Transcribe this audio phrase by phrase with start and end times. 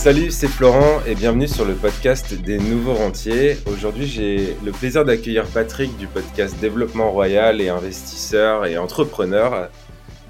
[0.00, 3.58] Salut, c'est Florent et bienvenue sur le podcast des nouveaux rentiers.
[3.66, 9.68] Aujourd'hui, j'ai le plaisir d'accueillir Patrick du podcast Développement Royal et investisseur et entrepreneur.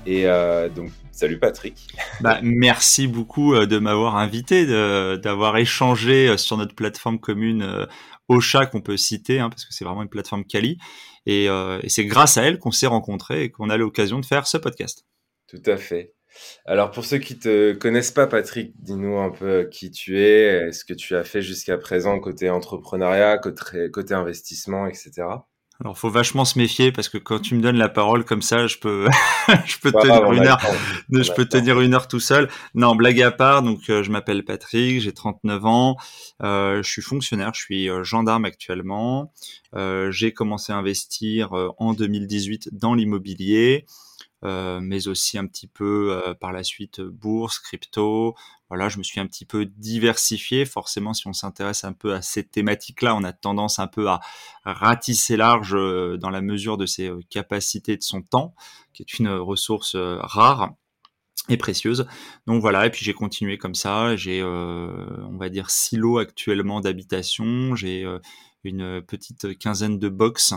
[0.07, 1.87] Et euh, donc, salut Patrick.
[2.21, 7.87] Bah, merci beaucoup euh, de m'avoir invité, d'avoir échangé euh, sur notre plateforme commune
[8.27, 10.79] Ocha qu'on peut citer, hein, parce que c'est vraiment une plateforme quali.
[11.27, 14.49] Et, et c'est grâce à elle qu'on s'est rencontrés et qu'on a l'occasion de faire
[14.49, 15.07] ce podcast.
[15.47, 16.15] Tout à fait.
[16.67, 20.85] Alors pour ceux qui te connaissent pas, Patrick, dis-nous un peu qui tu es, ce
[20.85, 25.25] que tu as fait jusqu'à présent côté entrepreneuriat, côté, côté investissement, etc.
[25.83, 28.67] Alors faut vachement se méfier parce que quand tu me donnes la parole comme ça,
[28.67, 29.09] je peux,
[29.67, 30.61] je peux te dire une heure,
[31.11, 32.51] je peux te dire une heure tout seul.
[32.75, 33.63] Non, blague à part.
[33.63, 35.97] Donc euh, je m'appelle Patrick, j'ai 39 ans,
[36.43, 39.33] euh, je suis fonctionnaire, je suis euh, gendarme actuellement.
[40.11, 43.87] j'ai commencé à investir en 2018 dans l'immobilier.
[44.43, 48.35] Euh, mais aussi un petit peu euh, par la suite bourse, crypto.
[48.71, 50.65] Voilà, je me suis un petit peu diversifié.
[50.65, 54.21] Forcément, si on s'intéresse un peu à ces thématiques-là, on a tendance un peu à
[54.65, 58.55] ratisser large euh, dans la mesure de ses capacités de son temps,
[58.95, 60.71] qui est une ressource rare
[61.51, 62.07] et précieuse.
[62.47, 64.17] Donc voilà, et puis j'ai continué comme ça.
[64.17, 67.75] J'ai, on va dire, six lots actuellement d'habitation.
[67.75, 68.07] J'ai
[68.63, 70.55] une petite quinzaine de box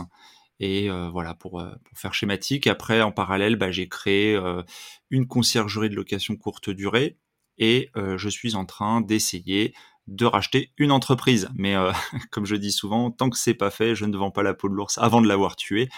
[0.60, 2.66] et euh, voilà, pour, euh, pour, faire schématique.
[2.66, 4.62] Après, en parallèle, bah, j'ai créé euh,
[5.10, 7.18] une conciergerie de location courte durée
[7.56, 9.74] et je suis en train d'essayer
[10.08, 11.48] de racheter une entreprise.
[11.54, 11.76] Mais
[12.32, 14.68] comme je dis souvent, tant que c'est pas fait, je ne vends pas la peau
[14.68, 15.88] de l'ours avant de l'avoir tué.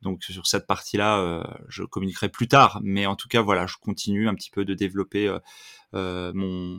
[0.00, 2.80] Donc sur cette partie-là, je communiquerai plus tard.
[2.82, 5.30] Mais en tout cas, voilà, je continue un petit peu de développer
[5.92, 6.32] mon,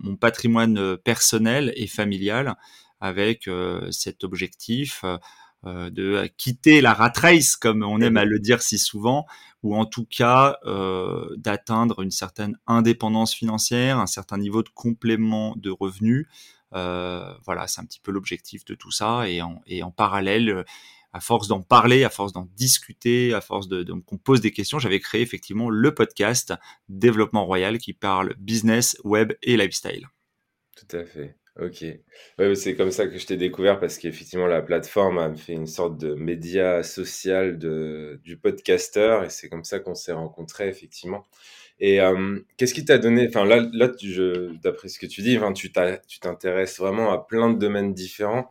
[0.04, 2.56] mon, patrimoine personnel et familial
[3.00, 3.48] avec
[3.92, 5.18] cet objectif euh,
[5.66, 9.26] de quitter la rat race, comme on aime à le dire si souvent,
[9.64, 15.56] ou en tout cas euh, d'atteindre une certaine indépendance financière, un certain niveau de complément
[15.58, 16.28] de revenus.
[16.74, 19.28] Euh, voilà, c'est un petit peu l'objectif de tout ça.
[19.28, 20.66] Et en, et en parallèle,
[21.14, 24.80] à force d'en parler, à force d'en discuter, à force de, qu'on pose des questions,
[24.80, 26.54] j'avais créé effectivement le podcast
[26.90, 30.10] Développement Royal qui parle business, web et lifestyle.
[30.76, 31.38] Tout à fait.
[31.62, 31.86] Ok.
[32.38, 35.68] Ouais, c'est comme ça que je t'ai découvert parce qu'effectivement, la plateforme a fait une
[35.68, 41.26] sorte de média social de, du podcaster et c'est comme ça qu'on s'est rencontrés, effectivement.
[41.80, 43.90] Et euh, qu'est-ce qui t'a donné, enfin là, là
[44.64, 45.72] d'après ce que tu dis, tu
[46.22, 48.50] t'intéresses vraiment à plein de domaines différents.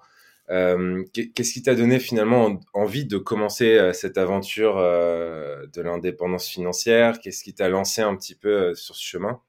[0.50, 7.18] Euh, qu'est-ce qui t'a donné finalement envie de commencer euh, cette aventure de l'indépendance financière?
[7.20, 9.40] Qu'est-ce qui t'a lancé un petit peu sur ce chemin?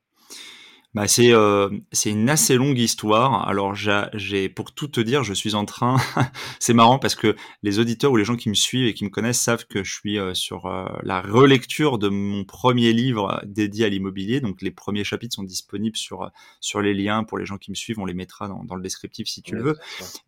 [0.96, 3.46] Bah c'est euh, c'est une assez longue histoire.
[3.50, 5.98] Alors j'ai pour tout te dire, je suis en train.
[6.60, 9.10] c'est marrant parce que les auditeurs ou les gens qui me suivent et qui me
[9.10, 13.86] connaissent savent que je suis euh, sur euh, la relecture de mon premier livre dédié
[13.86, 14.40] à l'immobilier.
[14.40, 17.76] Donc les premiers chapitres sont disponibles sur sur les liens pour les gens qui me
[17.76, 18.00] suivent.
[18.00, 19.78] On les mettra dans, dans le descriptif si tu le veux.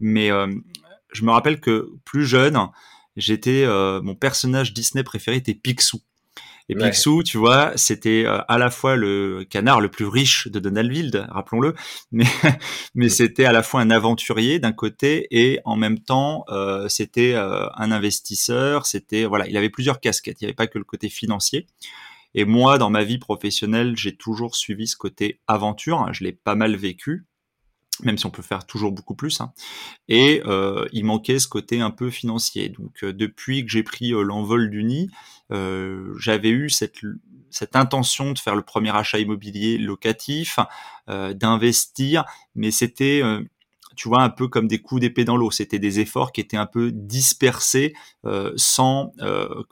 [0.02, 0.30] Mais
[1.14, 2.60] je me rappelle que plus jeune,
[3.16, 3.66] j'étais
[4.04, 6.02] mon personnage Disney préféré était Picsou.
[6.70, 10.60] Et Picsou, tu vois, c'était euh, à la fois le canard le plus riche de
[10.60, 11.74] Donaldville, rappelons-le,
[12.12, 12.26] mais
[12.96, 17.34] mais c'était à la fois un aventurier d'un côté et en même temps euh, c'était
[17.36, 18.86] euh, un investisseur.
[18.86, 20.42] C'était voilà, il avait plusieurs casquettes.
[20.42, 21.68] Il n'y avait pas que le côté financier.
[22.36, 26.06] Et moi, dans ma vie professionnelle, j'ai toujours suivi ce côté aventure.
[26.12, 27.27] Je l'ai pas mal vécu
[28.04, 29.42] même si on peut faire toujours beaucoup plus.
[29.42, 29.52] Hein.
[30.08, 32.70] Et euh, il manquait ce côté un peu financier.
[32.70, 35.10] Donc euh, depuis que j'ai pris euh, l'envol du nid,
[36.20, 37.00] j'avais eu cette,
[37.50, 40.60] cette intention de faire le premier achat immobilier locatif,
[41.08, 43.22] d'investir, mais c'était
[43.96, 45.52] tu vois, un peu comme des coups d'épée dans l'eau.
[45.52, 47.94] C'était des efforts qui étaient un peu dispersés,
[48.58, 49.14] sans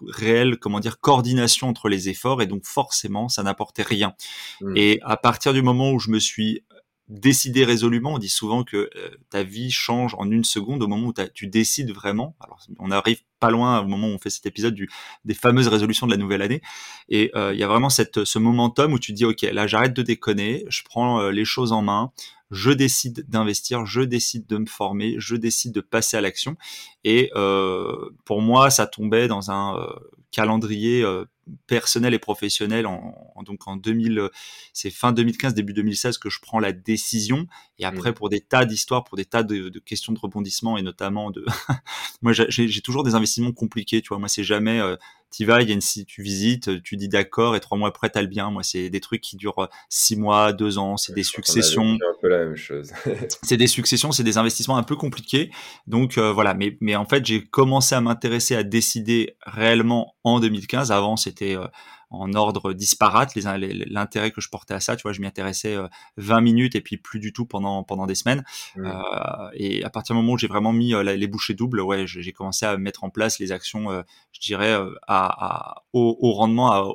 [0.07, 4.13] réelle, comment dire, coordination entre les efforts, et donc forcément, ça n'apportait rien.
[4.61, 4.77] Mmh.
[4.77, 6.63] Et à partir du moment où je me suis
[7.07, 8.13] décider résolument.
[8.13, 11.47] On dit souvent que euh, ta vie change en une seconde au moment où tu
[11.47, 12.35] décides vraiment.
[12.39, 14.77] Alors, on arrive pas loin au moment où on fait cet épisode
[15.25, 16.61] des fameuses résolutions de la nouvelle année.
[17.09, 19.93] Et euh, il y a vraiment cette, ce momentum où tu dis, OK, là, j'arrête
[19.93, 22.11] de déconner, je prends euh, les choses en main,
[22.51, 26.55] je décide d'investir, je décide de me former, je décide de passer à l'action.
[27.03, 27.31] Et
[28.23, 29.75] pour moi, ça tombait dans un
[30.31, 31.03] calendrier
[31.67, 33.13] personnel et professionnel en,
[33.45, 34.29] donc en 2000
[34.73, 37.47] c'est fin 2015 début 2016 que je prends la décision
[37.77, 38.13] et après mmh.
[38.13, 41.45] pour des tas d'histoires pour des tas de, questions de rebondissement et notamment de
[42.21, 44.19] moi j'ai toujours des investissements compliqués tu vois.
[44.19, 44.95] Moi c'est jamais euh,
[45.31, 47.89] tu vas il y a une si tu visites tu dis d'accord et trois mois
[47.89, 48.49] après t'as le bien.
[48.49, 50.95] Moi c'est des trucs qui durent six mois deux ans.
[50.95, 51.95] C'est des successions.
[51.95, 52.91] un peu la même chose.
[53.43, 55.51] C'est des successions c'est des investissements un peu compliqués.
[55.87, 56.53] Donc euh, voilà.
[56.53, 61.57] Mais mais en fait j'ai commencé à m'intéresser à décider réellement en 2015 avant c'était
[61.57, 61.67] euh,
[62.19, 64.95] en ordre disparate l'intérêt que je portais à ça.
[64.95, 65.75] Tu vois, je m'y intéressais
[66.17, 68.43] 20 minutes et puis plus du tout pendant pendant des semaines.
[68.75, 68.91] Mmh.
[69.53, 72.65] et à partir du moment où j'ai vraiment mis les bouchées doubles, ouais, j'ai commencé
[72.65, 74.77] à mettre en place les actions, je dirais,
[75.07, 76.87] à, au, au, rendement, à,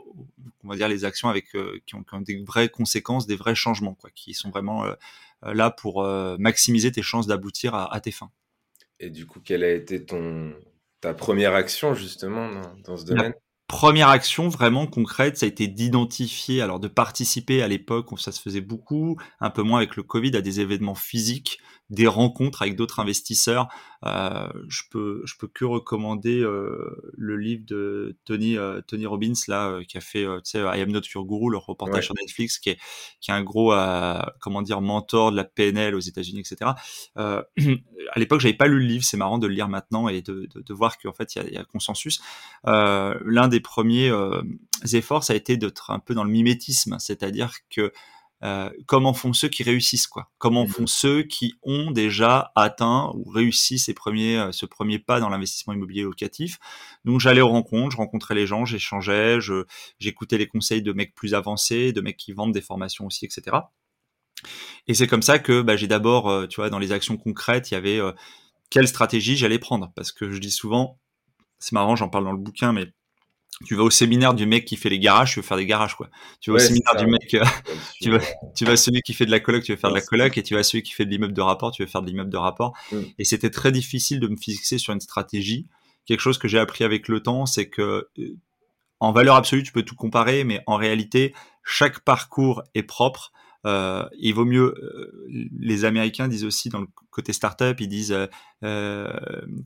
[0.64, 1.48] on va dire les actions avec
[1.86, 4.84] qui ont, qui, ont, des vraies conséquences, des vrais changements, quoi, qui sont vraiment
[5.42, 6.04] là pour
[6.38, 8.30] maximiser tes chances d'aboutir à, à tes fins.
[9.00, 10.54] Et du coup, quelle a été ton,
[11.00, 12.50] ta première action justement
[12.84, 13.32] dans, ce domaine?
[13.70, 18.32] Première action vraiment concrète, ça a été d'identifier, alors de participer à l'époque où ça
[18.32, 22.62] se faisait beaucoup, un peu moins avec le Covid, à des événements physiques, des rencontres
[22.62, 23.68] avec d'autres investisseurs.
[24.06, 29.34] Euh, je peux je peux que recommander euh, le livre de Tony euh, Tony Robbins
[29.46, 32.06] là euh, qui a fait euh, tu sais I am not your guru le reportage
[32.06, 32.78] sur Netflix qui est
[33.20, 33.74] qui est un gros
[34.40, 36.70] comment dire mentor de la PNL aux États-Unis etc.
[37.16, 37.44] à
[38.16, 40.62] l'époque j'avais pas lu le livre c'est marrant de le lire maintenant et de de,
[40.62, 42.22] de voir qu'en fait il y a, y a, consensus.
[42.64, 44.10] L'un des premiers
[44.92, 47.92] efforts ça a été d'être un peu dans le mimétisme c'est-à-dire que
[48.42, 50.30] euh, comment font ceux qui réussissent quoi.
[50.38, 54.98] Comment mmh font ceux qui ont déjà atteint ou réussi ces premiers, euh, ce premier
[54.98, 56.58] pas dans l'investissement immobilier locatif.
[57.04, 59.38] Donc j'allais aux rencontres, je rencontrais les gens, j'échangeais,
[59.98, 63.58] j'écoutais les conseils de mecs plus avancés, de mecs qui vendent des formations aussi, etc.
[64.86, 67.70] Et c'est comme ça que bah, j'ai d'abord, euh, tu vois, dans les actions concrètes,
[67.70, 68.00] il y avait
[68.70, 69.92] quelle stratégie j'allais prendre.
[69.94, 70.98] Parce que je dis souvent,
[71.58, 72.86] c'est marrant, j'en parle dans le bouquin, mais
[73.66, 75.94] tu vas au séminaire du mec qui fait les garages, tu veux faire des garages
[75.94, 76.08] quoi.
[76.40, 77.44] Tu vas au séminaire du mec, euh,
[78.00, 78.20] tu vas,
[78.54, 80.38] tu vas à celui qui fait de la coloc, tu veux faire de la coloc,
[80.38, 82.06] et tu vas à celui qui fait de l'immeuble de rapport, tu veux faire de
[82.06, 82.72] l'immeuble de rapport.
[82.90, 83.00] Mm.
[83.18, 85.66] Et c'était très difficile de me fixer sur une stratégie.
[86.06, 88.36] Quelque chose que j'ai appris avec le temps, c'est que euh,
[88.98, 91.34] en valeur absolue, tu peux tout comparer, mais en réalité,
[91.64, 93.32] chaque parcours est propre.
[93.66, 94.74] Euh, il vaut mieux.
[94.82, 95.28] Euh,
[95.58, 98.26] les Américains disent aussi dans le côté startup, ils disent euh,
[98.64, 99.12] euh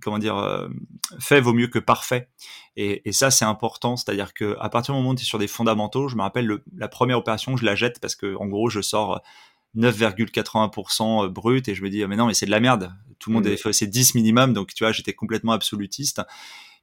[0.03, 0.69] comment dire,
[1.21, 2.29] fait vaut mieux que parfait.
[2.77, 5.39] Et, et ça c'est important, c'est-à-dire que à partir du moment où tu es sur
[5.39, 8.47] des fondamentaux, je me rappelle le, la première opération, je la jette parce que en
[8.47, 9.21] gros je sors
[9.77, 12.93] 9,80% brut et je me dis mais non mais c'est de la merde.
[13.21, 13.57] Tout le monde mmh.
[13.57, 16.21] fait c'est 10 minimum, donc tu vois j'étais complètement absolutiste.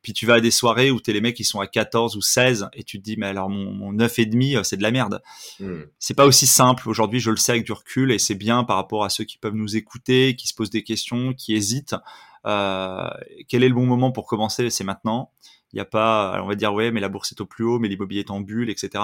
[0.01, 2.21] Puis tu vas à des soirées où t'es les mecs qui sont à 14 ou
[2.21, 4.83] 16 et tu te dis mais alors mon, mon 9 et demi euh, c'est de
[4.83, 5.21] la merde.
[5.59, 5.81] Hmm.
[5.99, 6.89] C'est pas aussi simple.
[6.89, 9.37] Aujourd'hui je le sais avec du recul et c'est bien par rapport à ceux qui
[9.37, 11.95] peuvent nous écouter, qui se posent des questions, qui hésitent.
[12.47, 13.09] Euh,
[13.47, 14.69] quel est le bon moment pour commencer?
[14.69, 15.31] C'est maintenant.
[15.73, 17.79] Il n'y a pas, on va dire ouais mais la bourse est au plus haut,
[17.79, 19.03] mais l'immobilier est en bulle, etc.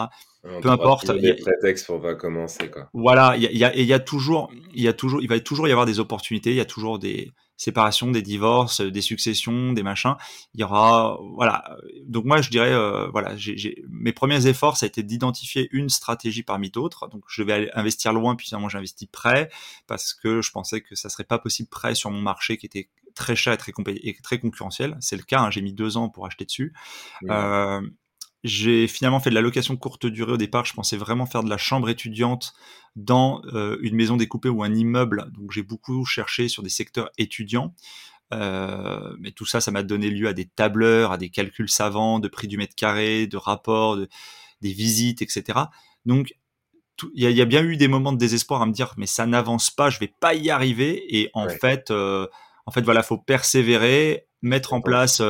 [0.61, 1.11] Peu importe.
[1.15, 2.89] Il y a des prétextes pour pas commencer quoi.
[2.93, 5.67] Voilà, il y a, il y a toujours, il y a toujours, il va toujours
[5.67, 6.49] y avoir des opportunités.
[6.49, 10.15] Il y a toujours des séparation, des divorces, des successions, des machins.
[10.53, 11.77] Il y aura, voilà.
[12.05, 15.89] Donc moi, je dirais, euh, voilà, j'ai, mes premiers efforts, ça a été d'identifier une
[15.89, 17.07] stratégie parmi d'autres.
[17.07, 19.49] Donc je vais investir loin, puis finalement j'ai investi près
[19.87, 22.89] parce que je pensais que ça serait pas possible près sur mon marché qui était
[23.15, 24.95] très cher et très, et très concurrentiel.
[24.99, 25.41] C'est le cas.
[25.41, 26.73] Hein, j'ai mis deux ans pour acheter dessus.
[27.29, 27.81] Euh,
[28.43, 30.65] j'ai finalement fait de la location courte durée au départ.
[30.65, 32.53] Je pensais vraiment faire de la chambre étudiante
[32.95, 35.29] dans euh, une maison découpée ou un immeuble.
[35.33, 37.73] Donc j'ai beaucoup cherché sur des secteurs étudiants.
[38.33, 42.19] Euh, mais tout ça, ça m'a donné lieu à des tableurs, à des calculs savants
[42.19, 44.07] de prix du mètre carré, de rapports, de,
[44.61, 45.59] des visites, etc.
[46.05, 46.35] Donc
[47.13, 49.69] il y, a bien eu des moments de désespoir à me dire mais ça n'avance
[49.69, 51.03] pas, je vais pas y arriver.
[51.15, 52.27] Et en fait, euh,
[52.65, 55.21] en fait voilà, faut persévérer, mettre en place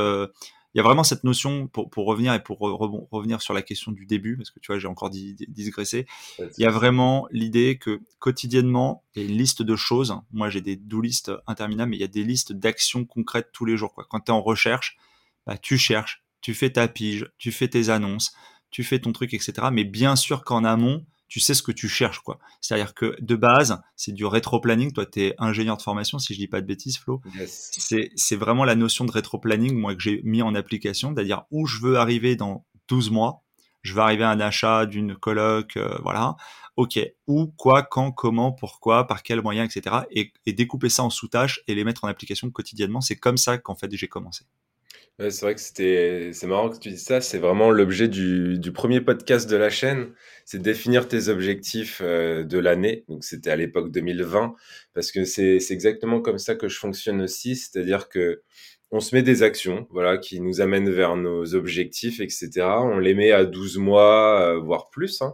[0.78, 3.92] il y a vraiment cette notion, pour, pour revenir et pour revenir sur la question
[3.92, 6.06] du début, parce que tu vois, j'ai encore digressé,
[6.38, 10.16] il y a vraiment l'idée que quotidiennement, il y a une liste de choses.
[10.32, 13.66] Moi, j'ai des do listes interminables, mais il y a des listes d'actions concrètes tous
[13.66, 13.92] les jours.
[13.92, 14.06] Quoi.
[14.08, 14.98] Quand tu es en recherche,
[15.48, 18.36] bah, tu cherches, tu fais ta pige, tu fais tes annonces,
[18.70, 19.70] tu fais ton truc, etc.
[19.72, 22.40] Mais bien sûr qu'en amont, tu sais ce que tu cherches, quoi.
[22.62, 24.94] C'est-à-dire que de base, c'est du rétro-planning.
[24.94, 27.22] Toi, tu es ingénieur de formation, si je dis pas de bêtises, Flo.
[27.46, 31.68] C'est, c'est vraiment la notion de rétro-planning, moi, que j'ai mis en application, c'est-à-dire où
[31.68, 33.44] je veux arriver dans 12 mois.
[33.82, 36.36] Je veux arriver à un achat d'une coloc, euh, voilà.
[36.76, 37.00] Ok.
[37.28, 39.98] Où, quoi, quand, comment, pourquoi, par quels moyens, etc.
[40.12, 43.02] Et, et découper ça en sous-tâches et les mettre en application quotidiennement.
[43.02, 44.46] C'est comme ça qu'en fait, j'ai commencé.
[45.20, 47.22] C'est vrai que c'était, c'est marrant que tu dises ça.
[47.22, 50.14] C'est vraiment l'objet du, du premier podcast de la chaîne.
[50.46, 53.04] C'est définir tes objectifs euh, de l'année.
[53.08, 54.54] Donc, c'était à l'époque 2020.
[54.94, 57.56] Parce que c'est, c'est exactement comme ça que je fonctionne aussi.
[57.56, 58.44] C'est-à-dire que
[58.92, 62.50] on se met des actions, voilà, qui nous amènent vers nos objectifs, etc.
[62.84, 65.22] On les met à 12 mois, euh, voire plus.
[65.24, 65.34] Hein.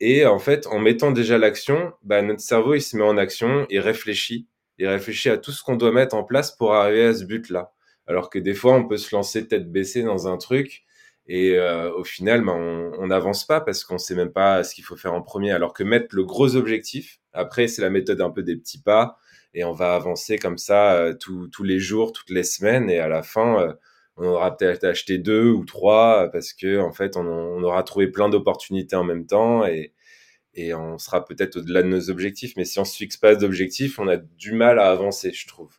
[0.00, 3.66] Et en fait, en mettant déjà l'action, bah, notre cerveau, il se met en action,
[3.70, 4.48] il réfléchit.
[4.78, 7.72] Il réfléchit à tout ce qu'on doit mettre en place pour arriver à ce but-là.
[8.06, 10.84] Alors que des fois, on peut se lancer tête baissée dans un truc
[11.26, 14.84] et euh, au final, ben, on n'avance pas parce qu'on sait même pas ce qu'il
[14.84, 15.52] faut faire en premier.
[15.52, 19.16] Alors que mettre le gros objectif, après, c'est la méthode un peu des petits pas
[19.54, 23.08] et on va avancer comme ça euh, tous les jours, toutes les semaines et à
[23.08, 23.72] la fin, euh,
[24.16, 28.08] on aura peut-être acheté deux ou trois parce que en fait, on, on aura trouvé
[28.08, 29.92] plein d'opportunités en même temps et,
[30.54, 32.54] et on sera peut-être au-delà de nos objectifs.
[32.56, 35.70] Mais si on se fixe pas d'objectifs, on a du mal à avancer, je trouve.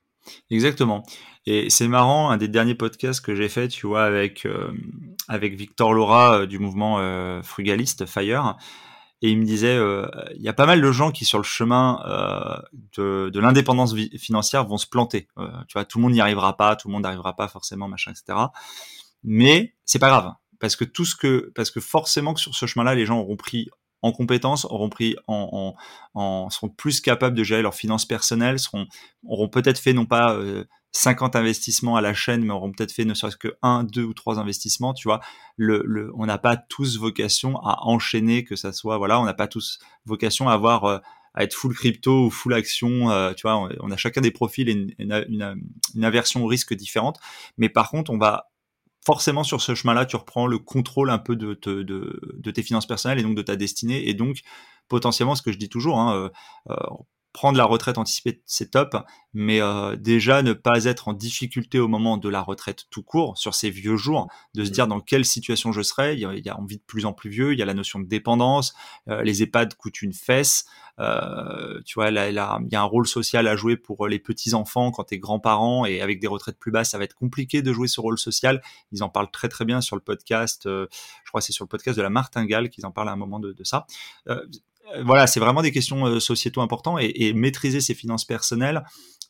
[0.49, 1.03] Exactement.
[1.45, 4.71] Et c'est marrant, un des derniers podcasts que j'ai fait, tu vois, avec euh,
[5.27, 8.57] avec Victor Laura euh, du mouvement euh, frugaliste Fire,
[9.21, 9.79] et il me disait,
[10.35, 12.01] il y a pas mal de gens qui sur le chemin
[12.97, 15.29] de, de l'indépendance financière vont se planter.
[15.69, 18.11] tu vois, tout le monde n'y arrivera pas, tout le monde n'arrivera pas forcément, machin,
[18.11, 18.37] etc.
[19.23, 22.65] Mais c'est pas grave, parce que tout ce que, parce que forcément que sur ce
[22.65, 23.69] chemin-là, les gens auront pris
[24.01, 25.73] en compétences, auront pris en,
[26.15, 28.87] en, seront plus capables de gérer leurs finances personnelles, seront,
[29.25, 30.37] auront peut-être fait non pas
[30.93, 34.13] 50 investissements à la chaîne, mais auront peut-être fait ne serait-ce que un, deux ou
[34.13, 35.21] trois investissements, tu vois.
[35.57, 39.33] Le, le, on n'a pas tous vocation à enchaîner, que ça soit, voilà, on n'a
[39.33, 40.99] pas tous vocation à avoir, euh,
[41.33, 43.67] à être full crypto ou full action, euh, tu vois.
[43.81, 45.63] On, a chacun des profils et une, une,
[45.95, 47.19] une, aversion au risque différente.
[47.57, 48.51] Mais par contre, on va
[49.03, 52.61] forcément sur ce chemin-là, tu reprends le contrôle un peu de, de, de, de, tes
[52.61, 54.07] finances personnelles et donc de ta destinée.
[54.07, 54.41] Et donc,
[54.87, 56.29] potentiellement, ce que je dis toujours, hein,
[56.69, 56.75] euh,
[57.33, 58.95] prendre la retraite anticipée, c'est top,
[59.33, 63.37] mais euh, déjà ne pas être en difficulté au moment de la retraite tout court,
[63.37, 66.13] sur ces vieux jours, de se dire dans quelle situation je serai.
[66.13, 67.65] Il y a, il y a envie de plus en plus vieux, il y a
[67.65, 68.73] la notion de dépendance,
[69.09, 70.65] euh, les EHPAD coûtent une fesse,
[70.99, 74.19] euh, tu vois, là, là, il y a un rôle social à jouer pour les
[74.19, 77.73] petits-enfants quand t'es grands-parents, et avec des retraites plus basses, ça va être compliqué de
[77.73, 78.61] jouer ce rôle social.
[78.91, 80.87] Ils en parlent très très bien sur le podcast, euh,
[81.23, 83.17] je crois que c'est sur le podcast de la Martingale qu'ils en parlent à un
[83.17, 83.87] moment de, de ça.
[84.27, 84.45] Euh, euh,
[85.03, 88.83] voilà, c'est vraiment des questions euh, sociétaux importantes et, maîtriser ses finances personnelles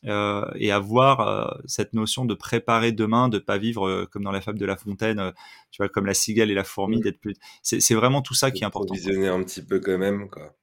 [0.04, 4.58] euh, et avoir cette notion de préparer demain, de pas vivre comme dans la fable
[4.58, 5.32] de La Fontaine,
[5.70, 7.34] tu vois, comme la cigale et la fourmi, d'être plus.
[7.62, 8.94] C'est vraiment tout ça qui est important.
[8.94, 10.54] Visionner un petit peu quand même, quoi.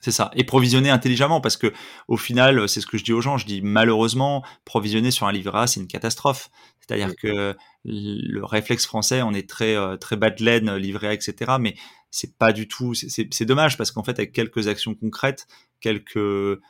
[0.00, 0.30] C'est ça.
[0.36, 1.72] Et provisionner intelligemment, parce que
[2.06, 3.36] au final, c'est ce que je dis aux gens.
[3.36, 6.50] Je dis malheureusement, provisionner sur un livret A, c'est une catastrophe.
[6.80, 11.56] C'est-à-dire que le réflexe français, on est très très bas de laine, livret A, etc.
[11.60, 11.74] Mais
[12.10, 12.94] c'est pas du tout.
[12.94, 15.46] C'est dommage parce qu'en fait, avec quelques actions concrètes,
[15.80, 16.60] quelques euh,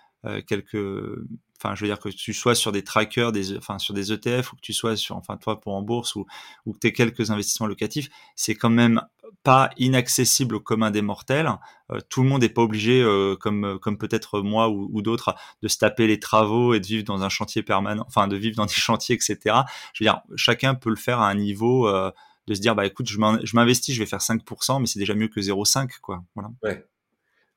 [0.47, 0.77] quelques
[1.59, 4.53] enfin je veux dire que tu sois sur des trackers des enfin sur des ETF
[4.53, 6.27] ou que tu sois sur enfin toi pour en bourse ou
[6.67, 9.03] ou que tu aies quelques investissements locatifs c'est quand même
[9.43, 11.51] pas inaccessible au commun des mortels.
[11.91, 15.35] Euh, tout le monde n'est pas obligé euh, comme comme peut-être moi ou, ou d'autres
[15.63, 18.57] de se taper les travaux et de vivre dans un chantier permanent enfin de vivre
[18.57, 19.57] dans des chantiers etc
[19.93, 22.11] je veux dire chacun peut le faire à un niveau euh,
[22.47, 23.19] de se dire bah écoute je
[23.55, 26.25] m'investis je vais faire 5% mais c'est déjà mieux que 0,5 quoi.
[26.35, 26.51] Voilà.
[26.63, 26.85] Ouais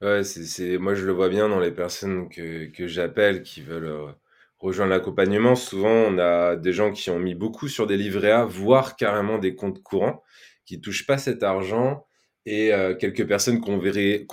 [0.02, 3.86] ouais c'est moi je le vois bien dans les personnes que que j'appelle qui veulent
[3.86, 4.12] euh,
[4.60, 5.56] rejoindre l'accompagnement.
[5.56, 9.38] Souvent on a des gens qui ont mis beaucoup sur des livrets A voire carrément
[9.40, 10.24] des comptes courants
[10.66, 12.06] qui touchent pas cet argent.
[12.48, 14.26] Et euh, quelques personnes qui ont, verré,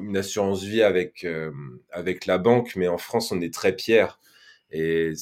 [0.00, 1.50] une assurance vie avec euh,
[1.90, 4.20] avec la banque mais en France on est très pierre
[4.72, 5.12] et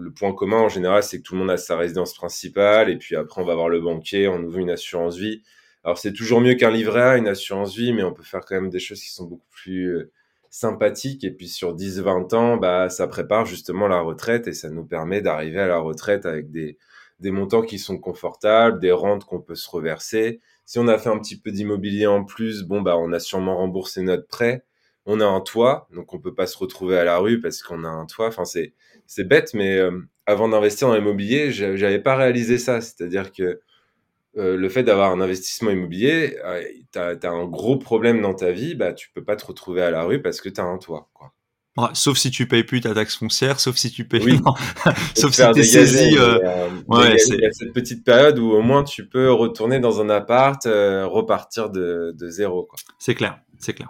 [0.00, 2.90] le point commun en général, c'est que tout le monde a sa résidence principale.
[2.90, 5.42] Et puis après on va voir le banquier, on ouvre une assurance vie.
[5.86, 8.56] Alors c'est toujours mieux qu'un livret A, une assurance vie, mais on peut faire quand
[8.56, 10.10] même des choses qui sont beaucoup plus euh,
[10.50, 11.22] sympathiques.
[11.22, 15.20] Et puis sur 10-20 ans, bah, ça prépare justement la retraite et ça nous permet
[15.22, 16.76] d'arriver à la retraite avec des,
[17.22, 20.40] montants qui sont confortables, des rentes qu'on peut se reverser.
[20.64, 23.56] Si on a fait un petit peu d'immobilier en plus, bon, bah, on a sûrement
[23.56, 24.64] remboursé notre prêt
[25.06, 27.84] on a un toit, donc on peut pas se retrouver à la rue parce qu'on
[27.84, 28.26] a un toit.
[28.26, 28.74] Enfin, c'est
[29.06, 29.92] c'est bête, mais euh,
[30.26, 32.80] avant d'investir dans l'immobilier, j'avais pas réalisé ça.
[32.80, 33.60] C'est-à-dire que
[34.36, 36.62] euh, le fait d'avoir un investissement immobilier, euh,
[36.92, 39.90] tu as, un gros problème dans ta vie, bah tu peux pas te retrouver à
[39.90, 41.08] la rue parce que tu as un toit.
[41.14, 41.32] Quoi.
[41.94, 44.24] sauf si tu payes plus ta taxe foncière, sauf si tu payes.
[44.24, 44.40] Oui.
[45.16, 46.10] sauf si tu saisi.
[46.10, 50.62] Il y a cette petite période où au moins tu peux retourner dans un appart,
[50.64, 52.68] repartir de, de zéro.
[52.98, 53.88] C'est clair, c'est clair.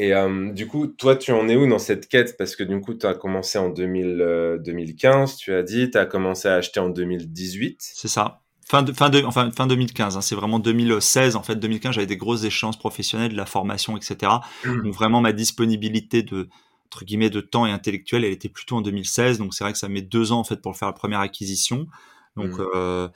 [0.00, 2.38] Et euh, du coup, toi, tu en es où dans cette quête?
[2.38, 5.98] Parce que du coup, tu as commencé en 2000, 2015, euh, tu as dit, tu
[5.98, 7.76] as commencé à acheter en 2018.
[7.80, 8.40] C'est ça.
[8.70, 10.20] Fin, de, fin, de, enfin, fin 2015, hein.
[10.20, 11.34] c'est vraiment 2016.
[11.34, 14.30] En fait, 2015, j'avais des grosses échéances professionnelles, de la formation, etc.
[14.64, 14.82] Mmh.
[14.84, 16.48] Donc vraiment, ma disponibilité de,
[16.86, 19.38] entre guillemets, de temps et intellectuel, elle était plutôt en 2016.
[19.38, 21.88] Donc c'est vrai que ça met deux ans, en fait, pour faire la première acquisition.
[22.36, 22.58] Donc...
[22.58, 22.66] Mmh.
[22.76, 23.08] Euh,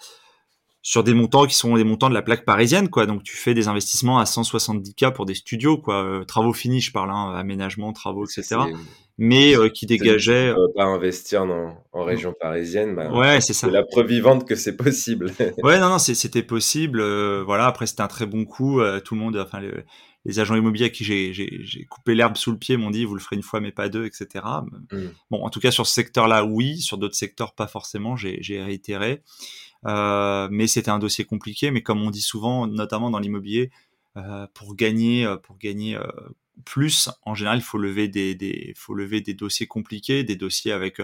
[0.87, 3.07] sur des montants qui sont des montants de la plaque parisienne, quoi.
[3.07, 6.05] Donc tu fais des investissements à 170K pour des studios, quoi.
[6.05, 8.57] Euh, travaux finis, je parle, hein, aménagement, travaux, etc.
[9.16, 10.49] Mais euh, qui dégageaient.
[10.49, 12.97] Euh, pas investir dans, en région parisienne.
[12.97, 13.68] Bah, ouais, c'est ça.
[13.68, 15.30] La preuve vivante que c'est possible.
[15.62, 17.02] ouais, non, non, c'était possible.
[17.42, 18.80] voilà, après c'était un très bon coup.
[19.04, 19.61] tout le monde, enfin
[20.26, 23.21] les agents immobiliers à qui j'ai coupé l'herbe sous le pied m'ont dit vous le
[23.21, 24.44] ferez une fois mais pas deux, etc.
[24.90, 24.99] Mmh.
[25.30, 26.78] Bon, en tout cas sur ce secteur-là, oui.
[26.80, 28.16] Sur d'autres secteurs, pas forcément.
[28.16, 29.23] J'ai réitéré.
[29.87, 31.71] Euh, mais c'était un dossier compliqué.
[31.71, 33.71] Mais comme on dit souvent, notamment dans l'immobilier,
[34.16, 35.99] euh, pour gagner, euh, pour gagner
[36.65, 40.73] plus, en général, il faut lever des, des, faut lever des dossiers compliqués, des dossiers
[40.73, 41.01] avec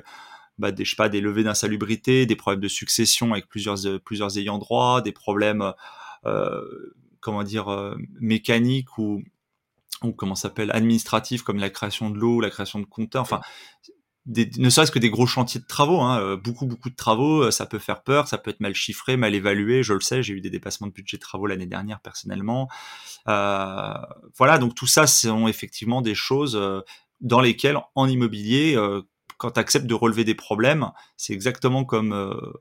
[0.59, 4.39] bah, des, je sais pas, des levées d'insalubrité, des problèmes de succession avec plusieurs, plusieurs
[4.39, 5.73] ayants droit, des problèmes,
[7.21, 9.23] comment dire, mécaniques ou
[10.03, 13.23] ou comment s'appelle administratifs comme la création de l'eau, la création de compteurs.
[13.23, 13.41] Enfin,
[14.27, 17.51] ne serait-ce que des gros chantiers de travaux, hein, euh, beaucoup beaucoup de travaux, euh,
[17.51, 20.35] ça peut faire peur, ça peut être mal chiffré, mal évalué, je le sais, j'ai
[20.35, 22.69] eu des dépassements de budget de travaux l'année dernière personnellement.
[23.29, 23.95] Euh,
[24.37, 26.83] voilà, donc tout ça sont effectivement des choses euh,
[27.21, 28.79] dans lesquelles en immobilier,
[29.37, 32.15] quand tu acceptes de relever des problèmes, c'est exactement comme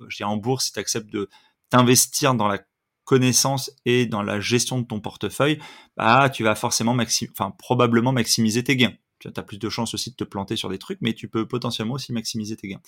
[0.09, 1.29] je dis en bourse, si tu acceptes de
[1.69, 2.59] t'investir dans la
[3.05, 5.59] connaissance et dans la gestion de ton portefeuille,
[5.95, 6.95] bah tu vas forcément
[7.31, 10.69] enfin probablement maximiser tes gains tu as plus de chances aussi de te planter sur
[10.69, 12.81] des trucs, mais tu peux potentiellement aussi maximiser tes gains.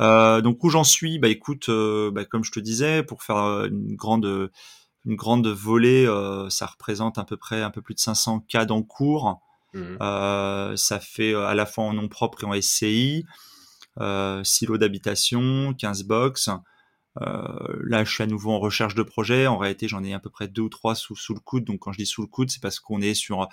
[0.00, 1.18] Euh, donc où j'en suis?
[1.18, 4.50] Bah écoute, euh, bah, comme je te disais, pour faire euh, une grande
[5.06, 6.06] une grande volée,
[6.48, 9.40] ça représente à peu près un peu plus de 500 cas d'encours.
[9.74, 9.96] Mmh.
[10.76, 13.26] ça fait à la fois en nom propre et en SCI,
[14.44, 16.48] silo d'habitation, 15 box.
[17.20, 19.46] là, je suis à nouveau en recherche de projet.
[19.46, 21.64] En réalité, j'en ai à peu près deux ou trois sous, sous le coude.
[21.64, 23.46] Donc, quand je dis sous le coude, c'est parce qu'on est sur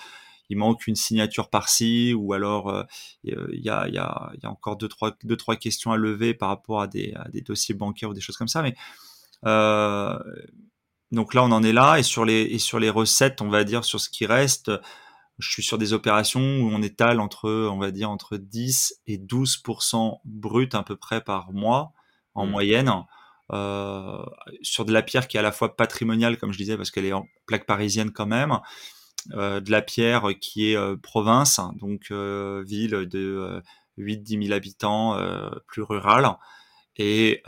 [0.51, 2.83] il manque une signature par-ci, ou alors euh,
[3.23, 6.33] il y, a, y, a, y, a, encore deux trois, deux, trois questions à lever
[6.33, 8.61] par rapport à des, à des dossiers bancaires ou des choses comme ça.
[8.61, 8.75] Mais
[9.45, 10.19] euh,
[11.11, 11.97] donc là, on en est là.
[11.97, 14.71] Et sur, les, et sur les recettes, on va dire, sur ce qui reste,
[15.39, 19.17] je suis sur des opérations où on étale entre, on va dire, entre 10 et
[19.17, 21.93] 12% brut à peu près par mois
[22.33, 22.49] en mmh.
[22.49, 22.93] moyenne.
[23.53, 24.23] Euh,
[24.61, 27.05] sur de la pierre qui est à la fois patrimoniale, comme je disais, parce qu'elle
[27.05, 28.57] est en plaque parisienne quand même, euh,
[29.29, 33.61] de la Pierre qui est euh, province, donc euh, ville de
[33.97, 35.19] 8-10 000 habitants,
[35.67, 36.37] plus rurale.
[36.97, 37.41] Et,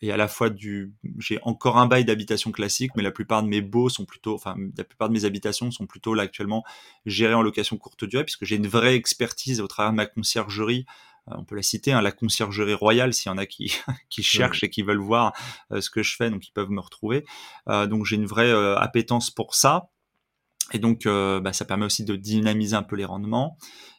[0.00, 3.48] et, à la fois du j'ai encore un bail d'habitation classique mais la plupart de
[3.48, 6.64] mes baux sont plutôt enfin la plupart de mes habitations sont plutôt là actuellement
[7.06, 10.86] gérées en location courte durée puisque j'ai une vraie expertise au travers de ma conciergerie.
[11.26, 13.76] On peut la citer hein, la conciergerie royale s'il y en a qui
[14.10, 15.32] qui cherchent et qui veulent voir
[15.72, 17.24] ce que je fais donc ils peuvent me retrouver.
[17.66, 19.90] Donc j'ai une vraie appétence pour ça
[20.72, 23.56] et donc, euh, bah, ça permet aussi de dynamiser un peu les rendements.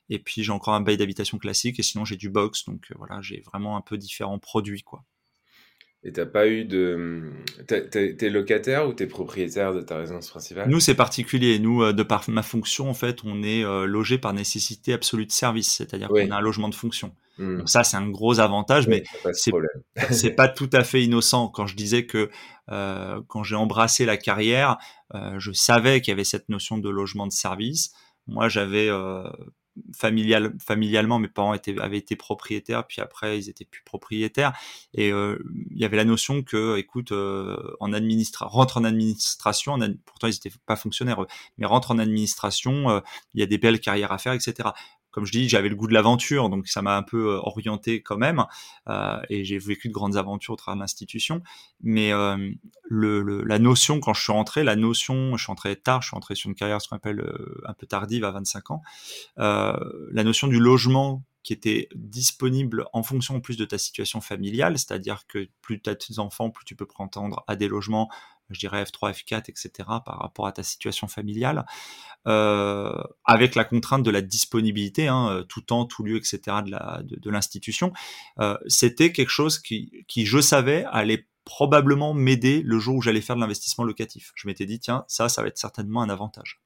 [0.09, 1.79] Et puis, j'ai encore un bail d'habitation classique.
[1.79, 2.65] Et sinon, j'ai du box.
[2.65, 5.03] Donc, euh, voilà, j'ai vraiment un peu différents produits, quoi.
[6.03, 7.31] Et t'as pas eu de...
[7.67, 10.67] T'es locataire ou t'es propriétaire de ta résidence principale?
[10.67, 11.59] Nous, c'est particulier.
[11.59, 15.31] Nous, euh, de par ma fonction, en fait, on est logé par nécessité absolue de
[15.31, 15.71] service.
[15.71, 17.13] C'est-à-dire qu'on a un logement de fonction.
[17.37, 17.57] Mmh.
[17.57, 19.03] Donc ça, c'est un gros avantage, mais
[20.11, 21.47] c'est pas tout à fait innocent.
[21.49, 22.29] Quand je disais que
[22.71, 24.77] euh, quand j'ai embrassé la carrière,
[25.13, 27.91] euh, je savais qu'il y avait cette notion de logement de service.
[28.27, 29.23] Moi, j'avais euh,
[29.95, 34.53] familial, familialement, mes parents étaient, avaient été propriétaires, puis après, ils étaient plus propriétaires.
[34.93, 40.31] Et il y avait la notion que, écoute, en administra rentre en administration, pourtant ils
[40.31, 41.25] n'étaient pas fonctionnaires,
[41.57, 43.01] mais rentre en administration,
[43.33, 44.69] il y a des belles carrières à faire, etc
[45.11, 48.01] comme je dis, j'avais le goût de l'aventure, donc ça m'a un peu euh, orienté
[48.01, 48.45] quand même,
[48.87, 51.41] euh, et j'ai vécu de grandes aventures au travers de l'institution.
[51.81, 52.51] Mais euh,
[52.89, 56.35] la notion, quand je suis rentré, la notion, je suis rentré tard, je suis rentré
[56.35, 57.23] sur une carrière ce qu'on appelle
[57.65, 58.81] un peu tardive à 25 ans,
[59.37, 65.25] la notion du logement qui était disponible en fonction plus de ta situation familiale, c'est-à-dire
[65.27, 68.09] que plus tu as tes enfants, plus tu peux prétendre à des logements
[68.53, 69.71] je dirais F3, F4, etc.,
[70.05, 71.65] par rapport à ta situation familiale,
[72.27, 72.93] euh,
[73.25, 76.57] avec la contrainte de la disponibilité, hein, euh, tout temps, tout lieu, etc.,
[77.01, 77.93] de l'institution,
[78.39, 83.21] euh, c'était quelque chose qui, qui, je savais, allait probablement m'aider le jour où j'allais
[83.21, 84.31] faire de l'investissement locatif.
[84.35, 86.61] Je m'étais dit, tiens, ça, ça va être certainement un avantage.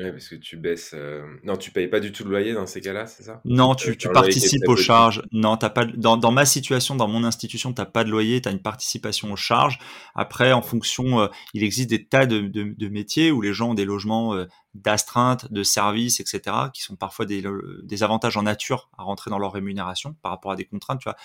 [0.00, 0.92] Ouais, parce que tu baisses.
[0.94, 1.26] Euh...
[1.44, 3.40] Non, tu payes pas du tout de loyer dans ces cas-là, c'est ça?
[3.44, 5.22] Non, tu, tu participes aux charges.
[5.32, 5.84] Non, t'as pas.
[5.84, 9.32] Dans, dans ma situation, dans mon institution, t'as pas de loyer, tu as une participation
[9.32, 9.78] aux charges.
[10.14, 13.70] Après, en fonction, euh, il existe des tas de, de, de, métiers où les gens
[13.70, 17.42] ont des logements euh, d'astreinte, de services, etc., qui sont parfois des,
[17.82, 21.00] des avantages en nature à rentrer dans leur rémunération par rapport à des contraintes.
[21.00, 21.16] Tu vois,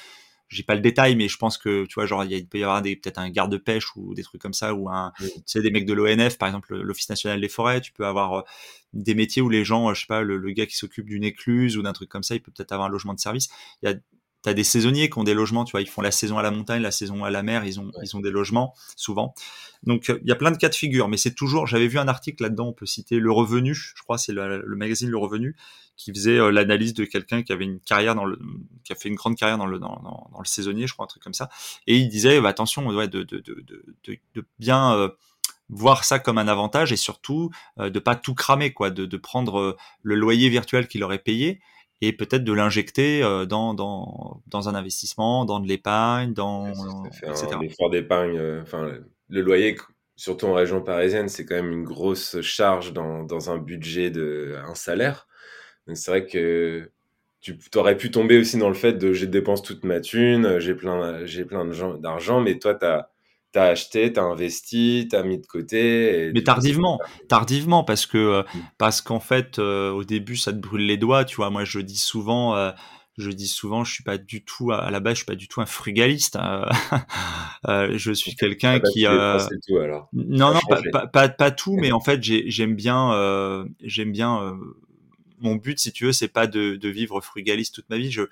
[0.48, 2.82] j'ai pas le détail, mais je pense que tu vois, genre il, peut y avoir
[2.82, 5.86] des peut-être un garde-pêche ou des trucs comme ça, ou un, tu sais, des mecs
[5.86, 7.82] de l'ONF, par exemple l'Office national des forêts.
[7.82, 8.42] Tu peux avoir euh,
[8.94, 11.78] des métiers où les gens, je sais pas, le, le gars qui s'occupe d'une écluse
[11.78, 13.50] ou d'un truc comme ça, il peut peut-être avoir un logement de service.
[13.82, 13.96] Il y a
[14.46, 16.52] T'as des saisonniers qui ont des logements, tu vois, ils font la saison à la
[16.52, 19.34] montagne, la saison à la mer, ils ont, ils ont des logements, souvent.
[19.82, 22.08] Donc, il y a plein de cas de figure, mais c'est toujours, j'avais vu un
[22.08, 25.56] article là-dedans, on peut citer Le Revenu, je crois, c'est le, magazine Le Revenu,
[25.98, 28.38] qui faisait euh, l'analyse de quelqu'un qui avait une carrière dans le,
[28.84, 31.08] qui a fait une grande carrière dans le, dans, dans, le saisonnier, je crois, un
[31.08, 31.50] truc comme ça.
[31.88, 33.64] Et il disait, bah, attention, ouais, de, de, de,
[34.36, 35.10] de, bien, euh,
[35.70, 39.18] voir ça comme un avantage et surtout euh, de pas tout cramer quoi de, de
[39.18, 41.62] prendre euh, le loyer virtuel qu'il aurait payé
[42.08, 46.68] et peut-être de l'injecter euh, dans, dans, dans un investissement, dans de l'épargne, dans
[47.24, 47.48] etc.
[47.54, 48.91] Un effort d'épargne, euh, enfin
[49.30, 49.76] le loyer,
[50.15, 54.56] surtout en région parisienne, c'est quand même une grosse charge dans, dans un budget de
[54.68, 55.28] un salaire.
[55.88, 56.91] Donc c'est vrai que
[57.41, 60.74] tu aurais pu tomber aussi dans le fait de j'ai dépense toute ma thune, j'ai
[60.74, 61.65] plein, j'ai plein
[62.00, 63.12] d'argent, mais toi, tu as,
[63.58, 66.32] as, acheté, tu as investi, tu as mis de côté.
[66.34, 68.60] mais tardivement, tardivement, parce que euh, mmh.
[68.78, 71.50] parce qu'en fait, euh, au début, ça te brûle les doigts, tu vois.
[71.50, 72.72] Moi, je dis souvent, euh,
[73.18, 75.48] je dis souvent, je suis pas du tout à la base, je suis pas du
[75.48, 76.36] tout un frugaliste.
[76.36, 76.65] Hein.
[77.96, 79.04] je suis quelqu'un qui.
[79.04, 80.10] Tout, alors.
[80.13, 80.60] Non, non,
[80.91, 84.58] pas, pas, pas, tout, mais en fait, j'aime bien, j'aime bien
[85.39, 88.12] mon but, si tu veux, c'est pas de, vivre frugaliste toute ma vie.
[88.12, 88.24] Je,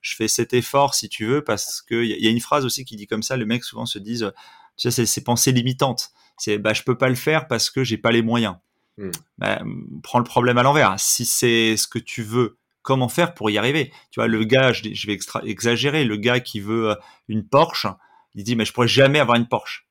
[0.00, 2.84] je fais cet effort, si tu veux, parce que il y, a une phrase aussi
[2.84, 3.36] qui dit comme ça.
[3.36, 4.32] Les mecs souvent se disent,
[4.80, 6.10] tu sais, c'est ces pensées limitantes.
[6.38, 8.56] C'est, bah, je peux pas le faire parce que j'ai pas les moyens.
[8.96, 9.10] Hmm.
[9.36, 9.60] Bah,
[10.02, 10.98] prends le problème à l'envers.
[10.98, 13.92] Si c'est ce que tu veux, comment faire pour y arriver?
[14.10, 16.94] Tu vois, le gars, je, vais exagérer, le gars qui veut euh,
[17.28, 17.88] une Porsche,
[18.34, 19.86] il dit, mais je pourrais jamais avoir une Porsche.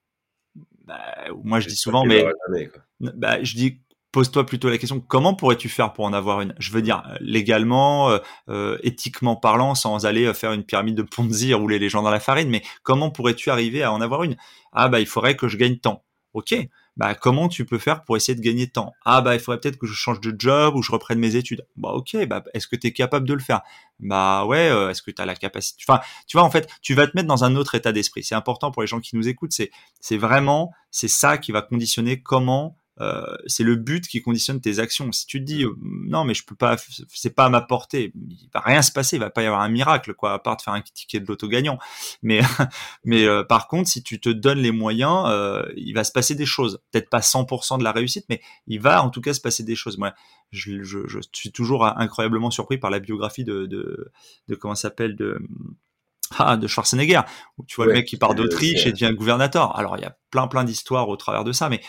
[0.86, 1.06] Bah,
[1.44, 2.26] moi, je dis souvent, mais
[3.00, 6.56] bah, je dis pose-toi plutôt la question comment pourrais-tu faire pour en avoir une?
[6.60, 8.20] Je veux dire euh, légalement, euh,
[8.50, 12.20] euh, éthiquement parlant, sans aller faire une pyramide de Ponzi, rouler les gens dans la
[12.20, 14.36] farine, mais comment pourrais-tu arriver à en avoir une?
[14.74, 16.04] Ah bah il faudrait que je gagne temps.
[16.34, 16.56] Ok,
[16.96, 19.80] bah comment tu peux faire pour essayer de gagner temps Ah bah il faudrait peut-être
[19.80, 21.66] que je change de job ou je reprenne mes études.
[21.76, 23.62] Bah ok, bah est-ce que tu es capable de le faire?
[24.00, 25.84] Bah ouais, est-ce que tu as la capacité?
[25.88, 28.24] Enfin, tu vois en fait, tu vas te mettre dans un autre état d'esprit.
[28.24, 31.64] C'est important pour les gens qui nous écoutent, c'est c'est vraiment c'est ça qui va
[31.64, 35.12] conditionner comment euh, c'est le but qui conditionne tes actions.
[35.12, 36.76] Si tu te dis euh, non mais je peux pas,
[37.14, 39.62] c'est pas à ma portée, il va rien se passer, il va pas y avoir
[39.62, 41.80] un miracle quoi, à part de faire un ticket de l'auto gagnant.
[42.22, 42.42] Mais
[43.06, 45.30] mais euh, par contre, si tu te donnes les moyens,
[45.78, 46.80] il va se passer des choses.
[46.92, 49.76] Peut-être pas 100% de la réussite, mais il va en tout cas se passer des
[49.76, 49.98] choses.
[49.98, 50.14] Moi,
[50.52, 54.12] je, je, je suis toujours incroyablement surpris par la biographie de de,
[54.48, 55.40] de comment s'appelle de
[56.38, 57.22] ah, de Schwarzenegger,
[57.58, 59.78] où tu vois le mec qui part d'Autriche et devient gouvernateur.
[59.78, 61.82] Alors il y a plein plein d'histoires au travers de ça, mais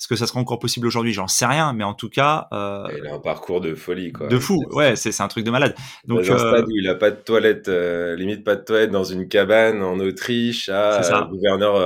[0.00, 1.12] est-ce que ça sera encore possible aujourd'hui?
[1.12, 2.48] J'en sais rien, mais en tout cas.
[2.52, 4.26] Euh, il a un parcours de folie, quoi.
[4.26, 5.74] De fou, ouais, c'est un truc de malade.
[6.04, 8.64] Donc, dans un euh, stade où il a pas de toilette, euh, limite pas de
[8.64, 11.78] toilette dans une cabane en Autriche, à gouverneur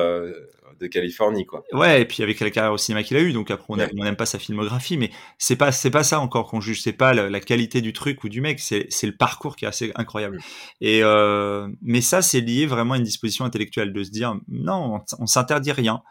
[0.80, 1.64] de Californie, quoi.
[1.72, 4.16] Ouais, et puis avec la carrière au cinéma qu'il a eu, donc après on n'aime
[4.16, 7.40] pas sa filmographie, mais c'est pas c'est pas ça encore qu'on juge, c'est pas la,
[7.40, 10.36] qualité du truc ou du mec, c'est le parcours qui est assez incroyable.
[10.36, 10.40] Mm.
[10.80, 11.02] Et
[11.82, 15.26] mais ça, c'est lié vraiment à une disposition intellectuelle de se dire non, on, on
[15.26, 16.02] s'interdit rien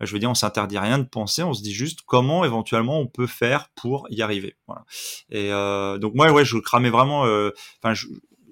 [0.00, 3.06] je veux dire, on s'interdit rien de penser, on se dit juste comment éventuellement on
[3.06, 4.56] peut faire pour y arriver.
[4.66, 4.84] Voilà.
[5.30, 7.24] Et euh, donc moi, ouais, je cramais vraiment.
[7.26, 7.50] Euh,
[7.82, 7.94] enfin,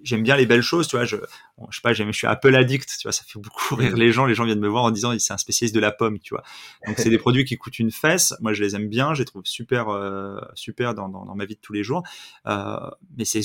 [0.04, 1.04] j'aime bien les belles choses, tu vois.
[1.04, 3.12] Je, je sais pas, je suis Apple addict, tu vois.
[3.12, 4.26] Ça fait beaucoup rire les gens.
[4.26, 6.44] Les gens viennent me voir en disant c'est un spécialiste de la pomme, tu vois.
[6.86, 8.34] Donc c'est des produits qui coûtent une fesse.
[8.40, 11.46] Moi, je les aime bien, je les trouve super, euh, super dans, dans, dans, ma
[11.46, 12.02] vie de tous les jours.
[12.46, 12.76] Euh,
[13.16, 13.42] mais c'est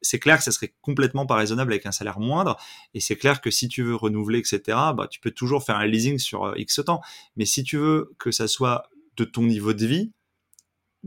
[0.00, 2.56] c'est clair que ça serait complètement pas raisonnable avec un salaire moindre.
[2.94, 4.60] Et c'est clair que si tu veux renouveler, etc.,
[4.94, 7.00] bah tu peux toujours faire un leasing sur euh, X temps.
[7.36, 10.12] Mais si tu veux que ça soit de ton niveau de vie,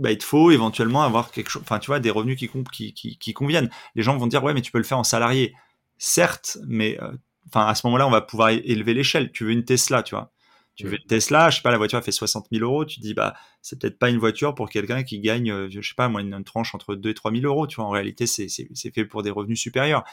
[0.02, 2.94] bah, il te faut éventuellement avoir quelque chose, enfin, tu vois, des revenus qui, qui,
[2.94, 3.70] qui, qui, conviennent.
[3.96, 5.54] Les gens vont dire, ouais, mais tu peux le faire en salarié.
[6.00, 7.12] Certes, mais euh,
[7.48, 9.32] enfin, à ce moment-là, on va pouvoir élever l'échelle.
[9.32, 10.32] Tu veux une Tesla, tu vois.
[10.76, 12.84] Tu veux une Tesla, je sais pas, la voiture fait 60 000 euros.
[12.84, 15.94] Tu dis, bah, c'est peut-être pas une voiture pour quelqu'un qui gagne, euh, je sais
[15.96, 17.68] pas, moi, une, tranche entre 2 et 3 000 euros.
[17.68, 18.50] Tu vois, en réalité, c'est
[18.92, 20.04] fait pour des revenus supérieurs.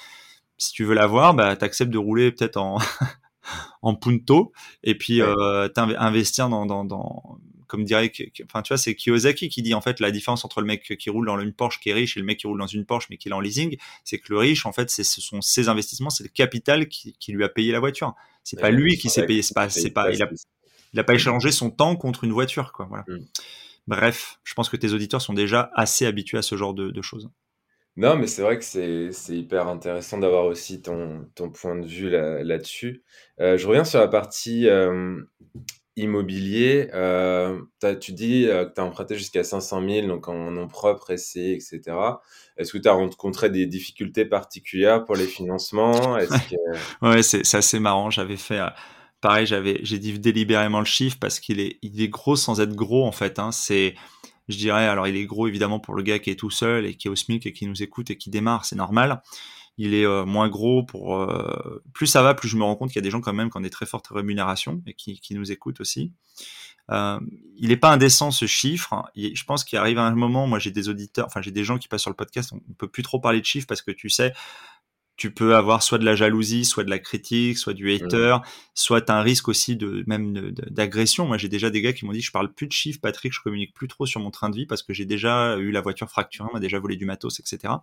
[0.58, 2.78] Si tu veux l'avoir, bah, t'acceptes de rouler peut-être en,
[3.82, 8.10] en punto et puis euh, t'investir dans, dans, dans comme dirait,
[8.44, 11.10] enfin tu vois, c'est Kiyosaki qui dit en fait la différence entre le mec qui
[11.10, 13.06] roule dans une Porsche qui est riche et le mec qui roule dans une Porsche
[13.10, 16.10] mais qui est en leasing, c'est que le riche en fait, ce sont ses investissements,
[16.10, 18.14] c'est le capital qui, lui a payé la voiture.
[18.42, 20.30] C'est pas lui qui s'est payé, c'est pas, c'est pas, il a,
[20.94, 22.86] il a pas échangé son temps contre une voiture, quoi.
[22.88, 23.04] Voilà.
[23.06, 23.18] Mm.
[23.88, 27.30] Bref, je pense que tes auditeurs sont déjà assez habitués à ce genre de, choses.
[27.96, 32.10] Non, mais c'est vrai que c'est hyper intéressant d'avoir aussi ton, ton point de vue
[32.10, 33.02] là-dessus.
[33.40, 35.22] Euh, je reviens sur la partie euh,
[35.98, 37.60] immobilier, euh,
[38.00, 41.52] tu dis euh, que tu as emprunté jusqu'à 500 000, donc en nom propre, essai,
[41.52, 41.96] etc.
[42.56, 46.16] Est-ce que tu as rencontré des difficultés particulières pour les financements?
[47.02, 48.10] Ouais, c'est assez marrant.
[48.10, 48.68] J'avais fait, euh,
[49.20, 53.06] pareil, j'ai dit délibérément le chiffre parce qu'il est, il est gros sans être gros
[53.06, 53.38] en fait.
[53.38, 53.52] Hein.
[53.52, 53.94] C'est,
[54.48, 56.94] je dirais, alors il est gros évidemment pour le gars qui est tout seul et
[56.94, 59.22] qui est au SMIC et qui nous écoute et qui démarre, c'est normal
[59.78, 62.90] il est euh, moins gros pour euh, plus ça va plus je me rends compte
[62.90, 65.20] qu'il y a des gens quand même qui ont des très fortes rémunérations et qui,
[65.30, 66.12] nous écoutent aussi.
[66.90, 67.20] Euh,
[67.56, 70.70] il n'est pas indécent ce chiffre je pense qu'il arrive à un moment moi j'ai
[70.70, 73.02] des auditeurs enfin j'ai des gens qui passent sur le podcast on, on peut plus
[73.02, 74.32] trop parler de chiffres parce que tu sais
[75.18, 78.38] tu peux avoir soit de la jalousie, soit de la critique, soit du hater,
[78.72, 81.26] soit un risque aussi de même d'agression.
[81.26, 83.40] Moi, j'ai déjà des gars qui m'ont dit je parle plus de chiffres, Patrick, je
[83.42, 86.08] communique plus trop sur mon train de vie parce que j'ai déjà eu la voiture
[86.08, 87.74] fracturée, on m'a déjà volé du matos, etc.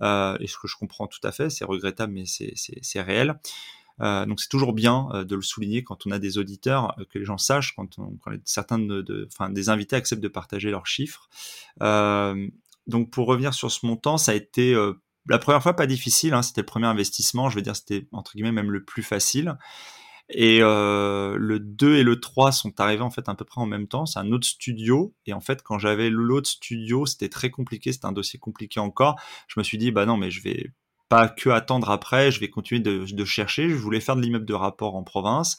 [0.00, 3.38] Euh, et ce que je comprends tout à fait, c'est regrettable, mais c'est réel.
[4.00, 7.04] Euh, donc c'est toujours bien euh, de le souligner quand on a des auditeurs, euh,
[7.10, 10.28] que les gens sachent, quand, on, quand certains de, de, enfin, des invités acceptent de
[10.28, 11.28] partager leurs chiffres.
[11.82, 12.48] Euh,
[12.86, 14.74] donc pour revenir sur ce montant, ça a été
[15.28, 16.34] la première fois, pas difficile.
[16.34, 17.48] Hein, c'était le premier investissement.
[17.48, 19.56] Je veux dire, c'était entre guillemets même le plus facile.
[20.28, 23.66] Et euh, le 2 et le 3 sont arrivés en fait à peu près en
[23.66, 24.06] même temps.
[24.06, 25.14] C'est un autre studio.
[25.26, 27.92] Et en fait, quand j'avais l'autre studio, c'était très compliqué.
[27.92, 29.20] C'était un dossier compliqué encore.
[29.48, 30.70] Je me suis dit, bah non, mais je vais
[31.12, 32.30] pas que attendre après.
[32.30, 33.68] Je vais continuer de, de chercher.
[33.68, 35.58] Je voulais faire de l'immeuble de rapport en province.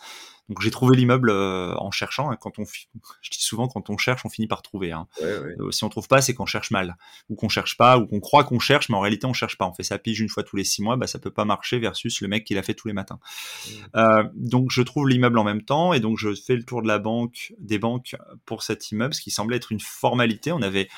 [0.50, 2.30] Donc j'ai trouvé l'immeuble euh, en cherchant.
[2.30, 2.38] Hein.
[2.39, 4.92] quand on, je dis souvent quand on cherche, on finit par trouver.
[4.92, 5.08] Hein.
[5.22, 6.98] Euh, si on trouve pas, c'est qu'on cherche mal,
[7.30, 9.66] ou qu'on cherche pas, ou qu'on croit qu'on cherche, mais en réalité on cherche pas.
[9.66, 11.80] On fait sa pige une fois tous les six mois, bah ça peut pas marcher
[11.80, 13.20] versus le mec qui l'a fait tous les matins.
[13.20, 13.72] Mmh.
[13.96, 16.88] Euh, donc je trouve l'immeuble en même temps, et donc je fais le tour de
[16.88, 20.52] la banque, des banques pour cet immeuble, ce qui semblait être une formalité.
[20.52, 20.89] On avait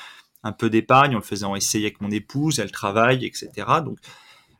[0.42, 3.50] un peu d'épargne, on le faisait en essayer avec mon épouse, elle travaille, etc.
[3.84, 3.98] Donc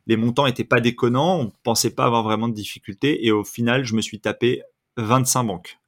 [0.07, 3.85] les montants étaient pas déconnants, on pensait pas avoir vraiment de difficultés, et au final
[3.85, 4.63] je me suis tapé
[4.97, 5.79] 25 banques.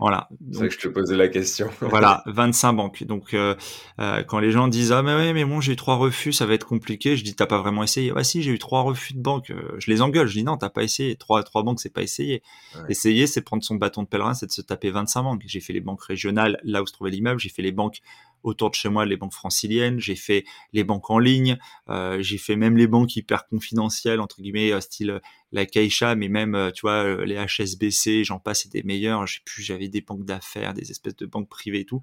[0.00, 0.28] Voilà.
[0.52, 1.68] C'est vrai que je te posais la question.
[1.80, 3.04] voilà, 25 banques.
[3.04, 3.54] Donc, euh,
[4.00, 6.46] euh, quand les gens disent ah mais oui mais bon j'ai eu trois refus, ça
[6.46, 7.16] va être compliqué.
[7.16, 8.12] Je dis t'as pas vraiment essayé.
[8.16, 9.50] Ah si j'ai eu trois refus de banque.
[9.50, 10.26] Euh, je les engueule.
[10.26, 11.16] Je dis non t'as pas essayé.
[11.16, 12.42] Trois trois banques c'est pas essayé.
[12.88, 15.42] Essayer c'est prendre son bâton de pèlerin, c'est de se taper 25 banques.
[15.46, 17.40] J'ai fait les banques régionales là où se trouvait l'immeuble.
[17.40, 18.00] J'ai fait les banques
[18.42, 22.38] autour de chez moi les banques franciliennes, j'ai fait les banques en ligne, euh, j'ai
[22.38, 25.20] fait même les banques hyper confidentielles entre guillemets euh, style euh,
[25.52, 29.26] la Caixa, mais même tu vois les HSBC, j'en passe, c'est des meilleurs.
[29.26, 32.00] J'ai plus, j'avais des banques d'affaires, des espèces de banques privées et tout.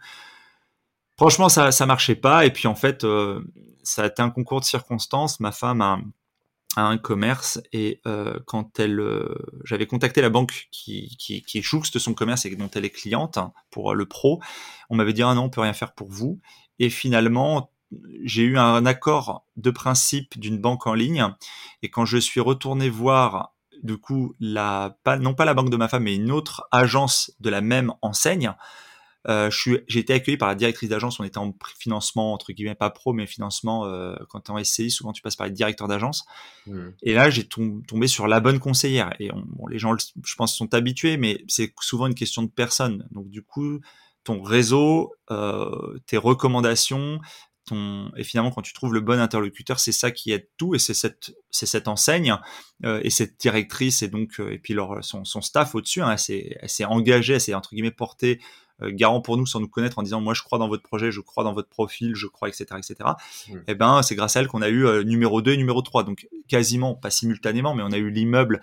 [1.18, 2.46] Franchement, ça ça marchait pas.
[2.46, 3.06] Et puis en fait,
[3.84, 5.40] ça a été un concours de circonstances.
[5.42, 6.00] Ma femme a
[6.82, 12.00] un commerce et euh, quand elle, euh, j'avais contacté la banque qui, qui, qui jouxte
[12.00, 14.42] son commerce et dont elle est cliente hein, pour le pro,
[14.90, 16.40] on m'avait dit ah non on peut rien faire pour vous.
[16.80, 17.72] Et finalement
[18.24, 21.28] j'ai eu un accord de principe d'une banque en ligne.
[21.84, 25.78] Et quand je suis retourné voir du coup la pas non pas la banque de
[25.78, 28.54] ma femme mais une autre agence de la même enseigne
[29.28, 31.20] euh, j'ai été accueilli par la directrice d'agence.
[31.20, 33.86] On était en financement entre guillemets pas pro, mais financement.
[33.86, 36.26] Euh, quand tu es en SCI, souvent tu passes par les directeurs d'agence.
[36.68, 36.80] Mmh.
[37.04, 39.14] Et là, j'ai tombé sur la bonne conseillère.
[39.20, 43.08] Et bon, les gens, je pense, sont habitués, mais c'est souvent une question de personne.
[43.12, 43.80] Donc du coup,
[44.24, 47.20] ton réseau, euh, tes recommandations,
[47.66, 48.12] ton...
[48.18, 50.76] et finalement quand tu trouves le bon interlocuteur, c'est ça qui aide tout.
[50.76, 52.36] Et c'est cette, c'est cette enseigne
[52.86, 56.02] euh, et cette directrice et donc euh, et puis leur son, son staff au-dessus.
[56.02, 58.40] Hein, elle s'est engagée, elle s'est entre guillemets portée
[58.92, 61.22] garant pour nous sans nous connaître en disant moi je crois dans votre projet, je
[61.22, 62.96] crois dans votre profil, je crois etc etc.
[63.48, 63.56] Mmh.
[63.56, 65.82] Et eh ben c'est grâce à elle qu'on a eu euh, numéro 2 et numéro
[65.82, 68.62] 3 donc quasiment pas simultanément mais on a eu l'immeuble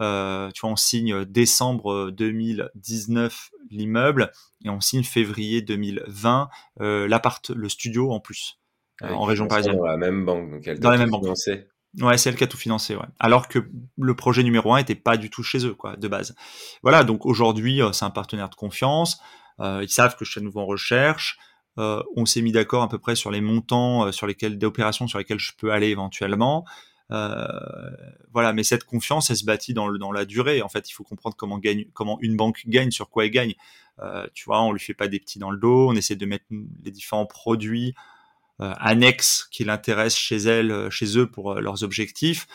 [0.00, 4.30] euh, tu vois on signe décembre 2019 l'immeuble
[4.64, 8.58] et on signe février 2020 l'appart le studio en plus
[9.02, 9.76] en région parisienne.
[9.76, 11.22] Dans la même banque donc elle dans la même banque.
[11.22, 11.66] Financé.
[12.00, 13.06] Ouais, c'est elle qui a tout financé, ouais.
[13.18, 16.34] Alors que le projet numéro un était pas du tout chez eux, quoi, de base.
[16.82, 19.20] Voilà, donc aujourd'hui, c'est un partenaire de confiance.
[19.60, 21.38] Euh, ils savent que je suis à nouveau en recherche.
[21.78, 24.66] Euh, on s'est mis d'accord à peu près sur les montants euh, sur lesquels des
[24.66, 26.64] opérations sur lesquelles je peux aller éventuellement.
[27.10, 30.62] voilà, mais cette confiance, elle se bâtit dans, la durée.
[30.62, 31.60] En fait, il faut comprendre comment
[31.94, 33.54] comment une banque gagne, sur quoi elle gagne.
[34.34, 35.88] tu vois, on lui fait pas des petits dans le dos.
[35.88, 36.44] On essaie de mettre
[36.84, 37.94] les différents produits
[38.58, 42.46] annexes qui l'intéressent chez elle, chez eux pour leurs objectifs.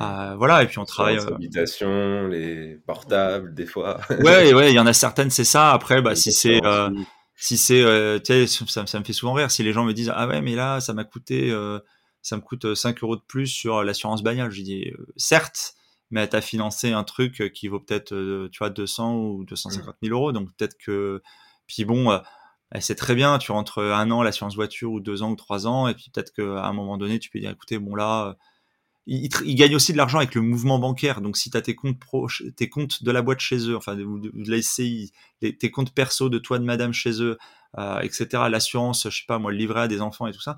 [0.00, 1.16] Euh, voilà, et puis on travaille.
[1.16, 4.00] Les euh, habitations, les portables, des fois.
[4.10, 5.72] ouais, ouais, il y en a certaines, c'est ça.
[5.72, 6.90] Après, bah, si c'est, euh,
[7.36, 7.82] si c'est,
[8.24, 9.50] tu sais, ça, ça, me fait souvent rire.
[9.50, 11.52] Si les gens me disent, ah ouais, mais là, ça m'a coûté,
[12.22, 14.50] ça me coûte 5 euros de plus sur l'assurance bagnole.
[14.50, 15.74] Je dis, certes,
[16.10, 20.32] mais t'as financé un truc qui vaut peut-être, tu vois, 200 ou 250 000 euros.
[20.32, 21.22] Donc peut-être que,
[21.66, 22.20] puis bon,
[22.78, 25.88] c'est très bien, tu rentres un an l'assurance voiture ou deux ans ou trois ans,
[25.88, 28.36] et puis peut-être qu'à un moment donné, tu peux dire, écoutez, bon là,
[29.10, 31.22] ils, gagnent aussi de l'argent avec le mouvement bancaire.
[31.22, 33.96] Donc, si tu as tes comptes pro, tes comptes de la boîte chez eux, enfin
[33.96, 37.38] de, de, la SCI, tes comptes perso de toi, de madame chez eux,
[37.78, 40.56] euh, etc., l'assurance, je sais pas moi, le livret à des enfants et tout ça,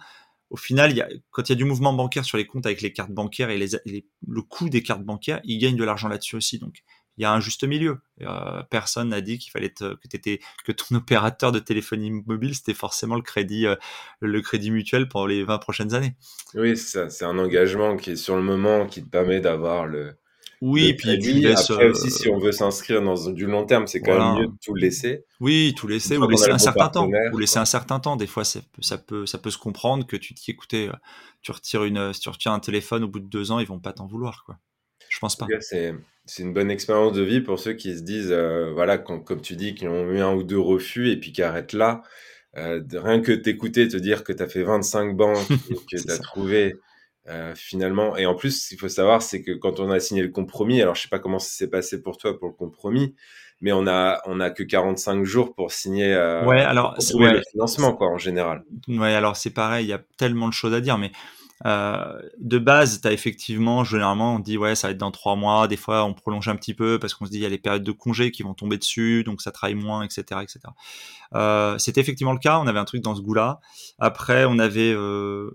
[0.50, 0.92] au final,
[1.30, 3.58] quand il y a du mouvement bancaire sur les comptes avec les cartes bancaires et,
[3.58, 6.58] les, le coût des cartes bancaires, ils gagnent de l'argent là-dessus aussi.
[6.58, 6.82] Donc,
[7.20, 7.98] il y a un juste milieu.
[8.22, 12.72] Euh, personne n'a dit qu'il fallait que étais, que ton opérateur de téléphonie mobile c'était
[12.72, 13.76] forcément le crédit, euh,
[14.20, 16.14] le crédit mutuel pour les 20 prochaines années.
[16.54, 20.14] Oui, c'est un engagement qui est sur le moment, qui te permet d'avoir le.
[20.62, 24.00] Oui, puis tu laisses, Après aussi, si on veut s'inscrire dans du long terme, c'est
[24.00, 25.24] quand même mieux de tout laisser.
[25.40, 27.08] Oui, tout laisser ou laisser un certain temps.
[27.32, 28.16] Ou laisser un certain temps.
[28.16, 30.88] Des fois, ça peut, ça peut, ça peut se comprendre que tu te dis, écoutez,
[30.88, 30.92] euh,
[31.40, 33.78] tu retires une, si tu retires un téléphone au bout de deux ans, ils vont
[33.78, 34.58] pas t'en vouloir, quoi.
[35.10, 35.46] Je pense pas.
[36.26, 39.56] C'est une bonne expérience de vie pour ceux qui se disent, euh, voilà, comme tu
[39.56, 42.02] dis, qui ont eu un ou deux refus et puis qui arrêtent là.
[42.56, 46.10] Euh, rien que t'écouter, te dire que tu as fait 25 banques et que tu
[46.10, 46.76] as trouvé
[47.28, 48.16] euh, finalement.
[48.16, 50.80] Et en plus, ce qu'il faut savoir, c'est que quand on a signé le compromis,
[50.80, 53.16] alors je sais pas comment ça s'est passé pour toi pour le compromis,
[53.60, 56.14] mais on a on a que 45 jours pour signer
[56.46, 58.62] ouais, alors, le financement quoi en général.
[58.86, 61.10] Ouais, alors c'est pareil, il y a tellement de choses à dire, mais
[61.66, 65.36] Euh, de base, tu as effectivement, généralement, on dit ouais, ça va être dans trois
[65.36, 65.68] mois.
[65.68, 67.58] Des fois, on prolonge un petit peu parce qu'on se dit il y a les
[67.58, 70.60] périodes de congés qui vont tomber dessus, donc ça travaille moins, etc., etc.
[71.34, 72.58] Euh, C'était effectivement le cas.
[72.58, 73.60] On avait un truc dans ce goût-là.
[73.98, 75.50] Après, on avait, euh,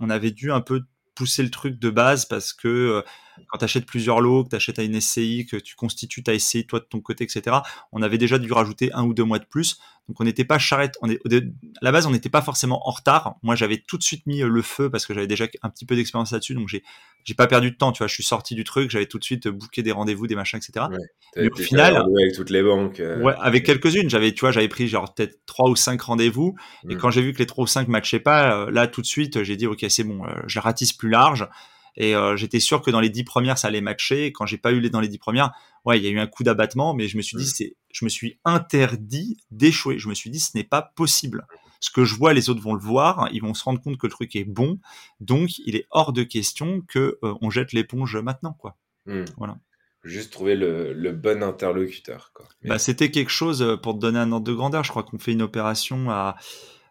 [0.00, 0.82] on avait dû un peu
[1.14, 3.02] pousser le truc de base parce que euh,
[3.48, 6.38] quand tu achètes plusieurs lots, que tu achètes à une SCI, que tu constitues ta
[6.38, 7.56] SCI toi de ton côté, etc.,
[7.92, 9.78] on avait déjà dû rajouter un ou deux mois de plus.
[10.08, 10.96] Donc on n'était pas charrette.
[11.00, 11.40] On est, à
[11.80, 13.36] la base, on n'était pas forcément en retard.
[13.42, 15.86] Moi, j'avais tout de suite mis euh, le feu parce que j'avais déjà un petit
[15.86, 16.54] peu d'expérience là-dessus.
[16.54, 16.82] Donc j'ai,
[17.24, 17.92] j'ai pas perdu de temps.
[17.92, 18.90] Tu vois, je suis sorti du truc.
[18.90, 20.86] J'avais tout de suite booké des rendez-vous, des machins, etc.
[20.90, 20.98] Ouais,
[21.36, 22.98] Mais au final, avec toutes les banques.
[22.98, 24.10] Euh, ouais, avec quelques-unes.
[24.10, 26.56] J'avais, tu vois, j'avais pris genre peut-être trois ou cinq rendez-vous.
[26.88, 26.98] Et mm.
[26.98, 29.56] quand j'ai vu que les trois ou cinq matchaient pas, là tout de suite, j'ai
[29.56, 31.48] dit ok, c'est bon, je ratisse plus large.
[31.96, 34.32] Et euh, j'étais sûr que dans les dix premières, ça allait matcher.
[34.32, 35.52] quand j'ai pas eu les dans les dix premières,
[35.84, 38.04] ouais, il y a eu un coup d'abattement, mais je me suis dit, c'est, je
[38.04, 39.98] me suis interdit d'échouer.
[39.98, 41.46] Je me suis dit, ce n'est pas possible.
[41.80, 44.06] Ce que je vois, les autres vont le voir, ils vont se rendre compte que
[44.06, 44.78] le truc est bon,
[45.20, 48.76] donc il est hors de question que euh, on jette l'éponge maintenant, quoi.
[49.06, 49.24] Mmh.
[49.36, 49.58] Voilà.
[50.04, 52.32] Juste trouver le, le bon interlocuteur.
[52.34, 52.46] Quoi.
[52.64, 54.84] Bah, c'était quelque chose euh, pour te donner un ordre de grandeur.
[54.84, 56.36] Je crois qu'on fait une opération à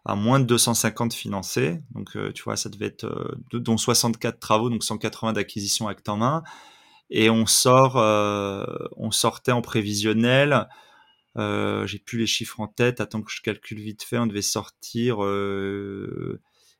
[0.04, 1.80] à moins de 250 financés.
[1.94, 6.08] Donc, euh, tu vois, ça devait être, euh, dont 64 travaux, donc 180 d'acquisition acte
[6.08, 6.42] en main.
[7.10, 8.64] Et on sort, euh,
[8.96, 10.68] on sortait en prévisionnel.
[11.36, 13.00] J'ai plus les chiffres en tête.
[13.00, 14.18] Attends que je calcule vite fait.
[14.18, 15.18] On devait sortir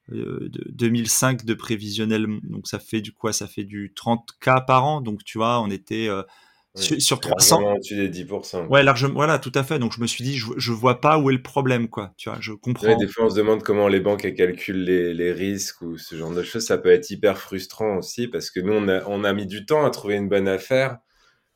[0.08, 2.26] 2005 de prévisionnel.
[2.44, 3.32] Donc, ça fait du quoi?
[3.32, 5.00] Ça fait du 30 k par an.
[5.00, 6.08] Donc, tu vois, on était
[6.74, 8.66] sur, 300 des 10%.
[8.68, 9.78] Ouais, largement, voilà, tout à fait.
[9.78, 12.12] Donc je me suis dit, je, je vois pas où est le problème, quoi.
[12.16, 12.96] Tu vois, je comprends.
[12.96, 16.32] des fois, on se demande comment les banques calculent les, les, risques ou ce genre
[16.32, 16.64] de choses.
[16.64, 19.66] Ça peut être hyper frustrant aussi parce que nous, on a, on a mis du
[19.66, 20.98] temps à trouver une bonne affaire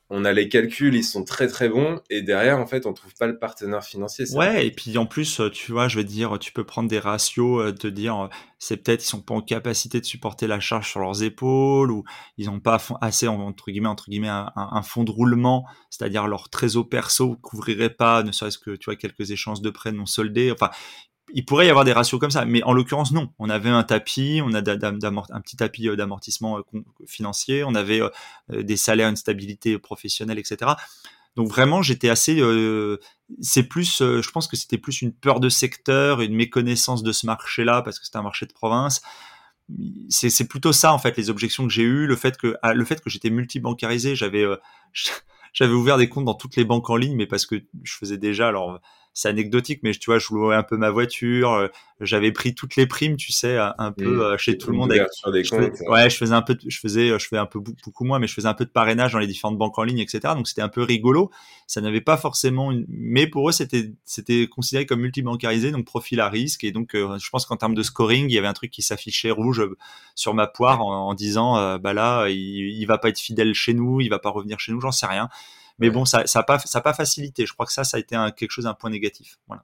[0.09, 3.13] on a les calculs, ils sont très très bons, et derrière, en fait, on trouve
[3.15, 4.25] pas le partenaire financier.
[4.33, 6.99] Ouais, et puis en plus, euh, tu vois, je veux dire, tu peux prendre des
[6.99, 10.61] ratios, euh, te dire, euh, c'est peut-être ils sont pas en capacité de supporter la
[10.61, 12.05] charge sur leurs épaules, ou
[12.37, 16.87] ils ont pas assez entre guillemets entre guillemets un, fonds de roulement, c'est-à-dire leur trésor
[16.87, 20.51] perso couvrirait pas, ne serait-ce que tu vois quelques échanges de prêts non soldés.
[20.51, 20.71] Enfin,
[21.33, 23.29] il pourrait y avoir des ratios comme ça, mais en l'occurrence non.
[23.39, 28.01] On avait un tapis, on a un petit tapis euh, d'amortissement euh, financier, on avait
[28.01, 30.71] euh, des salaires, une stabilité professionnelle, etc.
[31.35, 32.41] Donc vraiment, j'étais assez.
[33.41, 37.27] c'est plus, je pense que c'était plus une peur de secteur, une méconnaissance de ce
[37.27, 39.03] marché-là parce que c'était un marché de province.
[40.09, 42.83] C'est plutôt ça en fait les objections que j'ai eues, le fait que ah, le
[42.85, 44.45] fait que j'étais multibancarisé, j'avais
[45.53, 48.17] j'avais ouvert des comptes dans toutes les banques en ligne, mais parce que je faisais
[48.17, 48.79] déjà alors
[49.17, 51.69] c'est anecdotique, mais tu vois, je louais un peu ma voiture, euh,
[52.01, 54.21] j'avais pris toutes les primes, tu sais, un peu mmh.
[54.21, 54.91] euh, chez tout le monde.
[54.91, 57.59] Avec, des je faisais, ouais, je faisais un peu, je faisais, je faisais un peu
[57.59, 59.97] beaucoup moins, mais je faisais un peu de parrainage dans les différentes banques en ligne,
[59.97, 60.35] etc.
[60.35, 61.31] Donc c'était un peu rigolo.
[61.65, 62.85] Ça n'avait pas forcément, une...
[62.89, 66.63] mais pour eux c'était c'était considéré comme multibancarisé, donc profil à risque.
[66.63, 68.83] Et donc euh, je pense qu'en termes de scoring, il y avait un truc qui
[68.83, 69.67] s'affichait rouge
[70.13, 73.99] sur ma poire en, disant, bah là, il, il va pas être fidèle chez nous,
[73.99, 75.27] il va pas revenir chez nous, j'en sais rien.
[75.79, 77.45] Mais bon, ça n'a ça pas, ça pas facilité.
[77.45, 79.37] Je crois que ça, ça a été un, quelque chose, un point négatif.
[79.47, 79.63] Voilà.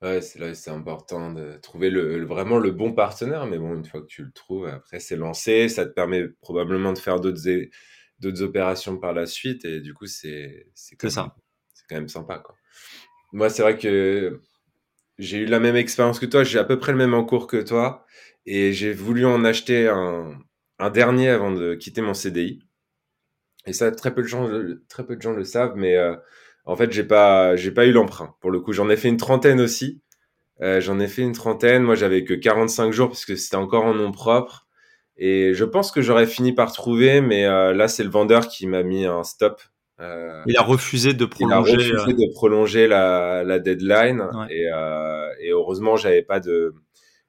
[0.00, 3.46] Ouais, c'est là, c'est important de trouver le, vraiment le bon partenaire.
[3.46, 5.68] Mais bon, une fois que tu le trouves, après, c'est lancé.
[5.68, 7.40] Ça te permet probablement de faire d'autres,
[8.20, 9.64] d'autres opérations par la suite.
[9.64, 11.34] Et du coup, c'est, c'est, quand, ça.
[11.74, 12.38] c'est quand même sympa.
[12.38, 12.54] Quoi.
[13.32, 14.40] Moi, c'est vrai que
[15.18, 16.44] j'ai eu la même expérience que toi.
[16.44, 18.06] J'ai à peu près le même encours que toi.
[18.46, 20.38] Et j'ai voulu en acheter un,
[20.78, 22.60] un dernier avant de quitter mon CDI.
[23.68, 24.48] Et ça, très peu de gens,
[24.88, 26.16] très peu de gens le savent, mais euh,
[26.64, 28.34] en fait, j'ai pas, j'ai pas eu l'emprunt.
[28.40, 30.00] Pour le coup, j'en ai fait une trentaine aussi.
[30.62, 31.82] Euh, j'en ai fait une trentaine.
[31.82, 34.66] Moi, j'avais que 45 jours parce que c'était encore en nom propre.
[35.18, 38.66] Et je pense que j'aurais fini par trouver, mais euh, là, c'est le vendeur qui
[38.66, 39.60] m'a mis un stop.
[40.00, 41.72] il a refusé de prolonger.
[41.72, 44.30] Il a refusé de prolonger la, la deadline.
[44.48, 44.62] Et,
[45.42, 46.74] et, heureusement, j'avais pas de,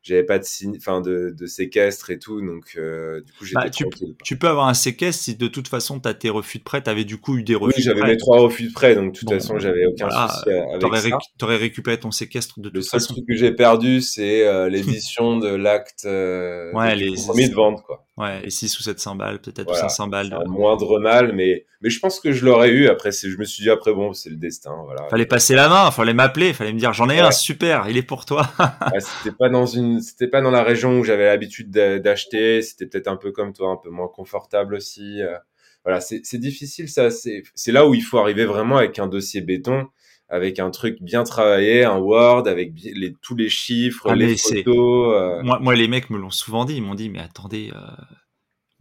[0.01, 3.61] j'avais pas de signe, enfin de, de, séquestre et tout, donc euh, du coup j'étais
[3.61, 3.85] bah, tu,
[4.23, 6.81] tu, peux avoir un séquestre si de toute façon tu as tes refus de prêt,
[6.81, 7.75] tu avais du coup eu des refus.
[7.77, 10.83] Oui, j'avais mes trois refus de prêt, donc de toute façon j'avais aucun souci avec
[10.83, 11.17] aurais ça.
[11.37, 12.97] T'aurais récupéré ton séquestre de toute façon.
[12.97, 17.53] Le seul truc que j'ai perdu, c'est euh, l'édition de l'acte euh, ouais, les de
[17.53, 18.05] vente, quoi.
[18.19, 20.29] Ouais, et 6 ou 700 balles, peut-être, ou 500 balles.
[20.29, 20.49] De...
[20.49, 22.89] moindre mal, mais, mais je pense que je l'aurais eu.
[22.89, 24.75] Après, je me suis dit, après, bon, c'est le destin.
[24.83, 25.07] Voilà.
[25.09, 28.03] Fallait passer la main, fallait m'appeler, fallait me dire, j'en ai un, super, il est
[28.03, 28.51] pour toi.
[28.99, 32.61] c'était pas dans une, c'était pas dans la région où j'avais l'habitude d'acheter.
[32.61, 35.21] C'était peut-être un peu comme toi, un peu moins confortable aussi.
[35.21, 35.37] Euh.
[35.85, 37.09] Voilà, c'est difficile, ça.
[37.09, 39.87] C'est là où il faut arriver vraiment avec un dossier béton
[40.29, 45.13] avec un truc bien travaillé, un Word avec les, tous les chiffres, ah, les photos.
[45.15, 45.43] Euh.
[45.43, 46.75] Moi, moi, les mecs me l'ont souvent dit.
[46.75, 47.79] Ils m'ont dit, mais attendez, euh...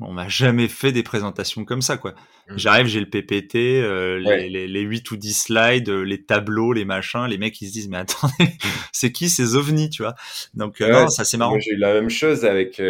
[0.01, 2.12] on m'a jamais fait des présentations comme ça, quoi.
[2.49, 2.59] Mmh.
[2.59, 6.84] J'arrive, j'ai le PPT, euh, les, les, les, 8 ou 10 slides, les tableaux, les
[6.84, 7.24] machins.
[7.26, 8.53] Les mecs, ils se disent, mais attendez,
[8.92, 10.14] c'est qui ces ovnis, tu vois?
[10.53, 11.59] Donc, non, ça c'est marrant.
[11.59, 12.80] J'ai eu la même chose avec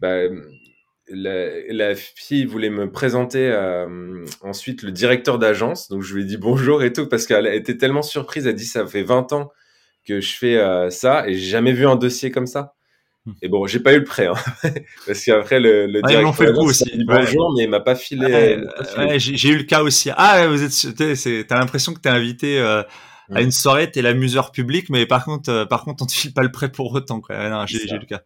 [0.00, 0.22] bah,
[1.14, 5.88] la, fille voulait me présenter euh, ensuite le directeur d'agence.
[5.88, 8.46] Donc je lui ai dit bonjour et tout parce qu'elle était tellement surprise.
[8.46, 9.50] Elle dit ça fait 20 ans
[10.06, 12.74] que je fais euh, ça et j'ai jamais vu un dossier comme ça.
[13.26, 13.32] Hmm.
[13.40, 14.34] Et bon, j'ai pas eu le prêt, hein,
[15.06, 16.84] parce qu'après le, le directeur fait le coup aussi.
[16.84, 18.60] Dit bonjour, mais il m'a pas filé.
[19.16, 20.10] j'ai eu le cas aussi.
[20.16, 22.82] Ah, vous êtes, t'as l'impression que t'es invité euh,
[23.32, 26.42] à une soirée, t'es l'amuseur public, mais par contre, par contre, on te file pas
[26.42, 27.22] le prêt pour autant.
[27.66, 28.20] J'ai eu le cas.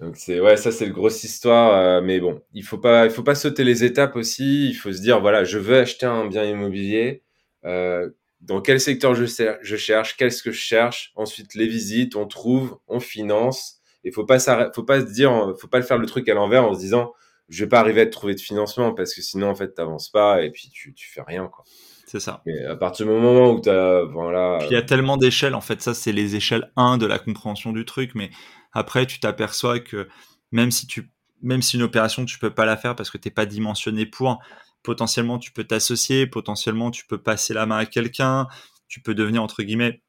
[0.00, 3.10] Donc c'est ouais, ça c'est une grosse histoire, euh, mais bon, il faut pas, il
[3.10, 4.68] faut pas sauter les étapes aussi.
[4.68, 7.22] Il faut se dire voilà, je veux acheter un bien immobilier.
[7.64, 8.08] Euh,
[8.40, 9.24] dans quel secteur je,
[9.60, 11.12] je cherche, qu'est-ce que je cherche?
[11.16, 13.80] Ensuite les visites, on trouve, on finance.
[14.04, 14.38] Il faut pas
[14.72, 17.12] faut pas se dire, faut pas le faire le truc à l'envers en se disant
[17.48, 20.10] je vais pas arriver à te trouver de financement parce que sinon en fait t'avances
[20.10, 21.64] pas et puis tu tu fais rien quoi.
[22.06, 22.42] C'est ça.
[22.46, 24.58] Et à partir du moment où tu as voilà.
[24.60, 27.18] Puis il y a tellement d'échelles en fait ça c'est les échelles 1 de la
[27.18, 28.30] compréhension du truc mais
[28.78, 30.08] après, tu t'aperçois que
[30.52, 31.10] même si tu,
[31.42, 34.38] même si une opération tu peux pas la faire parce que t'es pas dimensionné pour,
[34.82, 38.46] potentiellement tu peux t'associer, potentiellement tu peux passer la main à quelqu'un,
[38.88, 40.02] tu peux devenir entre guillemets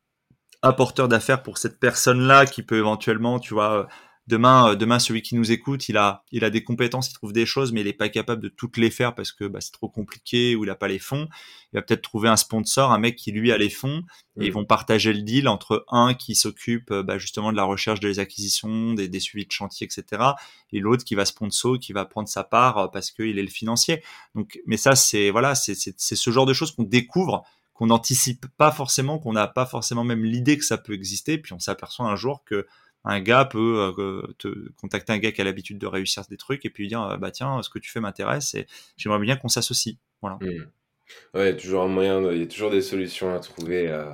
[0.62, 3.88] apporteur d'affaires pour cette personne-là qui peut éventuellement, tu vois,
[4.30, 7.34] demain, euh, demain, celui qui nous écoute, il a, il a des compétences, il trouve
[7.34, 9.74] des choses, mais il n'est pas capable de toutes les faire parce que bah, c'est
[9.74, 11.28] trop compliqué ou il n'a pas les fonds.
[11.74, 14.04] Il va peut-être trouver un sponsor, un mec qui lui a les fonds,
[14.40, 14.54] et ils mm.
[14.54, 18.20] vont partager le deal entre un qui s'occupe euh, bah, justement de la recherche des
[18.20, 20.24] acquisitions, des, des suivis de chantier, etc.,
[20.72, 23.50] et l'autre qui va sponsor, qui va prendre sa part euh, parce qu'il est le
[23.50, 24.04] financier.
[24.36, 28.72] Donc, mais ça, c'est voilà, c'est ce genre de choses qu'on découvre qu'on n'anticipe pas
[28.72, 32.18] forcément, qu'on n'a pas forcément même l'idée que ça peut exister, puis on s'aperçoit un
[32.18, 32.68] jour que
[33.06, 36.66] un gars peut euh, te contacter un gars qui a l'habitude de réussir des trucs
[36.66, 39.36] et puis lui dire euh, bah tiens ce que tu fais m'intéresse et j'aimerais bien
[39.36, 39.96] qu'on s'associe.
[40.22, 40.38] Voilà.
[40.42, 41.38] Mmh.
[41.38, 44.12] ouais toujours un moyen il y a toujours des solutions à trouver euh,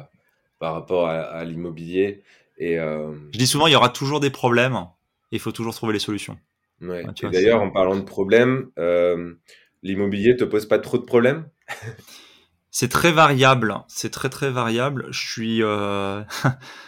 [0.60, 2.24] par rapport à, l'immobilier
[2.58, 4.78] et je dis souvent il y aura toujours des problèmes.
[5.32, 6.38] Et il faut toujours trouver les solutions.
[6.82, 7.04] Ouais.
[7.24, 8.70] d'ailleurs en parlant de problèmes
[9.84, 11.50] l'immobilier te pose pas trop de problèmes?
[12.72, 13.76] C'est très variable.
[13.88, 15.08] C'est très très variable.
[15.12, 15.62] Je suis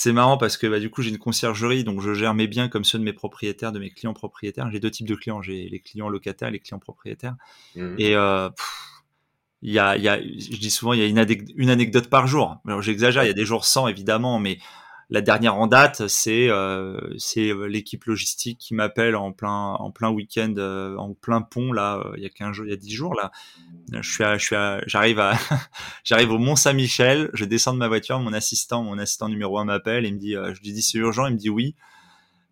[0.00, 2.68] c'est marrant parce que bah, du coup j'ai une conciergerie, donc je gère mes biens
[2.68, 4.70] comme ceux de mes propriétaires, de mes clients propriétaires.
[4.70, 7.34] J'ai deux types de clients, j'ai les clients locataires et les clients propriétaires.
[7.74, 7.96] Mmh.
[7.98, 8.48] Et euh,
[9.60, 11.18] il y, a, y a, je dis souvent, il y a une,
[11.56, 12.58] une anecdote par jour.
[12.64, 14.58] Alors j'exagère, il y a des jours sans évidemment, mais
[15.10, 19.90] la dernière en date, c'est euh, c'est euh, l'équipe logistique qui m'appelle en plein en
[19.90, 22.76] plein week-end, euh, en plein pont là, il y a 15 jours, il y a
[22.76, 23.30] 10 jours là.
[23.90, 24.56] Je suis je suis
[24.86, 25.32] j'arrive à
[26.04, 29.64] j'arrive au Mont Saint-Michel, je descends de ma voiture, mon assistant mon assistant numéro un
[29.64, 31.74] m'appelle et me dit je lui dis c'est urgent, il me dit oui.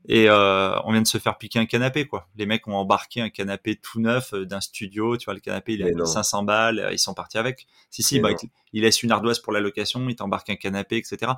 [0.08, 2.28] Et on vient de se faire piquer un canapé quoi.
[2.36, 5.82] Les mecs ont embarqué un canapé tout neuf d'un studio, tu vois le canapé il
[5.82, 7.66] est 500 balles, ils sont partis avec.
[7.90, 8.30] Si si, bah,
[8.72, 11.32] il laisse une ardoise pour la location, il t'embarque un canapé, etc.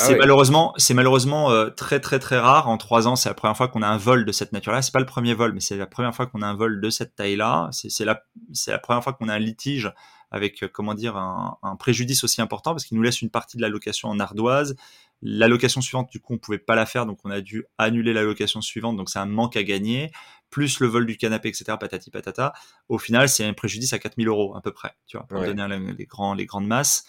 [0.00, 2.68] Ah c'est malheureusement, c'est malheureusement euh, très très très rare.
[2.68, 4.82] En trois ans, c'est la première fois qu'on a un vol de cette nature-là.
[4.82, 6.90] C'est pas le premier vol, mais c'est la première fois qu'on a un vol de
[6.90, 7.68] cette taille-là.
[7.72, 9.92] C'est la, c'est la première fois qu'on a un litige
[10.32, 13.56] avec, euh, comment dire, un, un, préjudice aussi important parce qu'il nous laisse une partie
[13.56, 14.74] de la location en ardoise.
[15.22, 18.12] La location suivante, du coup, on pouvait pas la faire, donc on a dû annuler
[18.12, 18.96] la location suivante.
[18.96, 20.10] Donc c'est un manque à gagner,
[20.50, 21.76] plus le vol du canapé, etc.
[21.78, 22.52] Patati patata.
[22.88, 25.66] Au final, c'est un préjudice à 4000 euros à peu près, tu vois, pour donner
[25.96, 27.04] les, grands, les grandes masses.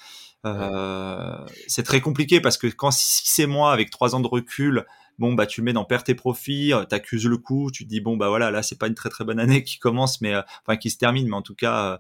[0.46, 1.38] Euh,
[1.68, 4.86] c'est très compliqué parce que quand si c'est moi avec trois ans de recul,
[5.18, 8.02] bon bah tu mets dans perte et profit, euh, t'accuses le coup, tu te dis
[8.02, 10.42] bon bah voilà là c'est pas une très très bonne année qui commence mais euh,
[10.66, 11.28] enfin qui se termine.
[11.28, 12.00] Mais en tout cas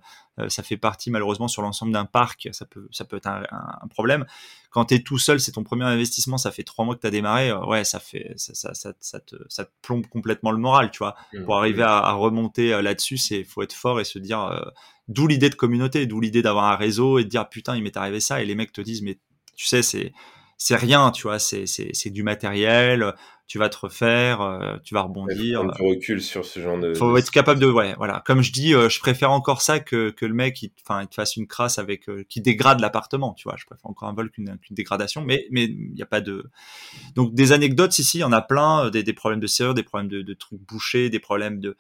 [0.50, 3.88] ça fait partie malheureusement sur l'ensemble d'un parc, ça peut ça peut être un, un
[3.88, 4.26] problème.
[4.70, 7.54] Quand t'es tout seul, c'est ton premier investissement, ça fait trois mois que t'as démarré,
[7.54, 10.98] ouais ça fait ça ça, ça, ça, te, ça te plombe complètement le moral, tu
[10.98, 11.16] vois.
[11.34, 14.74] Mmh, Pour arriver à, à remonter là-dessus, c'est faut être fort et se dire
[15.08, 17.96] D'où l'idée de communauté, d'où l'idée d'avoir un réseau et de dire putain, il m'est
[17.98, 19.20] arrivé ça et les mecs te disent mais
[19.56, 20.12] tu sais c'est
[20.58, 23.14] c'est rien, tu vois, c'est c'est du matériel,
[23.48, 25.64] tu vas te refaire, euh, tu vas rebondir.
[25.76, 26.94] tu recules sur ce genre de.
[26.94, 28.24] Faut être capable de, ouais, voilà.
[28.26, 31.16] Comme je dis, euh, je préfère encore ça que que le mec, enfin, il te
[31.16, 33.56] fasse une crasse avec, euh, qui dégrade l'appartement, tu vois.
[33.58, 36.50] Je préfère encore un vol qu'une dégradation, mais mais il n'y a pas de.
[37.16, 39.84] Donc des anecdotes, si, il y en a plein, des, des problèmes de serrure, des
[39.84, 41.76] problèmes de, de trucs bouchés, des problèmes de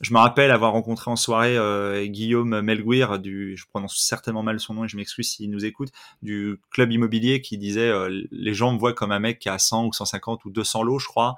[0.00, 4.60] je me rappelle avoir rencontré en soirée euh, Guillaume Melguir, du, je prononce certainement mal
[4.60, 5.90] son nom et je m'excuse s'il nous écoute,
[6.22, 9.58] du club immobilier qui disait euh, les gens me voient comme un mec qui a
[9.58, 11.36] 100 ou 150 ou 200 lots, je crois.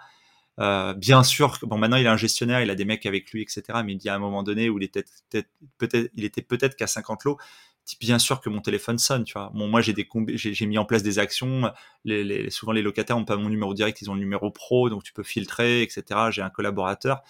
[0.59, 3.41] Euh, bien sûr, bon maintenant il a un gestionnaire, il a des mecs avec lui,
[3.41, 3.63] etc.
[3.85, 5.05] Mais il dit à un moment donné où il était
[5.79, 7.39] peut-être, il était peut-être qu'à 50 lots.
[7.99, 9.51] Bien sûr que mon téléphone sonne, tu vois.
[9.55, 11.73] Moi j'ai mis en place des actions.
[12.51, 15.15] Souvent les locataires ont pas mon numéro direct, ils ont le numéro pro, donc tu
[15.15, 16.03] peux filtrer, etc.
[16.31, 17.23] J'ai un collaborateur.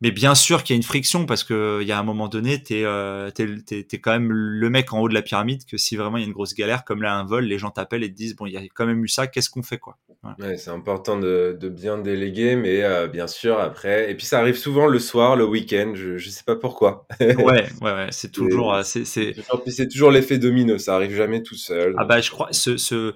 [0.00, 2.28] Mais bien sûr qu'il y a une friction parce que il y a un moment
[2.28, 5.96] donné, t'es euh, es, quand même le mec en haut de la pyramide que si
[5.96, 8.10] vraiment il y a une grosse galère, comme là un vol, les gens t'appellent et
[8.10, 9.98] te disent bon il y a quand même eu ça, qu'est-ce qu'on fait quoi?
[10.40, 14.10] Ouais, c'est important de, de, bien déléguer, mais euh, bien sûr après.
[14.10, 15.92] Et puis ça arrive souvent le soir, le week-end.
[15.94, 17.06] Je, je sais pas pourquoi.
[17.20, 18.08] ouais, ouais, ouais.
[18.10, 19.34] C'est toujours, euh, c'est, c'est.
[19.68, 20.76] c'est toujours l'effet domino.
[20.76, 21.94] Ça arrive jamais tout seul.
[21.98, 23.14] Ah bah je crois ce, ce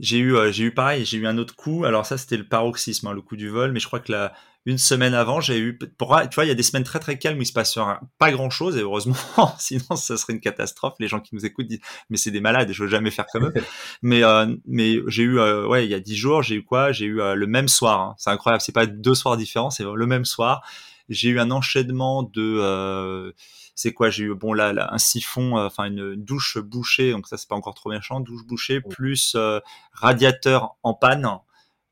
[0.00, 1.84] j'ai eu, euh, j'ai eu pareil, j'ai eu un autre coup.
[1.84, 3.72] Alors ça, c'était le paroxysme, hein, le coup du vol.
[3.72, 4.32] Mais je crois que la,
[4.66, 7.18] une semaine avant, j'ai eu, pour, tu vois, il y a des semaines très très
[7.18, 7.78] calmes où il se passe
[8.18, 9.16] pas grand chose et heureusement,
[9.58, 10.94] sinon ça serait une catastrophe.
[10.98, 13.46] Les gens qui nous écoutent disent, mais c'est des malades, je veux jamais faire comme
[13.46, 13.54] eux.
[14.02, 16.92] mais euh, mais j'ai eu, euh, ouais, il y a dix jours, j'ai eu quoi?
[16.92, 18.00] J'ai eu le même soir.
[18.00, 18.14] Hein.
[18.18, 20.62] C'est incroyable, c'est pas deux soirs différents, c'est le même soir.
[21.10, 23.34] J'ai eu un enchaînement de
[23.74, 27.36] c'est quoi J'ai eu bon là, un siphon, euh, enfin une douche bouchée, donc ça
[27.36, 29.60] c'est pas encore trop méchant, douche bouchée plus euh,
[29.92, 31.28] radiateur en panne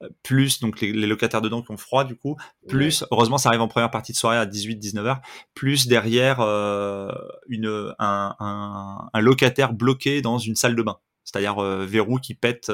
[0.03, 2.37] euh, plus donc les, locataires dedans qui ont froid du coup,
[2.69, 5.21] plus heureusement ça arrive en première partie de soirée à 18-19 heures,
[5.55, 6.41] plus derrière
[7.49, 12.71] une un, un, un, locataire bloqué dans une salle de bain, c'est-à-dire verrou qui pète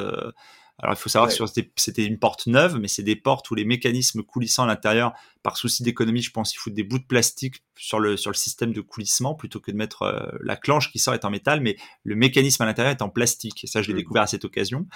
[0.81, 1.45] alors il faut savoir que
[1.77, 5.13] c'était une porte neuve, mais c'est des portes où les mécanismes coulissants à l'intérieur,
[5.43, 8.37] par souci d'économie, je pense, ils foutent des bouts de plastique sur le sur le
[8.37, 11.61] système de coulissement plutôt que de mettre euh, la clanche qui sort est en métal,
[11.61, 13.65] mais le mécanisme à l'intérieur est en plastique.
[13.65, 13.97] Et ça, je l'ai mmh.
[13.99, 14.87] découvert à cette occasion.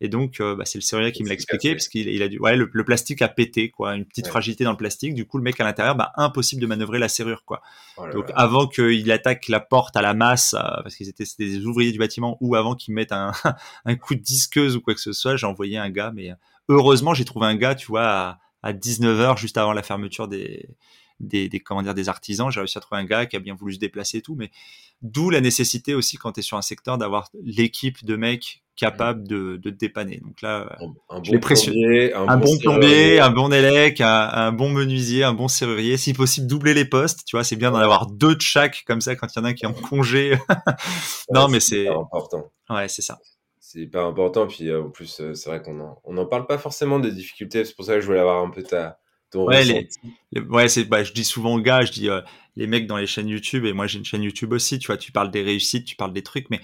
[0.00, 2.28] Et donc, euh, bah, c'est le serrurier qui me l'a expliqué, parce qu'il il a
[2.28, 5.14] dû, ouais, le, plastique a pété, quoi, une petite fragilité dans le plastique.
[5.14, 7.62] Du coup, le mec à l'intérieur, bah, impossible de manœuvrer la serrure, quoi.
[7.96, 11.66] Oh donc, avant qu'il attaque la porte à la masse, euh, parce qu'ils étaient des
[11.66, 13.32] ouvriers du bâtiment, ou avant qu'ils mettent un,
[13.84, 16.30] un coup de disqueuse ou quoi que ce soit, j'ai envoyé un gars, mais
[16.68, 20.68] heureusement, j'ai trouvé un gars, tu vois, à, à 19h, juste avant la fermeture des,
[21.20, 22.50] des, des, comment dire, des artisans.
[22.50, 24.50] J'ai réussi à trouver un gars qui a bien voulu se déplacer et tout, mais
[25.02, 29.26] d'où la nécessité aussi quand tu es sur un secteur d'avoir l'équipe de mecs capables
[29.26, 30.20] de, de te dépanner.
[30.24, 30.76] Donc là,
[31.10, 35.96] un, bon plombier, un, bon, plombier, un bon élec, un, bon menuisier, un bon serrurier,
[35.96, 37.24] si possible doubler les postes.
[37.26, 39.44] Tu vois, c'est bien d'en avoir deux de chaque comme ça quand il y en
[39.46, 40.38] a un qui est en congé.
[41.34, 42.52] non, mais c'est important.
[42.70, 43.18] Ouais, c'est ça
[43.68, 44.46] c'est hyper important.
[44.46, 47.12] Puis euh, en plus, euh, c'est vrai qu'on n'en on en parle pas forcément des
[47.12, 47.66] difficultés.
[47.66, 48.98] C'est pour ça que je voulais avoir un peu ta,
[49.34, 49.88] ouais,
[50.48, 52.22] ouais, c'est, bah, je dis souvent aux gars, je dis euh,
[52.56, 54.96] les mecs dans les chaînes YouTube, et moi j'ai une chaîne YouTube aussi, tu vois,
[54.96, 56.60] tu parles des réussites, tu parles des trucs, mais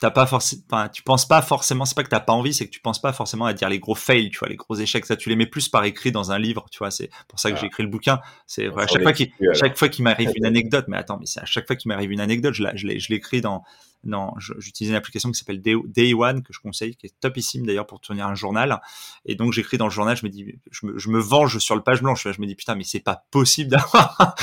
[0.00, 2.66] t'as pas forcément, enfin, tu penses pas forcément, c'est pas que t'as pas envie, c'est
[2.66, 5.06] que tu penses pas forcément à dire les gros fails, tu vois, les gros échecs,
[5.06, 7.50] ça tu les mets plus par écrit dans un livre, tu vois, c'est pour ça
[7.50, 8.20] que j'ai écrit le bouquin.
[8.46, 11.40] C'est à chaque fois qu'il, chaque fois qu'il m'arrive une anecdote, mais attends, mais c'est
[11.40, 13.64] à chaque fois qu'il m'arrive une anecdote, je l'écris dans,
[14.04, 17.86] non, j'utilise une application qui s'appelle Day One que je conseille, qui est topissime d'ailleurs
[17.86, 18.80] pour tenir un journal.
[19.26, 21.76] Et donc j'écris dans le journal, je me dis, je me, je me venge sur
[21.76, 22.26] le page blanche.
[22.28, 24.34] Je me dis putain, mais c'est pas possible d'avoir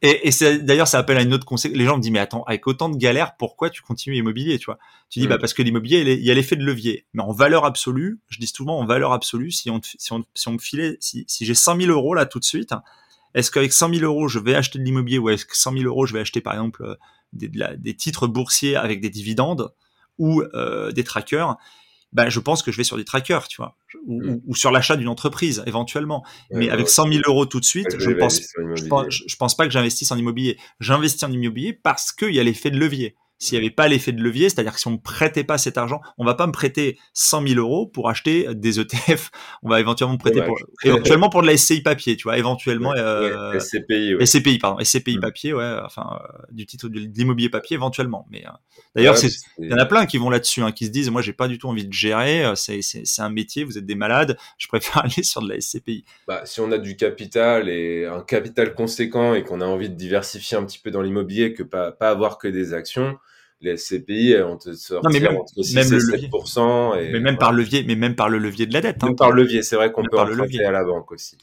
[0.00, 1.72] Et, et d'ailleurs, ça appelle à une autre conseil.
[1.74, 4.66] Les gens me disent, mais attends, avec autant de galères, pourquoi tu continues l'immobilier, tu
[4.66, 4.78] vois?
[5.10, 7.06] Tu dis, bah parce que l'immobilier, il y a l'effet de levier.
[7.14, 10.48] Mais en valeur absolue, je dis souvent en valeur absolue, si on, si on, si
[10.48, 12.72] on me filait, si, si j'ai 100 000 euros là tout de suite,
[13.34, 15.84] est-ce qu'avec 100 000 euros, je vais acheter de l'immobilier ou est-ce que 100 000
[15.84, 16.94] euros, je vais acheter par exemple euh,
[17.32, 19.72] des, des titres boursiers avec des dividendes
[20.18, 21.56] ou euh, des trackers?
[22.12, 24.40] Ben, je pense que je vais sur des trackers, tu vois, ou, mm.
[24.46, 26.24] ou, sur l'achat d'une entreprise éventuellement.
[26.50, 30.10] Mais avec 100 000 euros tout de suite, je, pense, je, pense, pas que j'investisse
[30.10, 30.58] en immobilier.
[30.80, 34.12] J'investis en immobilier parce qu'il y a l'effet de levier s'il n'y avait pas l'effet
[34.12, 36.52] de levier, c'est-à-dire que si on ne prêtait pas cet argent, on va pas me
[36.52, 39.30] prêter 100 000 euros pour acheter des ETF.
[39.62, 42.92] On va éventuellement me prêter pour, éventuellement pour de la SCI papier, tu vois, éventuellement
[42.96, 44.26] euh, SCPI, ouais.
[44.26, 45.20] SCPI, pardon, SCPI mm.
[45.20, 48.26] papier, ouais, enfin euh, du titre de l'immobilier papier éventuellement.
[48.30, 48.50] Mais euh,
[48.94, 49.16] d'ailleurs,
[49.58, 51.48] il y en a plein qui vont là-dessus, hein, qui se disent, moi, j'ai pas
[51.48, 52.82] du tout envie de gérer, euh, c'est
[53.18, 56.04] un métier, vous êtes des malades, je préfère aller sur de la SCPI.
[56.26, 59.94] Bah, si on a du capital et un capital conséquent et qu'on a envie de
[59.94, 63.18] diversifier un petit peu dans l'immobilier, que pas pas avoir que des actions
[63.60, 67.00] les SCPI on te sort mais même, entre 6 même et 7%.
[67.00, 69.02] Et, mais même par levier, mais même par le levier de la dette.
[69.02, 69.14] Hein.
[69.14, 71.38] par levier, c'est vrai qu'on peut emprunter à la banque aussi.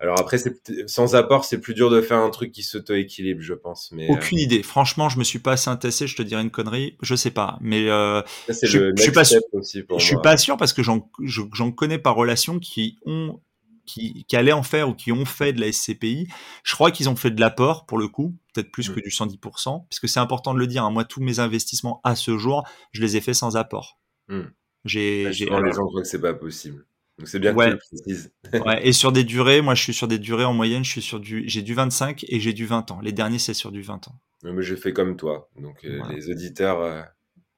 [0.00, 0.38] Alors après,
[0.86, 3.90] sans apport, c'est plus dur de faire un truc qui s'auto-équilibre, je pense.
[3.90, 4.62] Mais aucune idée.
[4.62, 6.06] Franchement, je me suis pas assez intéressé.
[6.06, 6.96] Je te dirais une connerie.
[7.02, 9.40] Je sais pas, mais euh, je, je suis pas sûr.
[9.52, 13.40] Je suis pas sûr parce que j'en connais par relation qui ont
[13.88, 16.28] qui, qui, allaient en faire ou qui ont fait de la SCPI.
[16.62, 18.94] Je crois qu'ils ont fait de l'apport pour le coup, peut-être plus mm.
[18.94, 20.84] que du 110%, puisque c'est important de le dire.
[20.84, 20.90] Hein.
[20.90, 23.98] Moi, tous mes investissements à ce jour, je les ai faits sans apport.
[24.28, 24.42] Mm.
[24.84, 26.86] J'ai, les gens croient que c'est pas possible.
[27.18, 28.32] Donc c'est bien que tu le précises.
[28.66, 31.02] ouais, et sur des durées, moi je suis sur des durées en moyenne, je suis
[31.02, 33.00] sur du, j'ai du 25 et j'ai du 20 ans.
[33.02, 34.20] Les derniers c'est sur du 20 ans.
[34.44, 35.50] Mais j'ai fait comme toi.
[35.56, 37.02] Donc euh, les auditeurs, euh,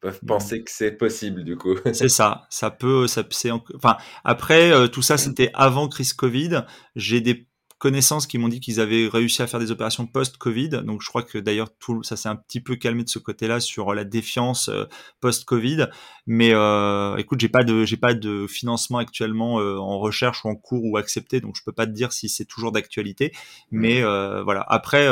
[0.01, 1.76] peuvent penser que c'est possible du coup.
[1.92, 6.62] c'est ça, ça peut, ça c'est enfin après euh, tout ça c'était avant crise Covid.
[6.96, 7.46] J'ai des
[7.80, 10.68] connaissances qui m'ont dit qu'ils avaient réussi à faire des opérations post-Covid.
[10.84, 13.59] Donc je crois que d'ailleurs tout ça s'est un petit peu calmé de ce côté-là
[13.59, 14.84] sur la défiance euh,
[15.20, 15.86] post-Covid.
[16.26, 20.48] Mais euh, écoute, j'ai pas de j'ai pas de financement actuellement euh, en recherche ou
[20.48, 23.32] en cours ou accepté, donc je peux pas te dire si c'est toujours d'actualité.
[23.70, 24.64] Mais voilà.
[24.68, 25.09] Après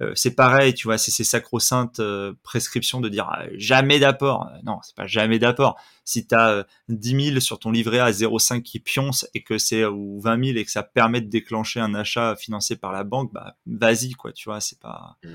[0.00, 4.48] euh, c'est pareil, tu vois, c'est ces sacro-saintes euh, prescriptions de dire ah, jamais d'apport.
[4.64, 5.76] Non, c'est pas jamais d'apport.
[6.04, 9.84] Si tu as 10 000 sur ton livret à 0,5 qui pionce et que c'est
[9.84, 13.32] ou 20 000 et que ça permet de déclencher un achat financé par la banque,
[13.32, 15.16] bah vas-y quoi, tu vois, c'est pas.
[15.24, 15.28] Mmh.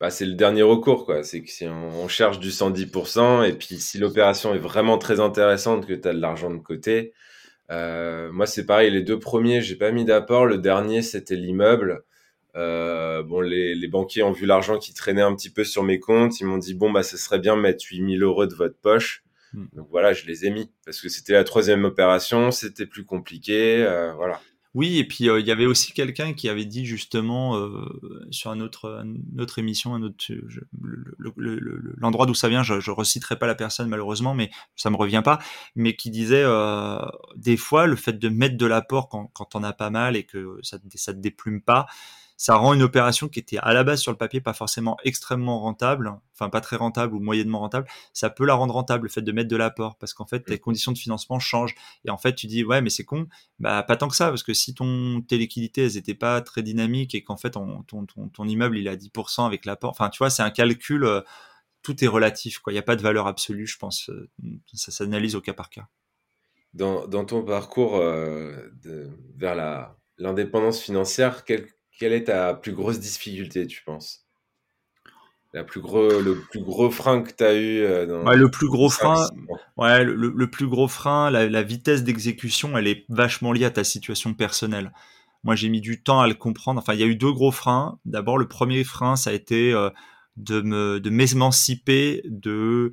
[0.00, 1.22] Bah, c'est le dernier recours quoi.
[1.22, 5.86] C'est que si on, cherche du 110% et puis si l'opération est vraiment très intéressante
[5.86, 7.12] que tu as de l'argent de côté.
[7.70, 10.46] Euh, moi, c'est pareil, les deux premiers, j'ai pas mis d'apport.
[10.46, 12.02] Le dernier, c'était l'immeuble.
[12.56, 16.00] Euh, bon, les, les, banquiers ont vu l'argent qui traînait un petit peu sur mes
[16.00, 16.40] comptes.
[16.40, 19.22] Ils m'ont dit, bon, bah, ce serait bien mettre 8000 euros de votre poche.
[19.52, 19.66] Hmm.
[19.74, 23.84] Donc voilà, je les ai mis parce que c'était la troisième opération, c'était plus compliqué.
[23.84, 24.40] Euh, voilà.
[24.72, 27.60] Oui, et puis euh, il y avait aussi quelqu'un qui avait dit justement
[28.30, 30.32] sur un autre, une autre émission, un autre,
[31.96, 35.22] l'endroit d'où ça vient, je, je reciterai pas la personne malheureusement, mais ça me revient
[35.24, 35.40] pas,
[35.74, 36.44] mais qui disait
[37.34, 40.22] des fois le fait de mettre de l'apport quand, quand on a pas mal et
[40.22, 41.86] que ça, ça te déplume pas,
[42.40, 45.60] ça rend une opération qui était à la base sur le papier pas forcément extrêmement
[45.60, 49.20] rentable, enfin pas très rentable ou moyennement rentable, ça peut la rendre rentable le fait
[49.20, 51.74] de mettre de l'apport parce qu'en fait tes conditions de financement changent.
[52.06, 53.26] Et en fait tu dis ouais mais c'est con,
[53.58, 56.62] bah pas tant que ça parce que si ton tes liquidités elles étaient pas très
[56.62, 60.08] dynamiques et qu'en fait ton, ton, ton, immeuble il est à 10% avec l'apport, enfin
[60.08, 61.20] tu vois c'est un calcul, euh,
[61.82, 64.30] tout est relatif quoi, il n'y a pas de valeur absolue je pense, euh,
[64.72, 65.88] ça s'analyse au cas par cas.
[66.72, 71.66] Dans, dans ton parcours euh, de, vers la l'indépendance financière, quel,
[72.00, 74.24] quelle est ta plus grosse difficulté, tu penses?
[75.52, 78.68] La plus gros, le plus gros frein que tu as eu euh, dans le plus
[78.68, 79.28] gros frein,
[79.76, 84.32] ouais, le, plus gros frein, la, vitesse d'exécution, elle est vachement liée à ta situation
[84.32, 84.92] personnelle.
[85.44, 86.80] Moi, j'ai mis du temps à le comprendre.
[86.80, 87.98] Enfin, il y a eu deux gros freins.
[88.04, 89.90] D'abord, le premier frein, ça a été euh,
[90.36, 92.92] de me de m'émanciper de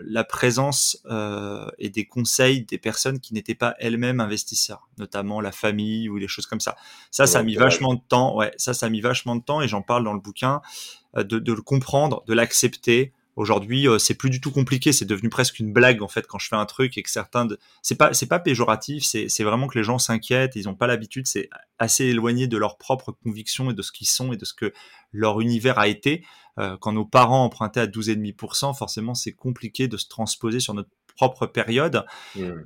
[0.00, 5.52] la présence euh, et des conseils des personnes qui n'étaient pas elles-mêmes investisseurs, notamment la
[5.52, 6.76] famille ou les choses comme ça.
[7.10, 8.36] Ça, ça a mis vachement de temps.
[8.36, 10.60] Ouais, ça, ça a mis vachement de temps et j'en parle dans le bouquin
[11.16, 13.12] euh, de, de, le comprendre, de l'accepter.
[13.36, 14.92] Aujourd'hui, c'est plus du tout compliqué.
[14.92, 17.44] C'est devenu presque une blague en fait quand je fais un truc et que certains,
[17.44, 17.58] de...
[17.82, 19.02] c'est pas, c'est pas péjoratif.
[19.02, 20.52] C'est, c'est vraiment que les gens s'inquiètent.
[20.54, 21.26] Ils n'ont pas l'habitude.
[21.26, 21.50] C'est
[21.80, 24.72] assez éloigné de leurs propres convictions et de ce qu'ils sont et de ce que
[25.10, 26.24] leur univers a été.
[26.58, 30.90] Euh, quand nos parents empruntaient à 12,5%, forcément, c'est compliqué de se transposer sur notre
[31.16, 32.04] propre période.
[32.34, 32.42] Mmh.
[32.42, 32.64] Euh,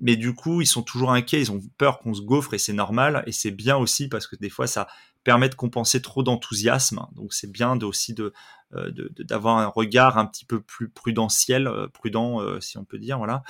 [0.00, 2.72] mais du coup, ils sont toujours inquiets, ils ont peur qu'on se gaufre et c'est
[2.72, 3.22] normal.
[3.26, 4.86] Et c'est bien aussi parce que des fois, ça
[5.24, 7.06] permet de compenser trop d'enthousiasme.
[7.12, 8.32] Donc c'est bien de, aussi de,
[8.72, 13.18] d'avoir un regard un petit peu plus prudentiel, euh, prudent euh, si on peut dire,
[13.18, 13.42] voilà.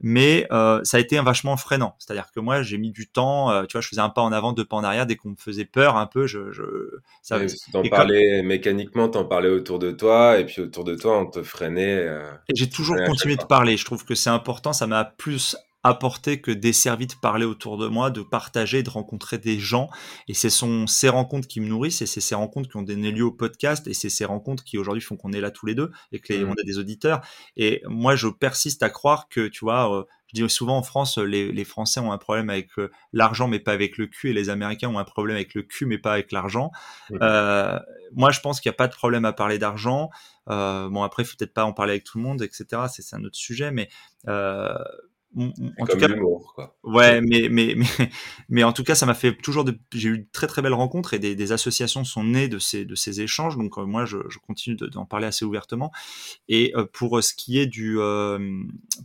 [0.00, 1.94] Mais ça a été un vachement freinant.
[1.98, 4.52] C'est-à-dire que moi j'ai mis du temps, tu vois, je faisais un pas en avant,
[4.52, 6.26] deux pas en arrière dès qu'on me faisait peur un peu.
[6.26, 6.62] Je, je
[7.20, 7.38] ça.
[7.72, 11.42] T'en parlais mécaniquement, t'en parlais autour de toi et puis autour de toi on te
[11.42, 12.08] freinait.
[12.54, 13.76] j'ai toujours continué de parler.
[13.76, 14.72] Je trouve que c'est important.
[14.72, 19.38] Ça m'a plus apporter que desservi de parler autour de moi, de partager, de rencontrer
[19.38, 19.88] des gens.
[20.28, 23.10] Et ce sont ces rencontres qui me nourrissent et c'est ces rencontres qui ont donné
[23.10, 25.74] lieu au podcast et c'est ces rencontres qui aujourd'hui font qu'on est là tous les
[25.74, 26.48] deux et que mmh.
[26.48, 27.20] on a des auditeurs.
[27.56, 31.18] Et moi, je persiste à croire que, tu vois, euh, je dis souvent en France,
[31.18, 34.32] les, les, Français ont un problème avec euh, l'argent mais pas avec le cul et
[34.32, 36.70] les Américains ont un problème avec le cul mais pas avec l'argent.
[37.10, 37.18] Mmh.
[37.22, 37.78] Euh,
[38.12, 40.10] moi, je pense qu'il n'y a pas de problème à parler d'argent.
[40.48, 42.82] Euh, bon, après, il faut peut-être pas en parler avec tout le monde, etc.
[42.88, 43.88] C'est un autre sujet, mais
[45.38, 46.76] euh, en tout cas, quoi.
[46.82, 48.10] ouais, mais, mais, mais,
[48.48, 50.74] mais en tout cas, ça m'a fait toujours de, j'ai eu de très très belles
[50.74, 53.56] rencontres et des, des, associations sont nées de ces, de ces échanges.
[53.56, 55.92] Donc, euh, moi, je, je continue d'en parler assez ouvertement.
[56.48, 58.38] Et euh, pour ce qui est du, euh,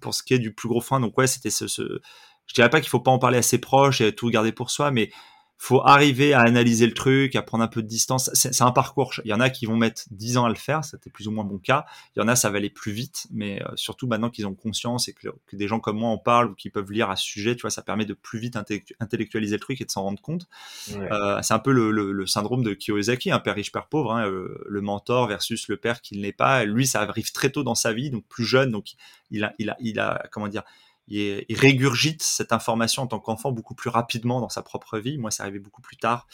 [0.02, 2.02] pour ce qui est du plus gros frein, donc ouais, c'était ce, ce,
[2.48, 4.72] je dirais pas qu'il faut pas en parler à ses proches et tout garder pour
[4.72, 5.12] soi, mais
[5.58, 8.30] faut arriver à analyser le truc, à prendre un peu de distance.
[8.34, 9.14] C'est un parcours.
[9.24, 11.32] Il y en a qui vont mettre 10 ans à le faire, c'était plus ou
[11.32, 11.86] moins mon cas.
[12.16, 14.54] Il y en a, ça va aller plus vite, mais euh, surtout maintenant qu'ils ont
[14.54, 17.24] conscience et que, des gens comme moi en parlent ou qui peuvent lire à ce
[17.24, 18.58] sujet, tu vois, ça permet de plus vite
[19.00, 20.48] intellectualiser le truc et de s'en rendre compte.
[20.92, 24.28] Euh, c'est un peu le, le, syndrome de Kiyosaki, un père riche, père pauvre, hein,
[24.28, 26.66] euh, le mentor versus le père qui ne l'est pas.
[26.66, 28.94] Lui, ça arrive très tôt dans sa vie, donc plus jeune, donc
[29.32, 30.64] il a, il a, il a, comment dire,
[31.08, 35.18] il, régurgite cette information en tant qu'enfant beaucoup plus rapidement dans sa propre vie.
[35.18, 36.28] Moi, c'est arrivé beaucoup plus tard.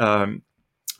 [0.00, 0.36] Euh,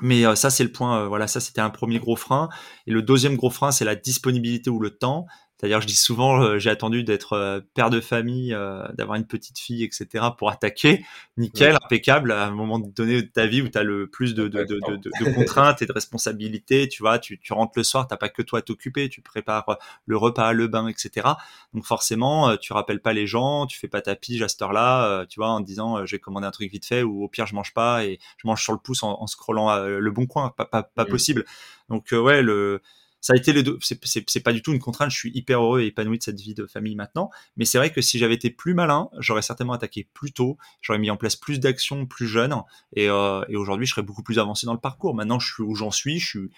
[0.00, 1.02] mais euh, ça, c'est le point.
[1.02, 2.48] Euh, voilà, ça, c'était un premier gros frein.
[2.86, 5.26] Et le deuxième gros frein, c'est la disponibilité ou le temps.
[5.62, 9.28] C'est-à-dire, je dis souvent, euh, j'ai attendu d'être euh, père de famille, euh, d'avoir une
[9.28, 11.04] petite fille, etc., pour attaquer.
[11.36, 12.32] Nickel, impeccable.
[12.32, 14.80] À un moment donné de ta vie où tu as le plus de, de, de,
[14.80, 18.42] de, contraintes et de responsabilités, tu vois, tu, tu rentres le soir, t'as pas que
[18.42, 21.28] toi à t'occuper, tu prépares le repas, le bain, etc.
[21.74, 25.26] Donc forcément, tu rappelles pas les gens, tu fais pas ta pige à cette heure-là,
[25.26, 27.72] tu vois, en disant, j'ai commandé un truc vite fait, ou au pire, je mange
[27.72, 30.52] pas et je mange sur le pouce en, en scrollant le bon coin.
[30.56, 31.08] Pas, pas, pas mmh.
[31.08, 31.44] possible.
[31.88, 32.82] Donc ouais, le
[33.22, 33.78] ça a été les deux.
[33.80, 35.10] C'est pas du tout une contrainte.
[35.12, 37.30] Je suis hyper heureux et épanoui de cette vie de famille maintenant.
[37.56, 40.58] Mais c'est vrai que si j'avais été plus malin, j'aurais certainement attaqué plus tôt.
[40.80, 42.54] J'aurais mis en place plus d'actions plus jeunes.
[42.94, 45.14] Et, euh, et aujourd'hui, je serais beaucoup plus avancé dans le parcours.
[45.14, 46.18] Maintenant, je suis où j'en suis.
[46.18, 46.50] Je suis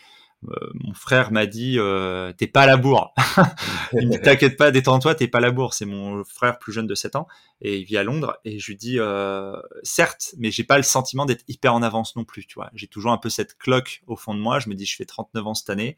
[0.42, 3.14] mon frère m'a dit euh, t'es pas à la bourre.
[3.92, 5.74] il me t'inquiète pas, détends-toi, t'es pas à la bourre.
[5.74, 7.26] C'est mon frère plus jeune de 7 ans
[7.60, 10.82] et il vit à Londres et je lui dis euh, certes, mais j'ai pas le
[10.82, 12.70] sentiment d'être hyper en avance non plus, tu vois.
[12.74, 14.58] J'ai toujours un peu cette cloque au fond de moi.
[14.58, 15.96] Je me dis je fais 39 ans cette année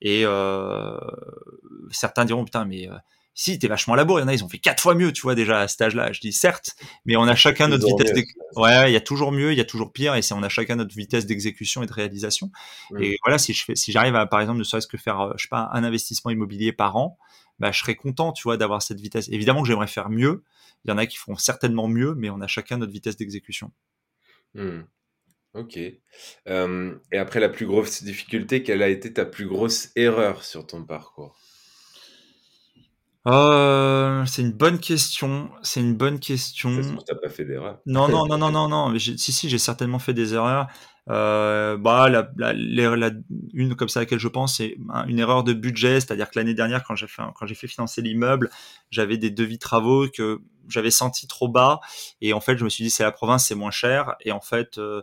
[0.00, 0.24] et
[1.90, 2.88] certains diront putain mais
[3.34, 5.22] si t'es vachement labour, il y en a, ils ont fait quatre fois mieux, tu
[5.22, 6.12] vois, déjà à cet âge-là.
[6.12, 8.12] Je dis certes, mais on a chacun notre vitesse.
[8.54, 10.48] Ouais, il y a toujours mieux, il y a toujours pire, et c'est on a
[10.48, 12.50] chacun notre vitesse d'exécution et de réalisation.
[12.98, 15.32] Et voilà, si je fais, si j'arrive à, par exemple, ne serait-ce que faire, euh,
[15.36, 17.18] je sais pas, un investissement immobilier par an,
[17.58, 19.28] bah, je serais content, tu vois, d'avoir cette vitesse.
[19.28, 20.44] Évidemment que j'aimerais faire mieux.
[20.84, 23.72] Il y en a qui feront certainement mieux, mais on a chacun notre vitesse d'exécution.
[24.54, 24.80] Mmh.
[25.54, 25.78] Ok.
[26.48, 30.66] Euh, et après la plus grosse difficulté, quelle a été ta plus grosse erreur sur
[30.66, 31.38] ton parcours?
[33.26, 35.50] Euh, c'est une bonne question.
[35.62, 36.80] C'est une bonne question.
[37.06, 37.78] t'as pas fait d'erreur.
[37.86, 38.98] Non, non, non, non, non, non.
[38.98, 40.68] si, si, j'ai certainement fait des erreurs.
[41.10, 42.52] Euh, bah, la, la,
[42.96, 43.10] la,
[43.52, 46.54] une comme ça à laquelle je pense, c'est une erreur de budget, c'est-à-dire que l'année
[46.54, 48.50] dernière, quand j'ai fait, quand j'ai fait financer l'immeuble,
[48.90, 51.80] j'avais des devis travaux que j'avais senti trop bas,
[52.22, 54.40] et en fait, je me suis dit c'est la province, c'est moins cher, et en
[54.40, 55.02] fait, euh,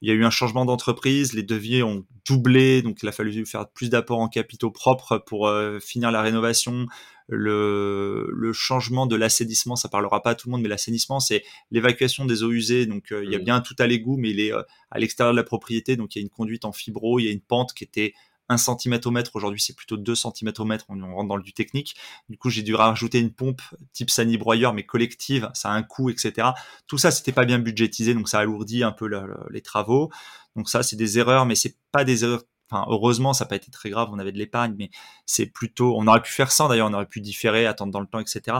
[0.00, 3.44] il y a eu un changement d'entreprise, les devis ont doublé, donc il a fallu
[3.44, 6.86] faire plus d'apports en capitaux propres pour euh, finir la rénovation
[7.34, 11.42] le, le changement de l'assainissement, ça parlera pas à tout le monde, mais l'assainissement, c'est
[11.70, 12.86] l'évacuation des eaux usées.
[12.86, 15.32] Donc, euh, il y a bien tout à l'égout, mais il est euh, à l'extérieur
[15.32, 15.96] de la propriété.
[15.96, 18.12] Donc, il y a une conduite en fibro, il y a une pente qui était
[18.48, 19.30] 1 cm au mètre.
[19.34, 20.84] Aujourd'hui, c'est plutôt 2 cm au mètre.
[20.90, 21.96] On, rentre dans le du technique.
[22.28, 23.62] Du coup, j'ai dû rajouter une pompe
[23.94, 25.50] type sanibroyeur, mais collective.
[25.54, 26.48] Ça a un coût, etc.
[26.86, 29.08] Tout ça, c'était pas bien budgétisé, donc ça alourdit un peu
[29.50, 30.10] les travaux.
[30.54, 32.42] Donc ça, c'est des erreurs, mais c'est pas des erreurs
[32.88, 34.90] heureusement, ça n'a pas été très grave, on avait de l'épargne, mais
[35.26, 38.06] c'est plutôt, on aurait pu faire ça d'ailleurs, on aurait pu différer, attendre dans le
[38.06, 38.58] temps, etc.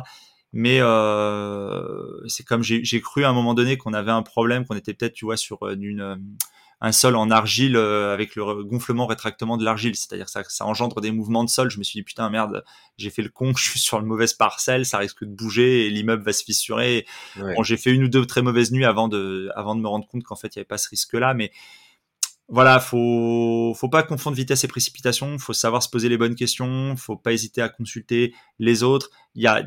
[0.53, 4.77] Mais euh, c'est comme j'ai cru à un moment donné qu'on avait un problème, qu'on
[4.77, 6.17] était peut-être, tu vois, sur euh, une, euh,
[6.83, 11.11] un sol en argile avec le gonflement rétractement de l'argile, c'est-à-dire ça, ça engendre des
[11.11, 11.71] mouvements de sol.
[11.71, 12.65] Je me suis dit putain merde,
[12.99, 15.91] j'ai fait le con, je suis sur une mauvaise parcelle, ça risque de bouger et
[15.91, 17.07] l'immeuble va se fissurer.
[17.37, 20.07] Bon, j'ai fait une ou deux très mauvaises nuits avant de, avant de me rendre
[20.07, 21.53] compte qu'en fait il n'y avait pas ce risque-là, mais
[22.49, 25.39] voilà, faut faut pas confondre vitesse et précipitation.
[25.39, 26.97] Faut savoir se poser les bonnes questions.
[26.97, 29.11] Faut pas hésiter à consulter les autres.
[29.35, 29.63] Il y a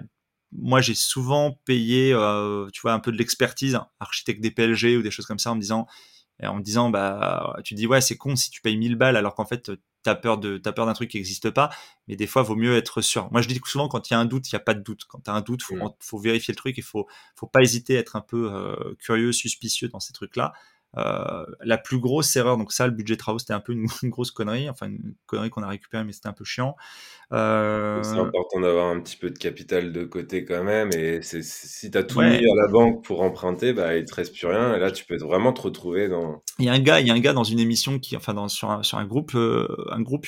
[0.58, 5.02] moi, j'ai souvent payé, euh, tu vois, un peu de l'expertise, architecte des PLG ou
[5.02, 5.88] des choses comme ça, en me disant,
[6.44, 9.36] en me disant, bah, tu dis ouais, c'est con si tu payes 1000 balles alors
[9.36, 9.72] qu'en fait,
[10.04, 11.70] t'as peur de, t'as peur d'un truc qui n'existe pas.
[12.08, 13.30] Mais des fois, vaut mieux être sûr.
[13.32, 14.82] Moi, je dis souvent, quand il y a un doute, il y a pas de
[14.82, 15.06] doute.
[15.08, 15.94] Quand tu as un doute, faut, mmh.
[16.00, 16.78] faut vérifier le truc.
[16.78, 20.54] Il faut, faut pas hésiter à être un peu euh, curieux, suspicieux dans ces trucs-là.
[20.98, 23.74] Euh, la plus grosse erreur, donc ça, le budget travaux, c'était un peu
[24.04, 26.76] une, grosse connerie, enfin une connerie qu'on a récupérée, mais c'était un peu chiant.
[27.34, 28.02] Euh...
[28.04, 31.98] C'est important d'avoir un petit peu de capital de côté quand même, et si tu
[31.98, 34.80] as tout mis à la banque pour emprunter, bah, il te reste plus rien, et
[34.80, 36.44] là, tu peux vraiment te retrouver dans...
[36.60, 38.34] Il y a un gars, il y a un gars dans une émission qui, enfin,
[38.34, 40.26] dans, sur, un, sur un groupe, euh, un groupe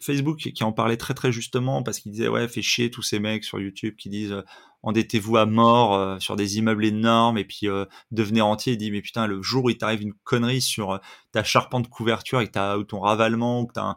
[0.00, 3.18] Facebook qui en parlait très très justement, parce qu'il disait, ouais, fait chier tous ces
[3.18, 4.42] mecs sur YouTube qui disent
[4.88, 8.72] endettez-vous à mort euh, sur des immeubles énormes et puis euh, devenez entier.
[8.72, 10.98] Il dit mais putain le jour où il t'arrive une connerie sur euh,
[11.30, 13.96] ta charpente couverture et que t'as ou ton ravalement ou que t'as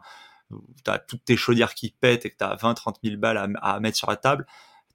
[0.86, 3.96] as toutes tes chaudières qui pètent et que t'as 20 30 000 balles à mettre
[3.96, 4.46] sur la table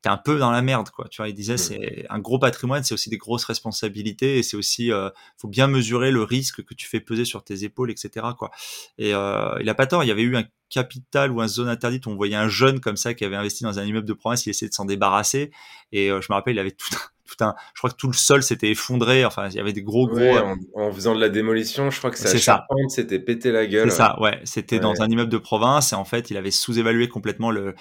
[0.01, 1.57] t'es un peu dans la merde quoi tu vois il disait mmh.
[1.57, 5.67] c'est un gros patrimoine c'est aussi des grosses responsabilités et c'est aussi euh, faut bien
[5.67, 8.51] mesurer le risque que tu fais peser sur tes épaules etc quoi
[8.97, 11.69] et euh, il a pas tort il y avait eu un capital ou un zone
[11.69, 14.13] interdite où on voyait un jeune comme ça qui avait investi dans un immeuble de
[14.13, 15.51] province il essayait de s'en débarrasser
[15.91, 16.95] et euh, je me rappelle il avait tout
[17.27, 19.25] tout un, je crois que tout le sol s'était effondré.
[19.25, 20.37] Enfin, il y avait des gros gros.
[20.75, 23.91] En, faisant de la démolition, je crois que ça charpente s'était pété la gueule.
[23.91, 24.39] C'est ça, ouais.
[24.45, 27.75] C'était dans un immeuble de province et en fait, il avait sous-évalué complètement le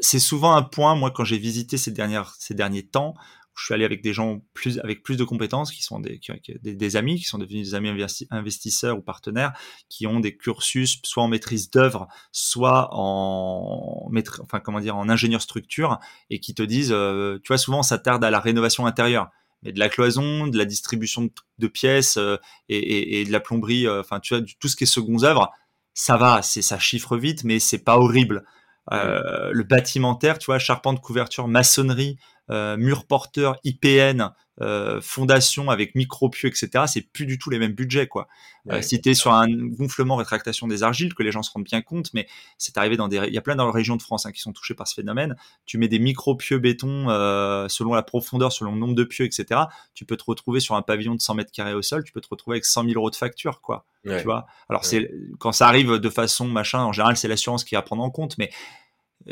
[0.00, 3.14] c'est souvent un point, moi, quand j'ai visité ces, dernières, ces derniers temps,
[3.56, 6.20] je suis allé avec des gens plus, avec plus de compétences, qui sont des,
[6.62, 7.88] des, amis, qui sont devenus des amis
[8.30, 9.54] investisseurs ou partenaires,
[9.88, 14.10] qui ont des cursus soit en maîtrise d'œuvre, soit en,
[14.42, 17.96] enfin, comment dire, en ingénieur structure, et qui te disent, euh, tu vois, souvent, ça
[17.98, 19.30] tarde à la rénovation intérieure
[19.62, 21.28] mais de la cloison, de la distribution
[21.58, 22.36] de, pièces euh,
[22.68, 25.50] et, de la plomberie, euh, enfin tu vois, tout ce qui est secondes œuvres,
[25.94, 28.44] ça va, c'est ça chiffre vite, mais c'est pas horrible.
[28.92, 32.18] Euh, le bâtimentaire, tu vois, charpente, couverture, maçonnerie,
[32.50, 34.30] euh, mur porteur, IPN,
[34.62, 38.28] euh, fondation avec micro-pieux, etc., c'est plus du tout les mêmes budgets, quoi.
[38.70, 41.64] Euh, si tu es sur un gonflement, rétractation des argiles, que les gens se rendent
[41.64, 42.26] bien compte, mais
[42.58, 44.40] c'est arrivé dans des, il y a plein dans la région de France hein, qui
[44.40, 45.36] sont touchés par ce phénomène.
[45.66, 49.60] Tu mets des micro-pieux béton euh, selon la profondeur, selon le nombre de pieux, etc.
[49.94, 52.20] Tu peux te retrouver sur un pavillon de 100 mètres carrés au sol, tu peux
[52.20, 53.84] te retrouver avec 100 000 euros de facture, quoi.
[54.04, 54.46] Tu vois?
[54.68, 58.04] Alors c'est quand ça arrive de façon machin, en général c'est l'assurance qui va prendre
[58.04, 58.50] en compte, mais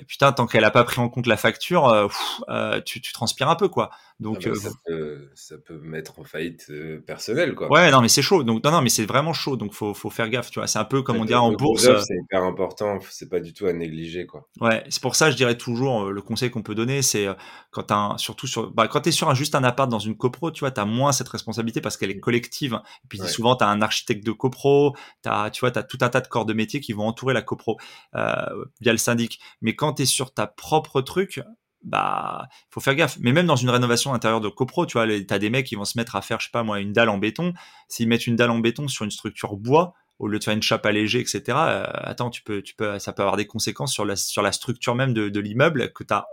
[0.02, 2.08] putain, tant qu'elle a pas pris en compte la facture, euh,
[2.48, 3.90] euh, tu, tu, transpires un peu, quoi.
[4.20, 7.68] Donc, ah bah, ça, peut, ça, peut, mettre en faillite euh, personnelle, quoi.
[7.68, 8.44] Ouais, non, mais c'est chaud.
[8.44, 9.56] Donc, non, non, mais c'est vraiment chaud.
[9.56, 10.68] Donc, faut, faut faire gaffe, tu vois.
[10.68, 11.88] C'est un peu comme on dirait en bourse.
[12.04, 12.98] C'est hyper important.
[13.10, 14.48] C'est pas du tout à négliger, quoi.
[14.60, 17.26] Ouais, c'est pour ça, je dirais toujours, le conseil qu'on peut donner, c'est
[17.72, 20.52] quand t'as surtout sur, bah, quand t'es sur un, juste un appart dans une copro,
[20.52, 22.80] tu vois, t'as moins cette responsabilité parce qu'elle est collective.
[23.04, 26.20] Et puis, souvent, t'as un architecte de copro, t'as, tu vois, t'as tout un tas
[26.20, 27.78] de corps de métier qui vont entourer la copro,
[28.12, 29.40] via le syndic.
[29.60, 31.40] Mais quand t'es sur ta propre truc,
[31.84, 33.18] bah, faut faire gaffe.
[33.20, 35.84] Mais même dans une rénovation intérieure de copro, tu vois, t'as des mecs qui vont
[35.84, 37.52] se mettre à faire, je sais pas moi, une dalle en béton.
[37.88, 40.62] S'ils mettent une dalle en béton sur une structure bois, au lieu de faire une
[40.62, 41.42] chape allégée, etc.
[41.48, 44.52] Euh, attends, tu peux, tu peux, ça peut avoir des conséquences sur la, sur la
[44.52, 46.26] structure même de, l'immeuble que tu as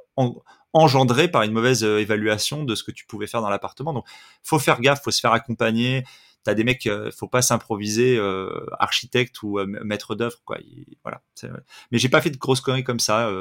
[0.73, 3.91] engendré par une mauvaise euh, évaluation de ce que tu pouvais faire dans l'appartement.
[3.93, 4.05] Donc,
[4.43, 6.03] faut faire gaffe, faut se faire accompagner
[6.43, 10.57] t'as des mecs, euh, faut pas s'improviser euh, architecte ou euh, maître d'œuvre, quoi.
[11.03, 11.21] voilà.
[11.91, 13.31] Mais j'ai pas fait de grosses conneries comme ça.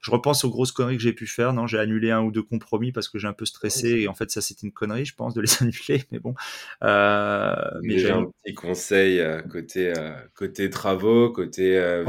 [0.00, 1.52] je repense aux grosses conneries que j'ai pu faire.
[1.52, 4.14] Non, j'ai annulé un ou deux compromis parce que j'ai un peu stressé et en
[4.14, 6.04] fait ça c'était une connerie, je pense, de les annuler.
[6.10, 6.34] Mais bon.
[6.82, 9.92] mais j'ai un petit conseil côté
[10.34, 12.02] côté travaux, côté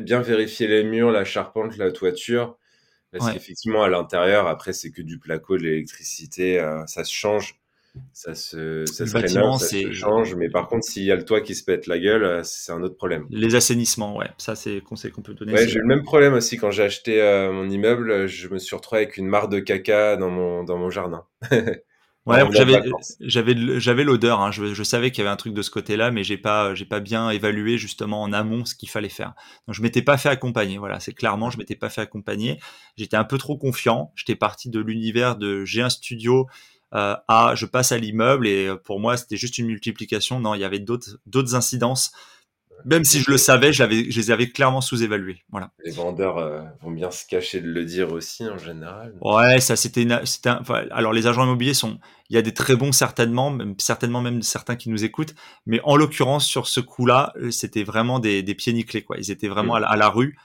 [0.00, 2.58] bien vérifier les murs, la charpente, la toiture.
[3.12, 7.58] Parce qu'effectivement, à l'intérieur, après, c'est que du placo, de l'électricité, ça se change
[8.12, 10.34] ça se, ça se rénove, ça se change.
[10.34, 12.72] Mais par contre, s'il y a le toit qui se pète la gueule, euh, c'est
[12.72, 13.26] un autre problème.
[13.30, 15.52] Les assainissements, ouais, ça c'est conseil qu'on peut donner.
[15.52, 18.26] Ouais, j'ai eu le même problème aussi quand j'ai acheté euh, mon immeuble.
[18.26, 21.24] Je me suis retrouvé avec une mare de caca dans mon, dans mon jardin.
[22.26, 22.82] Ouais, j'avais
[23.20, 24.40] j'avais j'avais l'odeur.
[24.40, 24.50] Hein.
[24.50, 26.84] Je, je, savais qu'il y avait un truc de ce côté-là, mais j'ai pas j'ai
[26.84, 29.34] pas bien évalué justement en amont ce qu'il fallait faire.
[29.66, 30.78] Donc je m'étais pas fait accompagner.
[30.78, 32.58] Voilà, c'est clairement je m'étais pas fait accompagner.
[32.96, 34.12] J'étais un peu trop confiant.
[34.16, 36.46] J'étais parti de l'univers de j'ai un studio
[36.96, 40.40] euh, à je passe à l'immeuble et euh, pour moi c'était juste une multiplication.
[40.40, 42.10] Non, il y avait d'autres d'autres incidences.
[42.84, 45.42] Même si je le savais, je, je les avais clairement sous-évalués.
[45.50, 45.72] Voilà.
[45.84, 49.14] Les vendeurs euh, vont bien se cacher de le dire aussi en général.
[49.20, 50.06] Ouais, ça c'était
[50.90, 51.98] alors les agents immobiliers sont
[52.30, 55.34] il y a des très bons certainement, même, certainement même certains qui nous écoutent,
[55.66, 59.16] mais en l'occurrence sur ce coup-là, c'était vraiment des, des pieds nickelés quoi.
[59.18, 60.38] Ils étaient vraiment à, la, rue.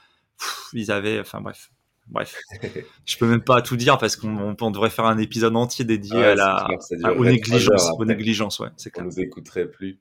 [0.74, 1.70] ils avaient enfin bref.
[2.12, 2.36] Bref,
[3.06, 6.34] je peux même pas tout dire parce qu'on devrait faire un épisode entier dédié à
[6.34, 6.68] la,
[7.16, 9.06] aux négligences, aux négligences, ouais, c'est clair.
[9.06, 9.98] On nous écouterait plus.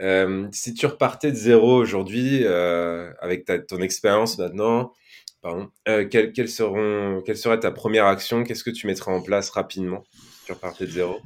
[0.00, 4.92] Euh, si tu repartais de zéro aujourd'hui, euh, avec ta, ton expérience maintenant,
[5.40, 6.06] pardon, euh,
[6.46, 8.44] seront, quelle serait ta première action?
[8.44, 10.04] Qu'est-ce que tu mettrais en place rapidement?
[10.12, 11.20] Si tu repartais de zéro?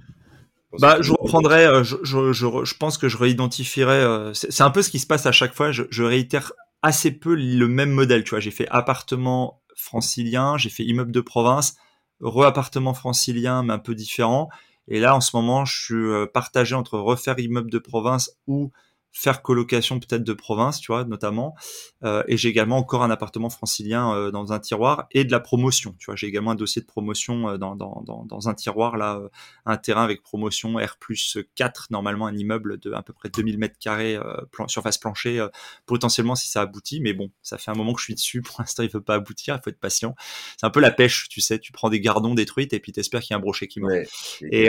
[0.78, 4.05] Bah, je reprendrais, euh, je, je, je, je, pense que je réidentifierais.
[4.05, 5.72] Euh, c'est un peu ce qui se passe à chaque fois.
[5.72, 8.22] Je, je réitère assez peu le même modèle.
[8.22, 11.76] Tu vois, j'ai fait appartement, francilien, j'ai fait immeuble de province,
[12.20, 14.49] re-appartement francilien, mais un peu différent.
[14.89, 18.72] Et là, en ce moment, je suis euh, partagé entre refaire immeuble de province ou
[19.13, 21.57] faire colocation peut-être de province, tu vois, notamment.
[22.05, 25.41] Euh, et j'ai également encore un appartement francilien euh, dans un tiroir et de la
[25.41, 26.17] promotion, tu vois.
[26.17, 29.21] J'ai également un dossier de promotion euh, dans, dans, dans, dans, un tiroir, là,
[29.67, 30.99] un terrain avec promotion R
[31.55, 34.19] 4, normalement un immeuble de à peu près 2000 mètres carrés,
[34.53, 35.47] plan, surface plancher,
[35.87, 37.01] potentiellement si ça aboutit.
[37.01, 38.43] Mais bon, ça fait un moment que je suis dessus.
[38.49, 40.15] Pour l'instant, il veut pas aboutir, il faut être patient.
[40.59, 41.59] C'est un peu la pêche, tu sais.
[41.59, 44.09] Tu prends des gardons détruits et puis t'espères qu'il y a un brochet qui meurt.
[44.43, 44.69] et,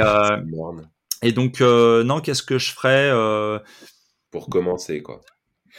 [1.22, 3.12] et donc, non, qu'est-ce que je ferais
[4.32, 5.21] pour commencer, quoi.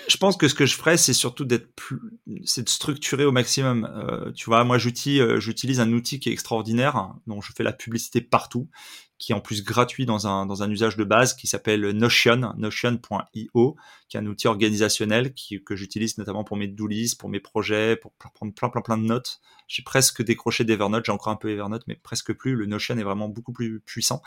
[0.08, 1.98] Je pense que ce que je ferais, c'est surtout d'être plus,
[2.44, 3.90] c'est de structurer au maximum.
[3.92, 7.64] Euh, tu vois, moi, j'utilise, euh, j'utilise un outil qui est extraordinaire, dont je fais
[7.64, 8.68] la publicité partout,
[9.20, 12.54] qui est en plus gratuit dans un, dans un usage de base, qui s'appelle Notion,
[12.56, 13.76] notion.io,
[14.08, 17.96] qui est un outil organisationnel qui, que j'utilise notamment pour mes doulis, pour mes projets,
[17.96, 19.40] pour prendre plein, plein, plein de notes.
[19.68, 22.56] J'ai presque décroché d'Evernote, j'ai encore un peu Evernote, mais presque plus.
[22.56, 24.22] Le Notion est vraiment beaucoup plus puissant.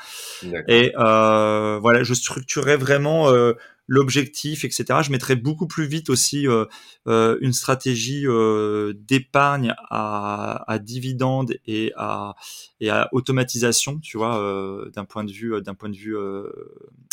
[0.70, 3.54] Et euh, voilà, je structurerais vraiment euh,
[3.88, 5.00] l'objectif, etc.
[5.04, 6.66] Je mettrais beaucoup plus vite aussi euh,
[7.08, 12.36] euh, une stratégie euh, d'épargne à, à dividende et à,
[12.80, 16.50] et à automatisation, tu vois, euh, d'un point de vue, d'un point de vue euh,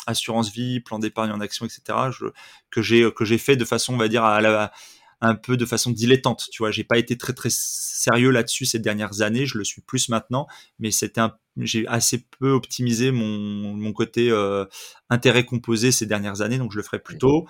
[0.07, 1.99] assurance vie, plan d'épargne en action, etc.
[2.11, 2.27] Je,
[2.71, 4.73] que j'ai que j'ai fait de façon, on va dire, à la
[5.21, 6.49] un peu de façon dilettante.
[6.51, 9.47] Tu vois, j'ai pas été très très sérieux là-dessus ces dernières années.
[9.47, 10.47] Je le suis plus maintenant,
[10.79, 14.65] mais c'était un, j'ai assez peu optimisé mon, mon côté euh,
[15.11, 17.47] intérêt composé ces dernières années, donc je le ferai plus tôt.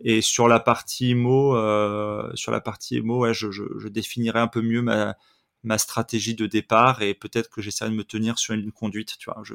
[0.00, 4.40] Et sur la partie IMO, euh, sur la partie IMO, ouais, je, je, je, définirai
[4.40, 5.16] un peu mieux ma
[5.64, 9.16] ma stratégie de départ et peut-être que j'essaierai de me tenir sur une conduite.
[9.18, 9.54] Tu vois, je,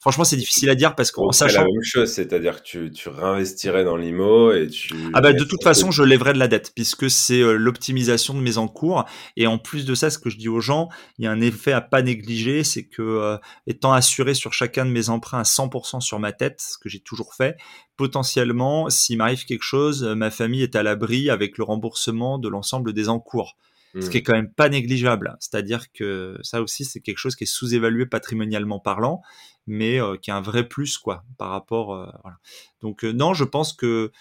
[0.00, 1.60] Franchement, c'est difficile à dire parce qu'en sachant.
[1.60, 4.94] la même chose, c'est-à-dire que tu, tu réinvestirais dans l'IMO et tu.
[5.12, 8.40] Ah bah de toute façon, je lèverais de la dette puisque c'est euh, l'optimisation de
[8.40, 9.04] mes encours.
[9.36, 10.88] Et en plus de ça, ce que je dis aux gens,
[11.18, 13.36] il y a un effet à pas négliger, c'est que euh,
[13.66, 17.00] étant assuré sur chacun de mes emprunts à 100% sur ma tête, ce que j'ai
[17.00, 17.58] toujours fait,
[17.98, 22.94] potentiellement, s'il m'arrive quelque chose, ma famille est à l'abri avec le remboursement de l'ensemble
[22.94, 23.58] des encours
[23.98, 24.24] ce qui est mmh.
[24.24, 25.36] quand même pas négligeable.
[25.40, 29.22] C'est-à-dire que ça aussi, c'est quelque chose qui est sous-évalué patrimonialement parlant,
[29.66, 31.94] mais euh, qui est un vrai plus quoi par rapport.
[31.94, 32.38] Euh, voilà.
[32.80, 34.12] Donc euh, non, je pense que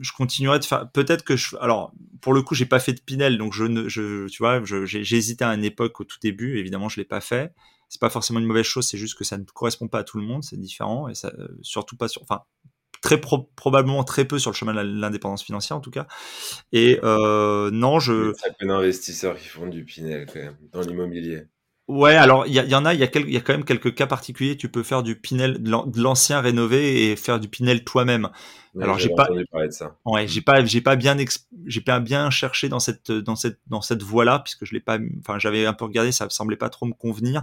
[0.00, 0.90] je continuerai de faire.
[0.92, 1.56] Peut-être que je.
[1.56, 4.62] Alors pour le coup, j'ai pas fait de Pinel, donc je ne, je, tu vois,
[4.64, 6.58] j'ai hésité à une époque au tout début.
[6.58, 7.52] Évidemment, je l'ai pas fait.
[7.88, 10.18] C'est pas forcément une mauvaise chose, c'est juste que ça ne correspond pas à tout
[10.18, 11.32] le monde, c'est différent et ça,
[11.62, 12.22] surtout pas sur.
[12.22, 12.42] Enfin,
[13.04, 16.06] très probablement très peu sur le chemin de l'indépendance financière en tout cas.
[16.72, 18.12] Et euh, non, je.
[18.12, 21.42] Il y a très peu d'investisseurs qui font du Pinel quand même dans l'immobilier.
[21.86, 23.94] Ouais, alors il y, y, en a, il y, a y a quand même quelques
[23.94, 24.56] cas particuliers.
[24.56, 28.30] Tu peux faire du Pinel, de l'ancien rénové et faire du Pinel toi-même.
[28.80, 29.94] alors j'ai pas, de ça.
[30.06, 31.14] ouais, j'ai pas, j'ai pas bien,
[31.66, 34.98] j'ai pas bien cherché dans cette, dans cette, dans cette voie-là puisque je l'ai pas,
[35.20, 37.42] enfin j'avais un peu regardé, ça me semblait pas trop me convenir.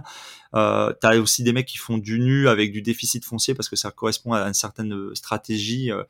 [0.56, 3.76] Euh, T'as aussi des mecs qui font du nu avec du déficit foncier parce que
[3.76, 5.92] ça correspond à une certaine stratégie.
[5.92, 6.02] Euh,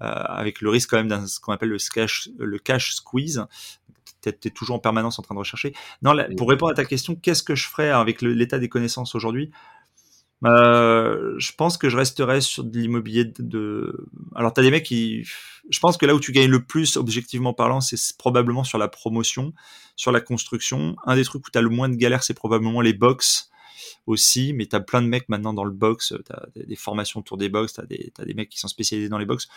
[0.00, 3.44] euh, avec le risque quand même d'un ce qu'on appelle le cash, le cash squeeze
[4.22, 5.74] tu es, toujours en permanence en train de rechercher.
[6.36, 9.50] Pour répondre à ta question, qu'est-ce que je ferais avec l'état des connaissances aujourd'hui?
[10.44, 14.84] Euh, je pense que je resterai sur de l'immobilier de, Alors, tu as des mecs
[14.84, 15.24] qui...
[15.70, 18.88] Je pense que là où tu gagnes le plus, objectivement parlant, c'est probablement sur la
[18.88, 19.52] promotion,
[19.96, 20.96] sur la construction.
[21.04, 23.50] Un des trucs où tu as le moins de galères, c'est probablement les box
[24.08, 27.20] aussi, mais tu as plein de mecs maintenant dans le box, tu as des formations
[27.20, 27.84] autour des box, tu as,
[28.18, 29.48] as, des mecs qui sont spécialisés dans les box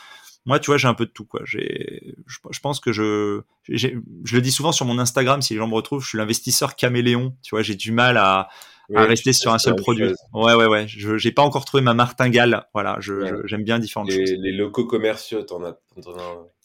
[0.45, 1.41] moi, tu vois, j'ai un peu de tout, quoi.
[1.45, 3.87] J'ai, je, pense que je, je
[4.35, 7.35] le dis souvent sur mon Instagram, si les gens me retrouvent, je suis l'investisseur caméléon.
[7.43, 8.49] Tu vois, j'ai du mal à,
[8.95, 10.05] à rester sur un seul produit.
[10.33, 10.87] Ouais, ouais, ouais.
[10.87, 12.65] Je, j'ai pas encore trouvé ma martingale.
[12.73, 14.35] Voilà, je, j'aime bien différentes les, choses.
[14.39, 15.77] Les locaux commerciaux, t'en as,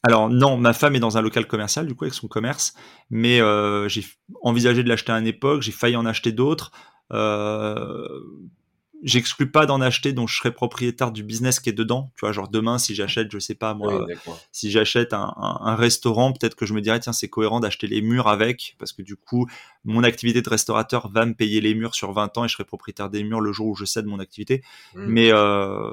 [0.05, 2.73] Alors non, ma femme est dans un local commercial, du coup, avec son commerce.
[3.11, 4.07] Mais euh, j'ai
[4.41, 6.73] envisagé de l'acheter à une époque, j'ai failli en acheter d'autres.
[7.13, 8.21] Euh,
[9.03, 12.11] j'exclus pas d'en acheter dont je serais propriétaire du business qui est dedans.
[12.17, 14.07] Tu vois, genre demain, si j'achète, je sais pas moi,
[14.53, 18.03] si j'achète un, un, restaurant, peut-être que je me dirais tiens, c'est cohérent d'acheter les
[18.03, 19.47] murs avec, parce que du coup,
[19.85, 22.65] mon activité de restaurateur va me payer les murs sur 20 ans et je serai
[22.65, 24.63] propriétaire des murs le jour où je cède mon activité.
[24.95, 25.07] Mmh.
[25.07, 25.91] Mais euh,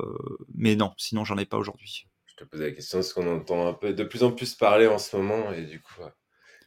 [0.56, 2.08] mais non, sinon j'en ai pas aujourd'hui.
[2.26, 4.88] Je te posais la question parce qu'on entend un peu de plus en plus parler
[4.88, 6.02] en ce moment et du coup.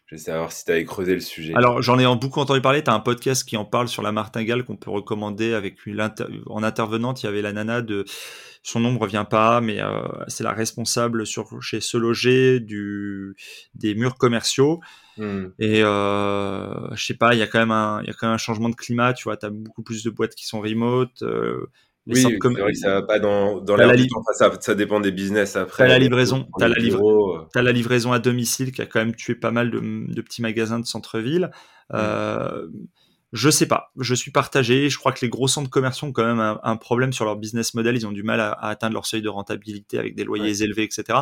[0.06, 1.52] Je vais savoir si tu avais creusé le sujet.
[1.56, 2.82] Alors, j'en ai beaucoup entendu parler.
[2.82, 6.00] Tu as un podcast qui en parle sur la martingale qu'on peut recommander avec une
[6.46, 7.22] en intervenante.
[7.22, 8.04] Il y avait la nana de
[8.66, 13.36] son nom ne revient pas, mais euh, c'est la responsable sur chez Se Loger du
[13.74, 14.80] des murs commerciaux.
[15.16, 15.46] Hmm.
[15.60, 18.26] Et euh, je sais pas, il y a quand même un il y a quand
[18.26, 19.12] même un changement de climat.
[19.12, 21.22] Tu vois, tu as beaucoup plus de boîtes qui sont remote.
[21.22, 21.66] Euh,
[22.06, 23.96] oui, c'est vrai que ça va pas dans, dans la
[24.34, 25.84] ça, ça, dépend des business après.
[25.84, 29.14] T'as la livraison, t'as la, livraison, as la livraison à domicile qui a quand même
[29.14, 31.50] tué pas mal de, de petits magasins de centre-ville.
[31.90, 31.94] Mm.
[31.94, 32.66] Euh,
[33.32, 34.88] je sais pas, je suis partagé.
[34.88, 37.36] Je crois que les gros centres commerciaux ont quand même un, un problème sur leur
[37.36, 37.96] business model.
[37.96, 40.84] Ils ont du mal à, à, atteindre leur seuil de rentabilité avec des loyers élevés,
[40.84, 41.18] etc.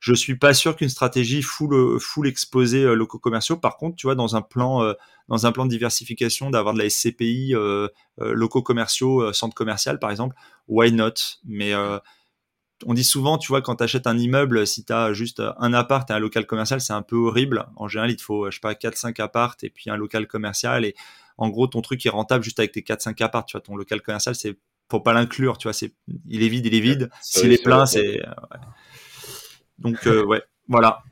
[0.00, 3.56] Je suis pas sûr qu'une stratégie full full exposée euh, locaux commerciaux.
[3.56, 4.94] Par contre, tu vois, dans un plan euh,
[5.30, 7.88] dans un plan de diversification, d'avoir de la SCPI euh,
[8.20, 10.34] euh, locaux commerciaux, euh, centre commercial par exemple,
[10.66, 11.14] why not?
[11.44, 11.72] Mais
[12.86, 15.72] on dit souvent, tu vois, quand tu achètes un immeuble, si tu as juste un
[15.72, 17.66] appart et un local commercial, c'est un peu horrible.
[17.76, 20.84] En général, il te faut, je sais pas, 4-5 appartes et puis un local commercial.
[20.84, 20.94] Et
[21.36, 23.48] en gros, ton truc est rentable juste avec tes 4-5 appartes.
[23.48, 24.58] Tu vois, ton local commercial, c'est
[24.90, 25.58] faut pas l'inclure.
[25.58, 25.94] Tu vois, c'est
[26.26, 27.10] il est vide, il est vide.
[27.20, 28.20] S'il est plein, c'est.
[29.80, 31.02] Donc, euh, ouais, voilà.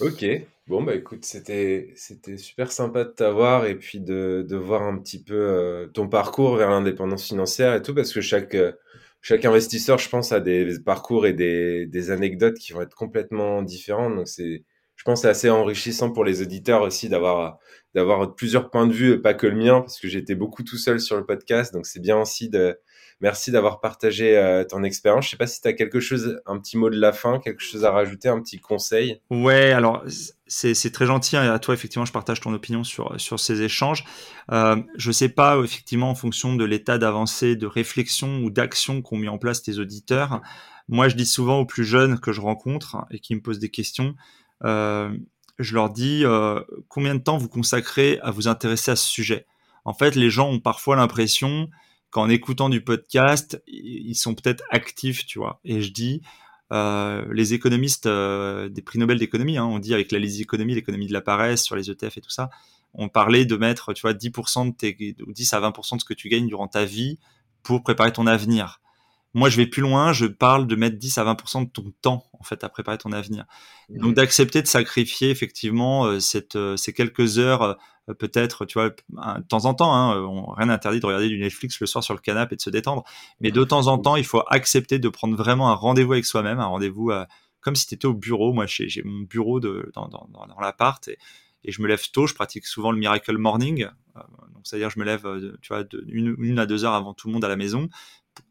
[0.00, 0.24] Ok.
[0.68, 4.98] Bon, bah écoute, c'était c'était super sympa de t'avoir et puis de, de voir un
[4.98, 8.72] petit peu euh, ton parcours vers l'indépendance financière et tout, parce que chaque, euh,
[9.20, 13.62] chaque investisseur, je pense, a des parcours et des, des anecdotes qui vont être complètement
[13.62, 14.14] différentes.
[14.16, 14.64] Donc, c'est,
[15.02, 17.58] je pense, c'est assez enrichissant pour les auditeurs aussi d'avoir
[17.92, 21.00] d'avoir plusieurs points de vue, pas que le mien, parce que j'étais beaucoup tout seul
[21.00, 21.74] sur le podcast.
[21.74, 22.78] Donc, c'est bien aussi de
[23.22, 25.26] Merci d'avoir partagé euh, ton expérience.
[25.26, 27.62] Je sais pas si tu as quelque chose, un petit mot de la fin, quelque
[27.62, 29.20] chose à rajouter, un petit conseil.
[29.30, 30.04] Ouais, alors
[30.48, 31.36] c'est très gentil.
[31.36, 34.04] Hein, à toi, effectivement, je partage ton opinion sur, sur ces échanges.
[34.50, 39.18] Euh, je sais pas, effectivement, en fonction de l'état d'avancée, de réflexion ou d'action qu'ont
[39.18, 40.42] mis en place tes auditeurs.
[40.88, 43.70] Moi, je dis souvent aux plus jeunes que je rencontre et qui me posent des
[43.70, 44.16] questions,
[44.62, 49.46] je leur dis euh, combien de temps vous consacrez à vous intéresser à ce sujet?
[49.84, 51.68] En fait, les gens ont parfois l'impression
[52.10, 55.60] qu'en écoutant du podcast, ils sont peut-être actifs, tu vois.
[55.64, 56.22] Et je dis,
[56.72, 60.74] euh, les économistes euh, des prix Nobel d'économie, hein, on dit avec la lise économie,
[60.74, 62.50] l'économie de la paresse sur les ETF et tout ça.
[62.94, 66.04] on parlait de mettre, tu vois, 10% de tes, ou 10 à 20% de ce
[66.04, 67.18] que tu gagnes durant ta vie
[67.62, 68.80] pour préparer ton avenir.
[69.34, 72.26] Moi, je vais plus loin, je parle de mettre 10 à 20% de ton temps,
[72.38, 73.46] en fait, à préparer ton avenir.
[73.88, 74.14] Donc, mmh.
[74.14, 79.46] d'accepter de sacrifier, effectivement, euh, cette, euh, ces quelques heures, euh, peut-être, tu vois, de
[79.48, 82.20] temps en temps, hein, on, rien n'interdit de regarder du Netflix le soir sur le
[82.20, 83.04] canapé et de se détendre.
[83.40, 86.60] Mais de temps en temps, il faut accepter de prendre vraiment un rendez-vous avec soi-même,
[86.60, 87.10] un rendez-vous
[87.60, 88.52] comme si tu étais au bureau.
[88.52, 91.16] Moi, j'ai mon bureau de, dans, dans, dans l'appart et,
[91.64, 92.26] et, je me lève tôt.
[92.26, 93.86] Je pratique souvent le Miracle Morning.
[94.16, 95.24] donc, c'est-à-dire, je me lève,
[95.62, 97.88] tu vois, de, une, une, à deux heures avant tout le monde à la maison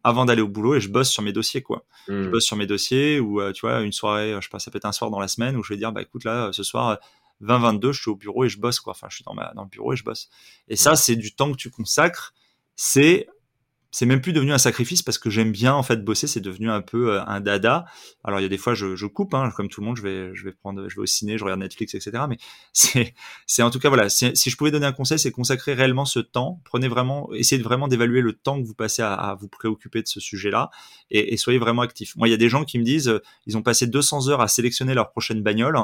[0.03, 1.85] avant d'aller au boulot et je bosse sur mes dossiers quoi.
[2.07, 2.31] Je hmm.
[2.31, 4.77] bosse sur mes dossiers ou euh, tu vois une soirée, je sais pas, ça peut
[4.77, 6.97] être un soir dans la semaine où je vais dire bah écoute là ce soir
[7.41, 8.91] 20-22 je suis au bureau et je bosse quoi.
[8.91, 10.29] Enfin je suis dans ma dans le bureau et je bosse.
[10.67, 12.33] Et ça c'est du temps que tu consacres.
[12.75, 13.27] C'est
[13.91, 16.69] c'est même plus devenu un sacrifice parce que j'aime bien en fait bosser, c'est devenu
[16.69, 17.85] un peu euh, un dada.
[18.23, 20.01] Alors il y a des fois je, je coupe, hein, comme tout le monde, je
[20.01, 22.23] vais je vais prendre, je vais au ciné, je regarde Netflix, etc.
[22.29, 22.37] Mais
[22.73, 23.13] c'est
[23.45, 26.19] c'est en tout cas voilà, si je pouvais donner un conseil, c'est consacrer réellement ce
[26.19, 26.61] temps.
[26.63, 30.07] Prenez vraiment, essayez vraiment d'évaluer le temps que vous passez à, à vous préoccuper de
[30.07, 30.69] ce sujet-là
[31.09, 32.15] et, et, soyez vraiment actif.
[32.15, 34.41] Moi il y a des gens qui me disent, euh, ils ont passé 200 heures
[34.41, 35.77] à sélectionner leur prochaine bagnole,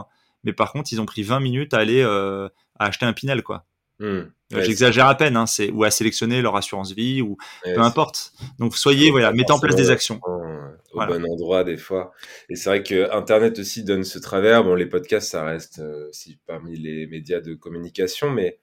[0.43, 2.47] mais par contre ils ont pris 20 minutes à aller euh,
[2.79, 3.65] à acheter un Pinel quoi.
[3.99, 4.29] Hmm.
[4.51, 8.31] J'exagère à peine, hein, c'est ou à sélectionner leur assurance vie ou peu importe.
[8.59, 12.13] Donc soyez voilà, mettez en place des actions euh, au bon endroit des fois.
[12.49, 14.63] Et c'est vrai que Internet aussi donne ce travers.
[14.63, 18.59] Bon, les podcasts, ça reste euh, aussi parmi les médias de communication, mais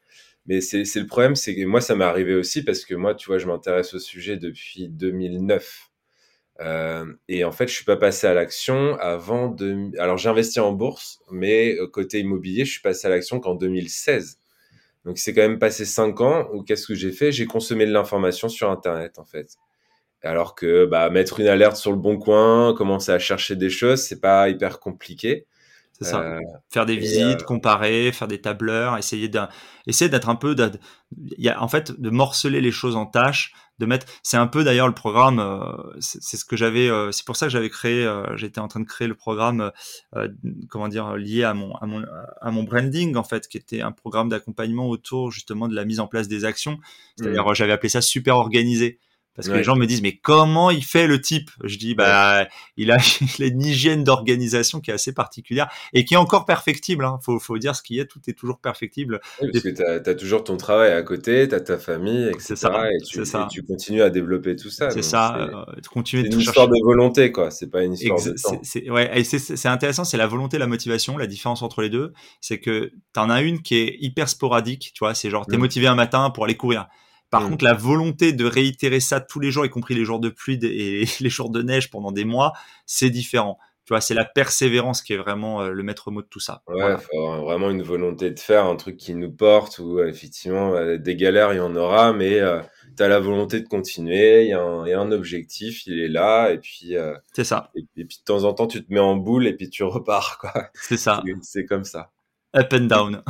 [0.47, 3.27] mais c'est le problème, c'est que moi ça m'est arrivé aussi parce que moi, tu
[3.27, 5.91] vois, je m'intéresse au sujet depuis 2009.
[6.61, 9.91] Euh, et en fait, je suis pas passé à l'action avant de.
[9.99, 14.39] Alors, j'ai investi en bourse, mais côté immobilier, je suis passé à l'action qu'en 2016.
[15.05, 17.33] Donc, c'est quand même passé cinq ans où qu'est-ce que j'ai fait?
[17.33, 19.57] J'ai consommé de l'information sur Internet, en fait.
[20.23, 24.01] Alors que bah, mettre une alerte sur le bon coin, commencer à chercher des choses,
[24.01, 25.47] c'est pas hyper compliqué.
[25.93, 26.23] C'est ça.
[26.23, 26.41] Euh,
[26.73, 30.57] faire des visites, euh, comparer, faire des tableurs, essayer d'être un peu,
[31.39, 34.07] y a, en fait, de morceler les choses en tâches, de mettre.
[34.23, 35.39] C'est un peu d'ailleurs le programme.
[35.39, 36.89] Euh, c'est ce que j'avais.
[37.13, 38.11] c'est pour ça que j'avais créé.
[38.37, 39.71] J'étais en train de créer le programme,
[40.69, 42.05] comment dire, lié à mon, à mon
[42.41, 46.01] à mon branding en fait, qui était un programme d'accompagnement autour justement de la mise
[46.01, 46.79] en place des actions.
[47.17, 47.55] C'est-à-dire, mmh.
[47.55, 48.99] j'avais appelé ça super organisé.
[49.35, 51.51] Parce que les gens me disent, mais comment il fait le type?
[51.65, 52.99] Je dis, bah, il, a,
[53.41, 57.05] une hygiène d'organisation qui est assez particulière et qui est encore perfectible.
[57.05, 57.19] Hein.
[57.21, 59.21] Faut, faut dire ce qu'il y a, tout est toujours perfectible.
[59.43, 62.55] Oui, parce que tu as, toujours ton travail à côté, tu as ta famille, etc.
[62.55, 63.49] Ça, et, tu, ça.
[63.51, 64.91] tu continues à développer tout ça.
[64.91, 65.37] C'est ça.
[65.37, 65.65] Euh,
[66.05, 67.51] c'est une histoire de volonté, quoi.
[67.51, 68.61] C'est pas une histoire de temps.
[68.63, 69.11] C'est ouais,
[69.65, 71.19] intéressant, c'est la volonté, la motivation.
[71.19, 74.93] La différence entre les deux, c'est que tu en as une qui est hyper sporadique.
[74.95, 75.61] Tu vois, c'est genre, t'es es mmh.
[75.61, 76.87] motivé un matin pour aller courir
[77.35, 77.51] par mm.
[77.51, 80.57] contre, la volonté de réitérer ça tous les jours, y compris les jours de pluie
[80.63, 82.53] et les jours de neige pendant des mois,
[82.87, 83.59] c'est différent.
[83.85, 86.63] Tu vois, c'est la persévérance qui est vraiment euh, le maître mot de tout ça.
[86.69, 90.97] Ouais, faut vraiment une volonté de faire un truc qui nous porte où effectivement euh,
[90.97, 92.63] des galères il y en aura, mais euh,
[92.97, 96.59] tu as la volonté de continuer, il y, a un objectif, il est là et
[96.59, 96.95] puis
[97.33, 97.73] c'est ça.
[97.75, 100.39] Et, puis de temps en temps tu te mets en boule et puis tu repars
[100.39, 100.71] quoi.
[100.75, 101.23] C'est ça.
[101.43, 102.13] C'est comme ça.
[102.57, 103.23] Up and down.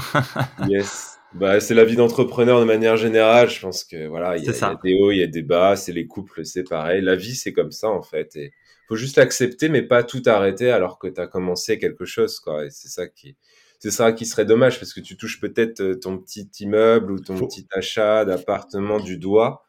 [0.69, 1.19] yes.
[1.35, 3.51] Bah, c'est la vie d'entrepreneur de manière générale.
[3.51, 5.75] Je pense que voilà, il y, a des hauts, il y a des bas.
[5.75, 7.03] C'est les couples, c'est pareil.
[7.03, 8.37] La vie, c'est comme ça en fait.
[8.37, 8.53] Et
[8.89, 12.65] faut juste l'accepter, mais pas tout arrêter alors que tu as commencé quelque chose, quoi.
[12.67, 13.37] Et c'est ça qui,
[13.81, 17.19] c'est ça qui serait dommage parce que tu touches peut-être euh, ton petit immeuble ou
[17.19, 19.65] ton petit achat d'appartement du doigt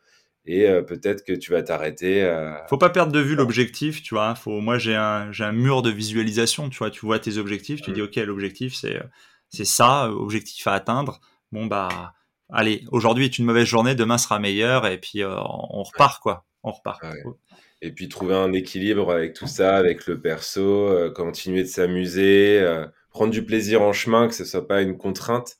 [0.45, 2.23] et euh, peut-être que tu vas t'arrêter.
[2.23, 2.53] Euh...
[2.69, 4.35] Faut pas perdre de vue l'objectif, tu vois.
[4.35, 6.91] Faut, moi, j'ai un, j'ai un mur de visualisation, tu vois.
[6.91, 7.93] Tu vois tes objectifs, tu mmh.
[7.95, 9.01] dis ok, l'objectif c'est,
[9.49, 11.19] c'est ça, objectif à atteindre
[11.55, 12.13] bon bah
[12.49, 16.45] allez, aujourd'hui est une mauvaise journée, demain sera meilleur et puis euh, on repart quoi,
[16.63, 17.01] on repart.
[17.81, 22.59] Et puis trouver un équilibre avec tout ça, avec le perso, euh, continuer de s'amuser,
[22.59, 25.57] euh, prendre du plaisir en chemin, que ce soit pas une contrainte,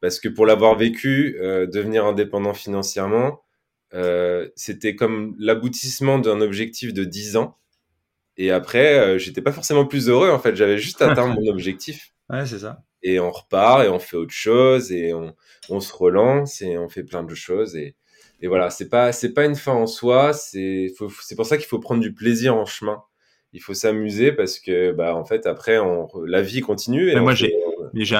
[0.00, 3.42] parce que pour l'avoir vécu, devenir indépendant financièrement,
[4.54, 7.58] c'était comme l'aboutissement d'un objectif de 10 ans.
[8.36, 12.12] Et après, j'étais pas forcément plus heureux en fait, j'avais juste atteint mon objectif.
[12.28, 15.34] Ouais, c'est ça et on repart et on fait autre chose et on,
[15.68, 17.96] on se relance et on fait plein de choses et,
[18.40, 18.70] et voilà.
[18.70, 20.32] C'est pas c'est pas une fin en soi.
[20.32, 20.92] C'est
[21.22, 23.02] c'est pour ça qu'il faut prendre du plaisir en chemin.
[23.52, 27.34] Il faut s'amuser parce que bah en fait après on, la vie continue et moi
[27.34, 27.54] j'ai
[27.94, 28.16] j'ai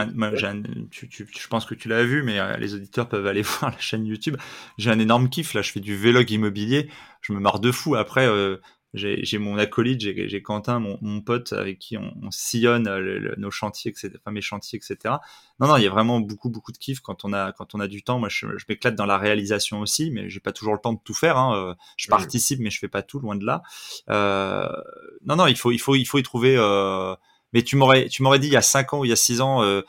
[0.90, 3.70] tu, tu, je pense que tu l'as vu mais euh, les auditeurs peuvent aller voir
[3.70, 4.36] la chaîne YouTube.
[4.78, 5.62] J'ai un énorme kiff là.
[5.62, 6.88] Je fais du vlog immobilier.
[7.22, 7.94] Je me marre de fou.
[7.94, 8.58] Après euh,
[8.94, 13.50] j'ai mon acolyte, j'ai Quentin, mon, mon, pote avec qui on, on sillonne euh, nos
[13.50, 15.16] chantiers, etc., enfin mes chantiers, etc.
[15.60, 17.80] Non, non, il y a vraiment beaucoup, beaucoup de kiff quand on a, quand on
[17.80, 18.18] a du temps.
[18.18, 21.00] Moi, je, je m'éclate dans la réalisation aussi, mais j'ai pas toujours le temps de
[21.02, 21.38] tout faire.
[21.38, 21.56] Hein.
[21.56, 23.62] Euh, je participe, mais je fais pas tout, loin de là.
[24.10, 24.68] Euh,
[25.24, 26.56] non, non, il faut, il faut, il faut y trouver.
[26.58, 27.14] Euh...
[27.52, 29.16] Mais tu m'aurais, tu m'aurais dit il y a cinq ans ou il y a
[29.16, 29.82] six ans, euh,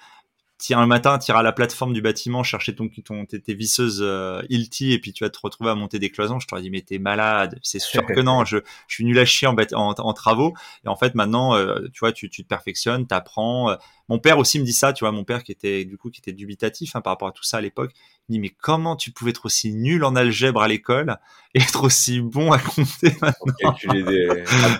[0.71, 4.41] un matin, tu iras à la plateforme du bâtiment chercher ton, ton tes, visseuses euh,
[4.49, 6.39] Ilti et puis tu vas te retrouver à monter des cloisons.
[6.39, 8.45] Je t'aurais dit mais t'es malade, c'est sûr que non.
[8.53, 8.57] Je,
[8.87, 10.53] je suis nul à chier en, en, en travaux.
[10.85, 13.71] Et en fait maintenant, euh, tu vois, tu, tu te perfectionnes, t'apprends.
[13.71, 13.75] Euh.
[14.09, 16.21] Mon père aussi me dit ça, tu vois, mon père qui était du coup qui
[16.21, 17.91] était dubitatif hein, par rapport à tout ça à l'époque.
[18.29, 21.17] Il dit mais comment tu pouvais être aussi nul en algèbre à l'école
[21.55, 24.27] et être aussi bon à compter maintenant Calculer des...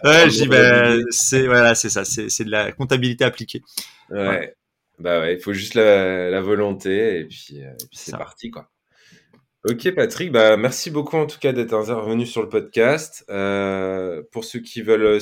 [0.06, 3.62] ouais, je dis ben c'est voilà c'est ça, c'est de la comptabilité appliquée.
[4.10, 4.56] ouais.
[5.00, 8.70] Bah ouais, il faut juste la, la volonté et puis, euh, puis c'est parti quoi.
[9.66, 13.24] Ok Patrick, bah merci beaucoup en tout cas d'être intervenu sur le podcast.
[13.30, 15.20] Euh, pour ceux qui veulent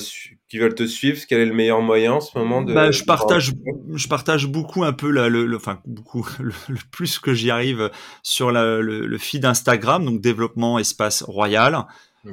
[0.48, 3.04] qui veulent te suivre, quel est le meilleur moyen en ce moment de bah, je
[3.04, 3.52] partage
[3.94, 6.52] je partage beaucoup un peu la, le, le enfin beaucoup le,
[6.90, 7.88] plus que j'y arrive
[8.24, 11.86] sur la, le, le feed Instagram donc développement espace royal.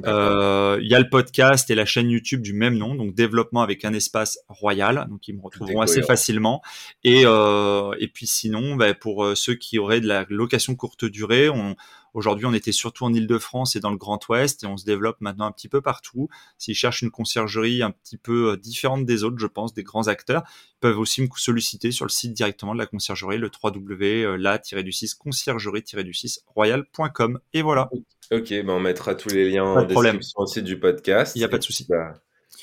[0.06, 3.62] Euh, il y a le podcast et la chaîne YouTube du même nom, donc développement
[3.62, 6.62] avec un espace royal, donc ils me retrouveront assez facilement.
[7.04, 11.04] Et, euh, et puis sinon, bah, pour euh, ceux qui auraient de la location courte
[11.04, 11.76] durée, on,
[12.14, 15.20] Aujourd'hui, on était surtout en Ile-de-France et dans le Grand Ouest et on se développe
[15.20, 16.28] maintenant un petit peu partout.
[16.58, 20.42] S'ils cherchent une conciergerie un petit peu différente des autres, je pense, des grands acteurs,
[20.46, 26.40] ils peuvent aussi me solliciter sur le site directement de la conciergerie, le www.la-du-6 conciergerie-du-6
[26.46, 27.40] royal.com.
[27.52, 27.90] Et voilà.
[28.30, 31.34] Ok, ben on mettra tous les liens en description aussi du podcast.
[31.34, 31.86] Il n'y a pas de souci.
[31.88, 32.14] Bah,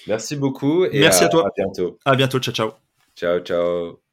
[0.08, 1.46] merci beaucoup et merci à, toi.
[1.46, 2.00] À bientôt.
[2.06, 2.40] À bientôt.
[2.40, 2.72] Ciao, ciao.
[3.16, 4.07] Ciao, ciao.